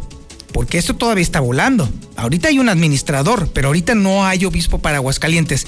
porque 0.57 0.79
esto 0.79 0.97
todavía 0.97 1.21
está 1.21 1.39
volando. 1.41 1.87
Ahorita 2.17 2.49
hay 2.49 2.59
un 2.59 2.71
administrador, 2.71 3.51
pero 3.53 3.69
ahorita 3.69 3.95
no 3.95 4.25
hay 4.25 4.47
obispo 4.47 4.79
para 4.79 4.97
Aguascalientes. 4.97 5.67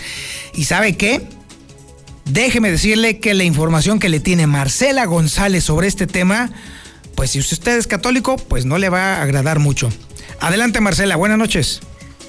¿Y 0.55 0.65
sabe 0.65 0.97
qué? 0.97 1.21
Déjeme 2.25 2.71
decirle 2.71 3.21
que 3.21 3.35
la 3.35 3.45
información 3.45 3.99
que 3.99 4.09
le 4.09 4.19
tiene 4.19 4.47
Marcela 4.47 5.05
González 5.05 5.65
sobre 5.65 5.89
este 5.89 6.07
tema, 6.07 6.49
pues 7.15 7.33
si 7.33 7.39
usted 7.39 7.77
es 7.77 7.87
católico, 7.87 8.39
pues 8.39 8.65
no 8.65 8.79
le 8.79 8.89
va 8.89 9.17
a 9.17 9.23
agradar 9.25 9.59
mucho. 9.59 9.91
Adelante 10.41 10.81
Marcela, 10.81 11.17
buenas 11.17 11.37
noches. 11.37 11.83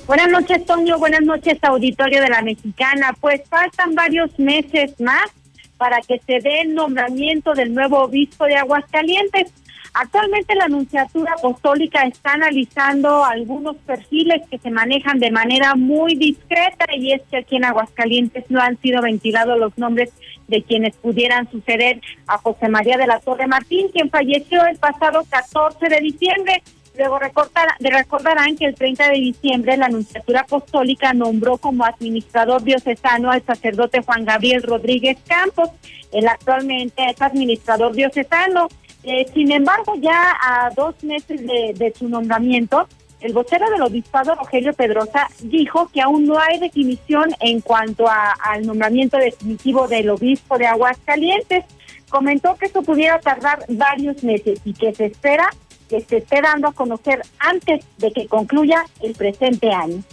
Buenas 0.06 0.30
noches, 0.30 0.66
Toño. 0.66 1.00
Buenas 1.00 1.22
noches, 1.22 1.58
auditorio 1.62 2.20
de 2.20 2.28
la 2.28 2.42
Mexicana. 2.42 3.16
Pues 3.22 3.40
faltan 3.50 3.96
varios 3.96 4.38
meses 4.38 5.00
más 5.00 5.30
para 5.78 6.02
que 6.02 6.20
se 6.28 6.42
dé 6.42 6.64
el 6.64 6.76
nombramiento 6.76 7.54
del 7.54 7.74
nuevo 7.74 8.00
obispo 8.00 8.44
de 8.44 8.58
Aguascalientes. 8.58 9.48
Actualmente 9.94 10.56
la 10.56 10.66
Anunciatura 10.66 11.34
Apostólica 11.34 12.04
está 12.04 12.34
analizando 12.34 13.26
algunos 13.26 13.76
perfiles 13.78 14.42
que 14.50 14.60
se 14.60 14.70
manejan 14.70 15.20
de 15.20 15.32
manera 15.32 15.76
muy 15.76 16.16
discreta 16.16 16.86
y 16.96 17.14
es 17.14 17.22
que 17.30 17.38
aquí 17.38 17.56
en 17.56 17.66
Aguascalientes 17.66 18.46
no 18.50 18.62
han 18.62 18.80
sido 18.82 19.02
ventilados 19.02 19.58
los 19.60 19.78
nombres 19.78 20.12
de 20.48 20.64
quienes 20.64 20.96
pudieran 20.96 21.50
suceder 21.50 22.02
a 22.28 22.38
José 22.38 22.70
María 22.70 22.98
de 22.98 23.08
la 23.08 23.20
Torre 23.20 23.48
Martín, 23.48 23.88
quien 23.92 24.10
falleció 24.10 24.66
el 24.66 24.78
pasado 24.78 25.24
14 25.30 25.90
de 25.90 26.00
diciembre. 26.02 26.64
Luego 26.98 27.18
recordarán 27.20 28.58
que 28.58 28.66
el 28.66 28.76
30 28.76 29.10
de 29.10 29.20
diciembre 29.20 29.78
la 29.78 29.86
Anunciatura 29.86 30.42
Apostólica 30.42 31.14
nombró 31.14 31.58
como 31.58 31.86
administrador 31.86 32.62
diocesano 32.64 33.32
al 33.32 33.44
sacerdote 33.44 34.02
Juan 34.02 34.26
Gabriel 34.26 34.64
Rodríguez 34.64 35.18
Campos. 35.28 35.70
Él 36.12 36.28
actualmente 36.28 37.10
es 37.10 37.22
administrador 37.22 37.94
diocesano. 37.94 38.68
Eh, 39.12 39.26
sin 39.34 39.52
embargo, 39.52 39.96
ya 40.00 40.38
a 40.40 40.70
dos 40.76 41.04
meses 41.04 41.42
de, 41.42 41.94
su 41.98 42.08
nombramiento, 42.08 42.88
el 43.22 43.34
vocero 43.34 43.68
del 43.72 43.82
obispado, 43.82 44.36
Rogelio 44.36 44.72
Pedrosa, 44.74 45.28
dijo 45.42 45.90
que 45.92 46.00
aún 46.00 46.28
no 46.28 46.38
hay 46.38 46.60
definición 46.60 47.32
en 47.40 47.60
cuanto 47.62 48.06
al 48.08 48.68
nombramiento 48.68 49.18
definitivo 49.18 49.88
del 49.88 50.12
obispo 50.12 50.60
de 50.60 50.68
Aguascalientes. 50.68 51.66
Comentó 52.10 52.56
que 52.56 52.68
esto 52.68 52.84
pudiera 52.84 53.20
tardar 53.20 53.66
varios 53.68 54.24
meses 54.24 54.62
y 54.64 54.74
que 54.74 54.94
se 54.94 55.08
espera 55.08 55.50
que 55.90 56.02
se 56.02 56.18
esté 56.18 56.40
dando 56.44 56.68
a 56.68 56.74
conocer 56.74 57.24
antes 57.40 57.84
de 57.98 58.12
que 58.12 58.28
concluya 58.28 58.86
el 59.02 59.16
presente 59.16 59.72
año. 59.72 60.04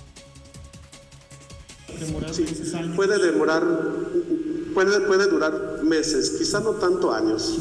puede 2.97 3.19
demorar, 3.19 3.63
puede, 4.73 5.29
durar 5.29 5.83
meses, 5.83 6.37
quizá 6.39 6.61
no 6.61 6.71
tanto 6.71 7.13
años. 7.13 7.59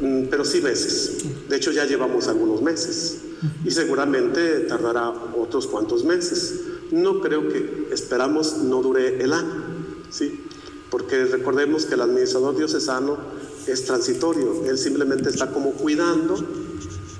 Pero 0.00 0.44
sí 0.44 0.60
meses. 0.60 1.24
De 1.48 1.56
hecho, 1.56 1.72
ya 1.72 1.84
llevamos 1.84 2.28
algunos 2.28 2.62
meses 2.62 3.18
y 3.64 3.70
seguramente 3.70 4.60
tardará 4.60 5.10
otros 5.36 5.66
cuantos 5.66 6.04
meses. 6.04 6.60
No 6.90 7.20
creo 7.20 7.48
que 7.48 7.88
esperamos 7.92 8.58
no 8.58 8.82
dure 8.82 9.22
el 9.22 9.32
año, 9.32 9.64
¿sí? 10.10 10.44
Porque 10.90 11.24
recordemos 11.24 11.84
que 11.84 11.94
el 11.94 12.02
administrador 12.02 12.56
diocesano 12.56 13.18
es 13.66 13.84
transitorio, 13.84 14.64
él 14.64 14.78
simplemente 14.78 15.28
está 15.28 15.50
como 15.50 15.72
cuidando 15.72 16.36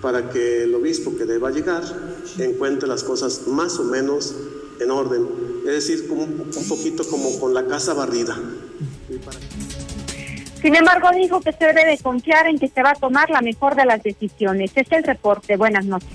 para 0.00 0.30
que 0.30 0.62
el 0.62 0.74
obispo 0.74 1.14
que 1.16 1.26
deba 1.26 1.50
llegar 1.50 1.82
encuentre 2.38 2.88
las 2.88 3.04
cosas 3.04 3.46
más 3.48 3.78
o 3.78 3.84
menos 3.84 4.34
en 4.80 4.90
orden, 4.90 5.26
es 5.66 5.72
decir, 5.72 6.06
un, 6.10 6.48
un 6.56 6.68
poquito 6.68 7.04
como 7.04 7.38
con 7.40 7.52
la 7.52 7.66
casa 7.66 7.92
barrida. 7.92 8.38
Sin 10.60 10.74
embargo, 10.74 11.08
dijo 11.14 11.40
que 11.40 11.52
se 11.52 11.66
debe 11.66 11.84
de 11.84 11.98
confiar 11.98 12.46
en 12.48 12.58
que 12.58 12.68
se 12.68 12.82
va 12.82 12.90
a 12.90 12.94
tomar 12.94 13.30
la 13.30 13.40
mejor 13.40 13.74
de 13.74 13.84
las 13.84 14.02
decisiones. 14.02 14.72
Este 14.74 14.80
es 14.80 14.92
el 14.92 15.04
reporte. 15.04 15.56
Buenas 15.56 15.84
noches. 15.84 16.08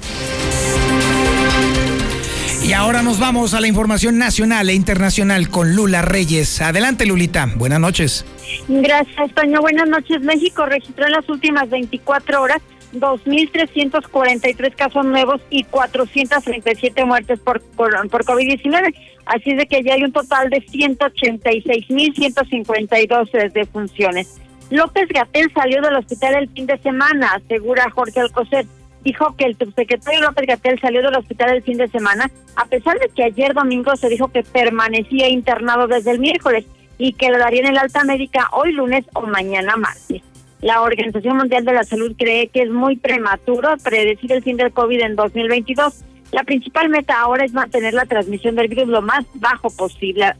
Y 2.64 2.72
ahora 2.72 3.04
nos 3.04 3.20
vamos 3.20 3.54
a 3.54 3.60
la 3.60 3.68
información 3.68 4.18
nacional 4.18 4.70
e 4.70 4.74
internacional 4.74 5.50
con 5.50 5.76
Lula 5.76 6.02
Reyes. 6.02 6.62
Adelante, 6.62 7.06
Lulita. 7.06 7.50
Buenas 7.56 7.80
noches. 7.80 8.26
Gracias, 8.70 9.34
Toño. 9.36 9.60
Buenas 9.60 9.90
noches. 9.90 10.22
México 10.22 10.66
registró 10.66 11.06
en 11.06 11.12
las 11.12 11.28
últimas 11.28 11.70
24 11.70 12.42
horas 12.42 12.62
2.343 12.94 14.76
casos 14.76 15.06
nuevos 15.06 15.42
y 15.50 15.64
437 15.64 17.06
muertes 17.06 17.40
por, 17.40 17.62
por, 17.62 18.10
por 18.10 18.26
COVID-19. 18.26 18.94
Así 19.26 19.54
de 19.54 19.66
que 19.66 19.82
ya 19.84 19.94
hay 19.94 20.04
un 20.04 20.12
total 20.12 20.50
de 20.50 20.58
186.152 20.58 23.54
defunciones. 23.54 24.42
López 24.70 25.08
Gatel 25.10 25.52
salió 25.54 25.82
del 25.82 25.96
hospital 25.96 26.36
el 26.36 26.50
fin 26.50 26.66
de 26.66 26.78
semana, 26.80 27.32
asegura 27.36 27.90
Jorge 27.90 28.22
Alcocer. 28.22 28.66
Dijo 29.04 29.36
que 29.36 29.46
el 29.46 29.58
subsecretario 29.58 30.22
López 30.22 30.46
Gatel 30.48 30.80
salió 30.80 31.02
del 31.02 31.16
hospital 31.16 31.56
el 31.56 31.64
fin 31.64 31.78
de 31.78 31.90
semana, 31.90 32.32
a 32.56 32.66
pesar 32.66 32.98
de 33.00 33.10
que 33.10 33.24
ayer 33.24 33.54
domingo 33.54 33.96
se 33.96 34.10
dijo 34.10 34.30
que 34.30 34.44
permanecía 34.44 35.30
internado 35.30 35.88
desde 35.88 36.12
el 36.12 36.20
miércoles 36.20 36.66
y 36.98 37.14
que 37.14 37.30
le 37.30 37.38
darían 37.38 37.68
el 37.68 37.78
alta 37.78 38.04
médica 38.04 38.50
hoy 38.52 38.72
lunes 38.72 39.06
o 39.14 39.22
mañana 39.24 39.76
martes. 39.76 40.22
La 40.64 40.82
Organización 40.82 41.36
Mundial 41.36 41.66
de 41.66 41.74
la 41.74 41.84
Salud 41.84 42.16
cree 42.18 42.48
que 42.48 42.62
es 42.62 42.70
muy 42.70 42.96
prematuro 42.96 43.76
predecir 43.84 44.32
el 44.32 44.42
fin 44.42 44.56
del 44.56 44.72
COVID 44.72 45.02
en 45.02 45.18
2022. 45.18 46.06
La 46.32 46.46
principal 46.46 46.88
meta 46.88 47.20
ahora 47.20 47.44
es 47.44 47.52
mantener 47.52 47.94
la 47.94 48.06
transmisión 48.06 48.56
del 48.56 48.70
virus 48.70 48.88
lo 48.88 49.02
más 49.02 49.26
bajo 49.34 49.70
posible, 49.72 50.32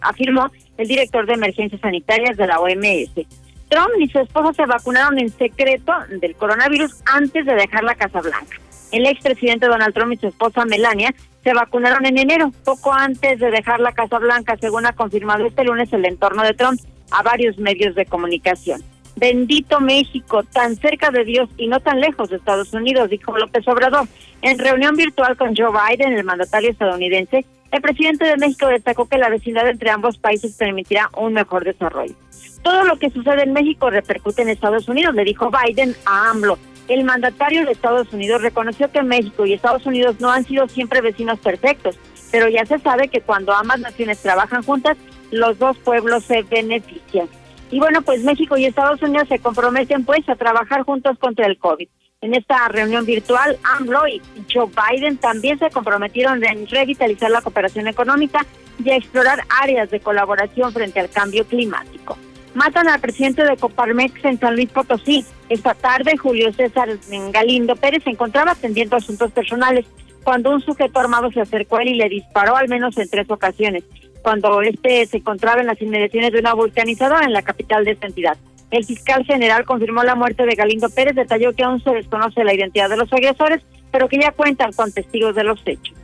afirmó 0.00 0.52
el 0.78 0.86
director 0.86 1.26
de 1.26 1.32
emergencias 1.32 1.80
sanitarias 1.80 2.36
de 2.36 2.46
la 2.46 2.60
OMS. 2.60 3.26
Trump 3.68 3.90
y 3.98 4.08
su 4.08 4.20
esposa 4.20 4.52
se 4.52 4.66
vacunaron 4.66 5.18
en 5.18 5.30
secreto 5.30 5.92
del 6.10 6.36
coronavirus 6.36 7.02
antes 7.04 7.44
de 7.44 7.54
dejar 7.56 7.82
la 7.82 7.96
Casa 7.96 8.20
Blanca. 8.20 8.60
El 8.92 9.04
expresidente 9.06 9.66
Donald 9.66 9.94
Trump 9.94 10.12
y 10.12 10.16
su 10.18 10.28
esposa 10.28 10.64
Melania 10.64 11.12
se 11.42 11.54
vacunaron 11.54 12.06
en 12.06 12.18
enero, 12.18 12.52
poco 12.64 12.92
antes 12.92 13.40
de 13.40 13.50
dejar 13.50 13.80
la 13.80 13.90
Casa 13.90 14.20
Blanca, 14.20 14.56
según 14.60 14.86
ha 14.86 14.92
confirmado 14.92 15.44
este 15.44 15.64
lunes 15.64 15.92
el 15.92 16.04
entorno 16.04 16.44
de 16.44 16.54
Trump 16.54 16.80
a 17.10 17.24
varios 17.24 17.58
medios 17.58 17.96
de 17.96 18.06
comunicación. 18.06 18.80
Bendito 19.16 19.80
México, 19.80 20.42
tan 20.42 20.76
cerca 20.76 21.10
de 21.10 21.24
Dios 21.24 21.48
y 21.56 21.68
no 21.68 21.80
tan 21.80 22.00
lejos 22.00 22.30
de 22.30 22.36
Estados 22.36 22.72
Unidos, 22.72 23.10
dijo 23.10 23.36
López 23.36 23.66
Obrador. 23.68 24.06
En 24.40 24.58
reunión 24.58 24.96
virtual 24.96 25.36
con 25.36 25.54
Joe 25.54 25.70
Biden, 25.70 26.14
el 26.14 26.24
mandatario 26.24 26.70
estadounidense, 26.70 27.44
el 27.70 27.80
presidente 27.80 28.26
de 28.26 28.36
México 28.36 28.66
destacó 28.66 29.08
que 29.08 29.18
la 29.18 29.28
vecindad 29.28 29.68
entre 29.68 29.90
ambos 29.90 30.18
países 30.18 30.56
permitirá 30.56 31.08
un 31.16 31.32
mejor 31.32 31.64
desarrollo. 31.64 32.14
Todo 32.62 32.84
lo 32.84 32.98
que 32.98 33.10
sucede 33.10 33.42
en 33.42 33.52
México 33.52 33.90
repercute 33.90 34.42
en 34.42 34.48
Estados 34.48 34.88
Unidos, 34.88 35.14
le 35.14 35.24
dijo 35.24 35.50
Biden 35.50 35.96
a 36.04 36.30
AMLO. 36.30 36.58
El 36.88 37.04
mandatario 37.04 37.64
de 37.64 37.72
Estados 37.72 38.12
Unidos 38.12 38.42
reconoció 38.42 38.90
que 38.90 39.02
México 39.02 39.46
y 39.46 39.54
Estados 39.54 39.86
Unidos 39.86 40.16
no 40.20 40.30
han 40.30 40.44
sido 40.44 40.68
siempre 40.68 41.00
vecinos 41.00 41.38
perfectos, 41.38 41.98
pero 42.30 42.48
ya 42.48 42.66
se 42.66 42.78
sabe 42.78 43.08
que 43.08 43.20
cuando 43.20 43.52
ambas 43.52 43.80
naciones 43.80 44.20
trabajan 44.20 44.62
juntas, 44.62 44.96
los 45.30 45.58
dos 45.58 45.78
pueblos 45.78 46.24
se 46.24 46.42
benefician. 46.42 47.28
Y 47.72 47.80
bueno, 47.80 48.02
pues 48.02 48.22
México 48.22 48.56
y 48.56 48.66
Estados 48.66 49.02
Unidos 49.02 49.28
se 49.28 49.38
comprometen 49.38 50.04
pues 50.04 50.28
a 50.28 50.36
trabajar 50.36 50.82
juntos 50.82 51.18
contra 51.18 51.46
el 51.46 51.58
COVID. 51.58 51.88
En 52.20 52.34
esta 52.34 52.68
reunión 52.68 53.04
virtual, 53.06 53.58
AMLO 53.64 54.06
y 54.06 54.22
Joe 54.52 54.68
Biden 54.68 55.16
también 55.16 55.58
se 55.58 55.70
comprometieron 55.70 56.44
en 56.44 56.68
revitalizar 56.68 57.30
la 57.30 57.40
cooperación 57.40 57.88
económica 57.88 58.46
y 58.84 58.90
a 58.90 58.96
explorar 58.96 59.40
áreas 59.60 59.90
de 59.90 60.00
colaboración 60.00 60.70
frente 60.72 61.00
al 61.00 61.08
cambio 61.08 61.46
climático. 61.46 62.16
Matan 62.54 62.88
al 62.88 63.00
presidente 63.00 63.42
de 63.42 63.56
Coparmex 63.56 64.22
en 64.26 64.38
San 64.38 64.54
Luis 64.54 64.70
Potosí. 64.70 65.24
Esta 65.48 65.74
tarde, 65.74 66.18
Julio 66.18 66.52
César 66.52 66.90
Galindo 67.32 67.74
Pérez 67.76 68.04
se 68.04 68.10
encontraba 68.10 68.52
atendiendo 68.52 68.96
asuntos 68.96 69.32
personales 69.32 69.86
cuando 70.22 70.50
un 70.50 70.60
sujeto 70.60 71.00
armado 71.00 71.32
se 71.32 71.40
acercó 71.40 71.78
a 71.78 71.82
él 71.82 71.88
y 71.88 71.94
le 71.94 72.10
disparó 72.10 72.54
al 72.54 72.68
menos 72.68 72.96
en 72.98 73.08
tres 73.08 73.30
ocasiones, 73.30 73.82
cuando 74.22 74.62
este 74.62 75.06
se 75.06 75.18
encontraba 75.18 75.60
en 75.60 75.66
las 75.66 75.80
inmediaciones 75.82 76.32
de 76.32 76.38
una 76.38 76.54
vulcanizadora 76.54 77.24
en 77.24 77.32
la 77.32 77.42
capital 77.42 77.84
de 77.84 77.92
esta 77.92 78.06
entidad. 78.06 78.36
El 78.70 78.84
fiscal 78.84 79.24
general 79.24 79.64
confirmó 79.64 80.02
la 80.02 80.14
muerte 80.14 80.46
de 80.46 80.54
Galindo 80.54 80.88
Pérez, 80.88 81.14
detalló 81.14 81.52
que 81.52 81.64
aún 81.64 81.82
se 81.82 81.90
desconoce 81.90 82.44
la 82.44 82.54
identidad 82.54 82.88
de 82.88 82.96
los 82.96 83.12
agresores, 83.12 83.60
pero 83.90 84.08
que 84.08 84.18
ya 84.18 84.32
cuentan 84.32 84.72
con 84.72 84.90
testigos 84.92 85.34
de 85.34 85.44
los 85.44 85.60
hechos 85.66 85.94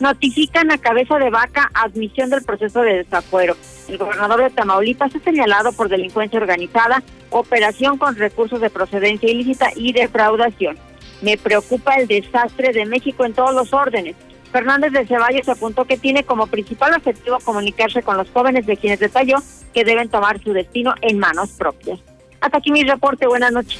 notifican 0.00 0.70
a 0.70 0.78
cabeza 0.78 1.18
de 1.18 1.30
vaca 1.30 1.70
admisión 1.74 2.30
del 2.30 2.42
proceso 2.42 2.82
de 2.82 3.04
desafuero. 3.04 3.56
El 3.88 3.98
gobernador 3.98 4.42
de 4.42 4.50
Tamaulipas 4.50 5.14
ha 5.14 5.20
señalado 5.20 5.72
por 5.72 5.88
delincuencia 5.88 6.38
organizada, 6.38 7.02
operación 7.30 7.98
con 7.98 8.16
recursos 8.16 8.60
de 8.60 8.70
procedencia 8.70 9.30
ilícita 9.30 9.70
y 9.74 9.92
defraudación. 9.92 10.76
Me 11.22 11.38
preocupa 11.38 11.94
el 11.94 12.08
desastre 12.08 12.72
de 12.72 12.84
México 12.84 13.24
en 13.24 13.32
todos 13.32 13.54
los 13.54 13.72
órdenes. 13.72 14.16
Fernández 14.56 14.90
de 14.90 15.06
Ceballos 15.06 15.46
apuntó 15.50 15.84
que 15.84 15.98
tiene 15.98 16.24
como 16.24 16.46
principal 16.46 16.94
objetivo 16.94 17.36
comunicarse 17.44 18.02
con 18.02 18.16
los 18.16 18.30
jóvenes 18.30 18.64
de 18.64 18.78
quienes 18.78 18.98
detalló 18.98 19.36
que 19.74 19.84
deben 19.84 20.08
tomar 20.08 20.42
su 20.42 20.54
destino 20.54 20.94
en 21.02 21.18
manos 21.18 21.50
propias. 21.50 22.00
Hasta 22.40 22.56
aquí 22.56 22.72
mi 22.72 22.82
reporte. 22.82 23.26
Buenas 23.26 23.52
noches. 23.52 23.78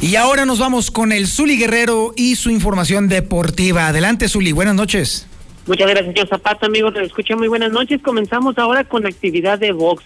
Y 0.00 0.14
ahora 0.14 0.44
nos 0.44 0.60
vamos 0.60 0.92
con 0.92 1.10
el 1.10 1.26
Zuli 1.26 1.58
Guerrero 1.58 2.12
y 2.16 2.36
su 2.36 2.48
información 2.48 3.08
deportiva. 3.08 3.88
Adelante, 3.88 4.28
Zuli, 4.28 4.52
buenas 4.52 4.76
noches. 4.76 5.26
Muchas 5.66 5.88
gracias, 5.88 6.14
señor 6.14 6.28
Zapata, 6.28 6.66
amigos. 6.66 6.94
Te 6.94 7.02
escucha 7.02 7.34
muy 7.34 7.48
buenas 7.48 7.72
noches. 7.72 8.00
Comenzamos 8.02 8.56
ahora 8.56 8.84
con 8.84 9.02
la 9.02 9.08
actividad 9.08 9.58
de 9.58 9.72
box. 9.72 10.04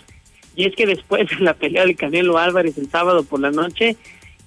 Y 0.54 0.64
es 0.64 0.74
que 0.74 0.86
después 0.86 1.28
de 1.28 1.44
la 1.44 1.52
pelea 1.52 1.84
de 1.84 1.94
Canelo 1.94 2.38
Álvarez 2.38 2.78
el 2.78 2.88
sábado 2.88 3.24
por 3.24 3.40
la 3.40 3.50
noche, 3.50 3.98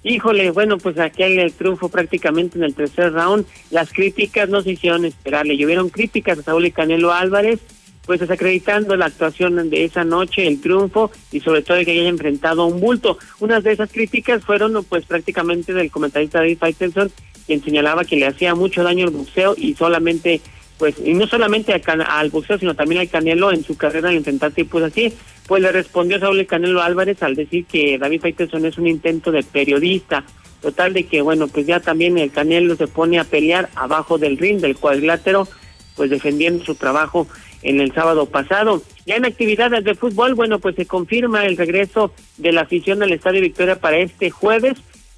híjole, 0.02 0.50
bueno, 0.50 0.78
pues 0.78 0.98
aquel 0.98 1.38
el 1.38 1.52
triunfo 1.52 1.88
prácticamente 1.88 2.58
en 2.58 2.64
el 2.64 2.74
tercer 2.74 3.12
round, 3.12 3.46
las 3.70 3.92
críticas 3.92 4.48
no 4.48 4.62
se 4.62 4.72
hicieron 4.72 5.04
esperar. 5.04 5.46
Le 5.46 5.56
llovieron 5.56 5.88
críticas 5.88 6.38
a 6.38 6.42
Saúl 6.42 6.66
y 6.66 6.72
Canelo 6.72 7.12
Álvarez 7.12 7.60
pues 8.06 8.18
desacreditando 8.18 8.96
la 8.96 9.06
actuación 9.06 9.70
de 9.70 9.84
esa 9.84 10.02
noche, 10.02 10.46
el 10.46 10.60
triunfo 10.60 11.12
y 11.30 11.38
sobre 11.38 11.62
todo 11.62 11.84
que 11.84 11.92
haya 11.92 12.08
enfrentado 12.08 12.62
a 12.62 12.66
un 12.66 12.80
bulto. 12.80 13.18
Unas 13.38 13.62
de 13.62 13.70
esas 13.70 13.92
críticas 13.92 14.44
fueron 14.44 14.82
pues 14.82 15.04
prácticamente 15.04 15.72
del 15.72 15.92
comentarista 15.92 16.38
David 16.38 16.58
Faitelson, 16.58 17.12
quien 17.46 17.62
señalaba 17.62 18.04
que 18.04 18.16
le 18.16 18.26
hacía 18.26 18.56
mucho 18.56 18.82
daño 18.82 19.06
al 19.06 19.12
boxeo 19.12 19.54
y 19.56 19.74
solamente 19.74 20.40
pues 20.78 20.96
y 20.98 21.12
no 21.12 21.26
solamente 21.26 21.72
al, 21.72 22.30
boxeo 22.30 22.58
sino 22.58 22.74
también 22.74 23.02
al 23.02 23.08
Canelo 23.08 23.52
en 23.52 23.62
su 23.62 23.76
carrera 23.76 24.08
al 24.08 24.16
intentar 24.16 24.50
tipos 24.50 24.82
así, 24.82 25.12
pues 25.50 25.62
le 25.62 25.72
respondió 25.72 26.20
Saúl 26.20 26.46
Canelo 26.46 26.80
Álvarez 26.80 27.24
al 27.24 27.34
decir 27.34 27.64
que 27.66 27.98
David 27.98 28.20
Faitelson 28.20 28.66
es 28.66 28.78
un 28.78 28.86
intento 28.86 29.32
de 29.32 29.42
periodista, 29.42 30.22
total 30.62 30.92
de 30.92 31.06
que 31.06 31.22
bueno 31.22 31.48
pues 31.48 31.66
ya 31.66 31.80
también 31.80 32.18
el 32.18 32.30
Canelo 32.30 32.76
se 32.76 32.86
pone 32.86 33.18
a 33.18 33.24
pelear 33.24 33.68
abajo 33.74 34.16
del 34.16 34.38
ring 34.38 34.60
del 34.60 34.76
cuadrilátero 34.76 35.48
pues 35.96 36.08
defendiendo 36.08 36.64
su 36.64 36.76
trabajo 36.76 37.26
en 37.62 37.80
el 37.80 37.92
sábado 37.92 38.26
pasado. 38.26 38.80
Ya 39.06 39.16
en 39.16 39.24
actividades 39.24 39.82
de 39.82 39.96
fútbol, 39.96 40.36
bueno, 40.36 40.60
pues 40.60 40.76
se 40.76 40.86
confirma 40.86 41.44
el 41.44 41.56
regreso 41.56 42.12
de 42.38 42.52
la 42.52 42.60
afición 42.60 43.02
al 43.02 43.12
Estadio 43.12 43.40
Victoria 43.40 43.80
para 43.80 43.96
este 43.98 44.30
jueves, 44.30 44.74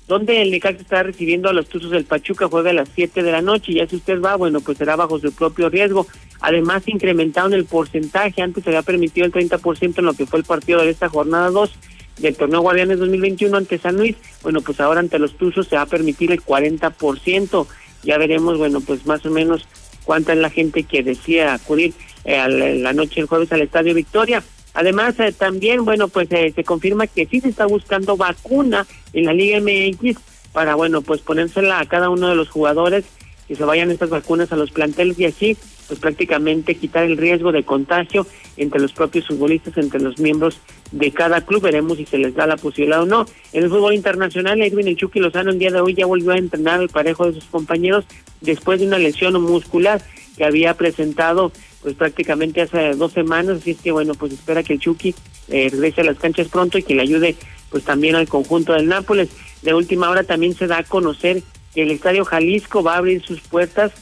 donde 0.08 0.42
el 0.42 0.50
Necaxa 0.50 0.82
está 0.82 1.02
recibiendo 1.02 1.48
a 1.48 1.52
los 1.52 1.68
Tuzos 1.68 1.90
del 1.90 2.04
Pachuca, 2.04 2.48
juega 2.48 2.70
a 2.70 2.74
las 2.74 2.88
7 2.94 3.22
de 3.22 3.32
la 3.32 3.42
noche, 3.42 3.72
y 3.72 3.74
ya 3.76 3.86
si 3.86 3.96
usted 3.96 4.20
va, 4.20 4.36
bueno, 4.36 4.60
pues 4.60 4.78
será 4.78 4.96
bajo 4.96 5.18
su 5.18 5.32
propio 5.32 5.68
riesgo. 5.68 6.06
Además, 6.40 6.82
incrementaron 6.86 7.52
el 7.52 7.64
porcentaje, 7.64 8.42
antes 8.42 8.64
se 8.64 8.70
había 8.70 8.82
permitido 8.82 9.26
el 9.26 9.32
30% 9.32 9.98
en 9.98 10.04
lo 10.04 10.14
que 10.14 10.26
fue 10.26 10.40
el 10.40 10.44
partido 10.44 10.80
de 10.80 10.90
esta 10.90 11.08
jornada 11.08 11.50
2 11.50 11.70
del 12.18 12.36
torneo 12.36 12.60
Guardianes 12.60 12.98
2021 12.98 13.56
ante 13.56 13.78
San 13.78 13.96
Luis, 13.96 14.16
bueno, 14.42 14.60
pues 14.60 14.80
ahora 14.80 15.00
ante 15.00 15.18
los 15.18 15.36
Tuzos 15.36 15.68
se 15.68 15.76
va 15.76 15.82
a 15.82 15.86
permitir 15.86 16.30
el 16.32 16.42
40%. 16.42 17.66
Ya 18.02 18.18
veremos, 18.18 18.58
bueno, 18.58 18.80
pues 18.80 19.06
más 19.06 19.24
o 19.24 19.30
menos 19.30 19.66
cuánta 20.04 20.32
es 20.32 20.38
la 20.38 20.50
gente 20.50 20.82
que 20.82 21.02
decía 21.02 21.54
acudir 21.54 21.94
eh, 22.24 22.48
la 22.48 22.92
noche 22.92 23.16
del 23.16 23.26
jueves 23.26 23.52
al 23.52 23.62
Estadio 23.62 23.94
Victoria. 23.94 24.42
Además, 24.74 25.18
eh, 25.20 25.32
también, 25.32 25.84
bueno, 25.84 26.08
pues 26.08 26.28
eh, 26.30 26.52
se 26.54 26.64
confirma 26.64 27.06
que 27.06 27.26
sí 27.26 27.40
se 27.40 27.48
está 27.48 27.66
buscando 27.66 28.16
vacuna 28.16 28.86
en 29.12 29.26
la 29.26 29.32
Liga 29.32 29.60
MX 29.60 30.16
para, 30.52 30.74
bueno, 30.74 31.02
pues 31.02 31.20
ponérsela 31.20 31.80
a 31.80 31.86
cada 31.86 32.10
uno 32.10 32.28
de 32.28 32.34
los 32.34 32.48
jugadores 32.48 33.04
que 33.48 33.56
se 33.56 33.64
vayan 33.64 33.90
estas 33.90 34.10
vacunas 34.10 34.52
a 34.52 34.56
los 34.56 34.70
planteles 34.70 35.18
y 35.18 35.26
así, 35.26 35.56
pues 35.88 35.98
prácticamente 35.98 36.74
quitar 36.74 37.04
el 37.04 37.16
riesgo 37.16 37.52
de 37.52 37.64
contagio 37.64 38.26
entre 38.56 38.80
los 38.80 38.92
propios 38.92 39.26
futbolistas, 39.26 39.76
entre 39.76 40.00
los 40.00 40.18
miembros 40.18 40.60
de 40.90 41.10
cada 41.10 41.40
club. 41.42 41.62
Veremos 41.62 41.98
si 41.98 42.06
se 42.06 42.18
les 42.18 42.34
da 42.34 42.46
la 42.46 42.56
posibilidad 42.56 43.02
o 43.02 43.06
no. 43.06 43.26
En 43.52 43.64
el 43.64 43.70
fútbol 43.70 43.94
internacional, 43.94 44.62
Edwin 44.62 44.88
El 44.88 44.96
Chucky 44.96 45.20
Lozano 45.20 45.50
el 45.50 45.58
día 45.58 45.70
de 45.70 45.80
hoy 45.80 45.94
ya 45.94 46.06
volvió 46.06 46.32
a 46.32 46.38
entrenar 46.38 46.80
al 46.80 46.88
parejo 46.88 47.26
de 47.26 47.34
sus 47.34 47.44
compañeros 47.44 48.04
después 48.40 48.80
de 48.80 48.86
una 48.86 48.98
lesión 48.98 49.40
muscular 49.42 50.00
que 50.36 50.44
había 50.44 50.74
presentado 50.74 51.52
pues 51.82 51.94
prácticamente 51.94 52.62
hace 52.62 52.94
dos 52.94 53.12
semanas, 53.12 53.58
así 53.58 53.72
es 53.72 53.80
que 53.80 53.92
bueno, 53.92 54.14
pues 54.14 54.32
espera 54.32 54.62
que 54.62 54.74
el 54.74 54.78
Chucky 54.80 55.14
eh, 55.48 55.68
regrese 55.70 56.02
a 56.02 56.04
las 56.04 56.18
canchas 56.18 56.48
pronto 56.48 56.78
y 56.78 56.82
que 56.82 56.94
le 56.94 57.02
ayude 57.02 57.36
pues 57.70 57.84
también 57.84 58.14
al 58.14 58.28
conjunto 58.28 58.72
del 58.72 58.86
Nápoles. 58.86 59.30
De 59.62 59.74
última 59.74 60.08
hora 60.08 60.22
también 60.24 60.54
se 60.54 60.66
da 60.66 60.78
a 60.78 60.84
conocer 60.84 61.42
que 61.74 61.82
el 61.82 61.90
Estadio 61.90 62.24
Jalisco 62.24 62.82
va 62.82 62.94
a 62.94 62.98
abrir 62.98 63.22
sus 63.22 63.40
puertas 63.40 63.92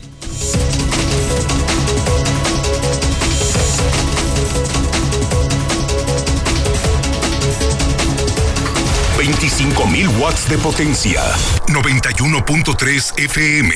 25.000 9.39 10.19
watts 10.19 10.47
de 10.47 10.57
potencia. 10.57 11.21
91.3 11.67 13.13
FM. 13.17 13.73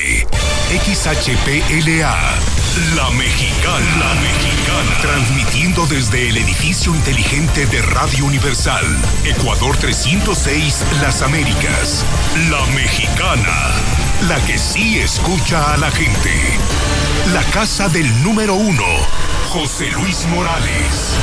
XHPLA. 0.70 2.16
La 2.96 3.10
Mexicana. 3.12 3.98
La 3.98 4.14
Mexicana. 4.22 4.98
Transmitiendo 5.02 5.88
desde 5.88 6.30
el 6.30 6.38
edificio 6.38 6.94
inteligente 6.94 7.66
de 7.66 7.82
Radio 7.82 8.26
Universal. 8.26 8.86
Ecuador 9.26 9.76
306, 9.78 10.86
Las 11.02 11.24
Américas. 11.24 12.06
La 12.52 12.64
Mexicana. 12.76 13.72
La 14.28 14.40
que 14.46 14.60
sí 14.60 15.00
escucha 15.00 15.74
a 15.74 15.78
la 15.78 15.90
gente. 15.90 16.34
La 17.34 17.44
casa 17.46 17.90
del 17.90 18.24
número 18.24 18.54
uno. 18.54 18.86
José 19.50 19.90
Luis 19.92 20.28
Morales. 20.28 21.18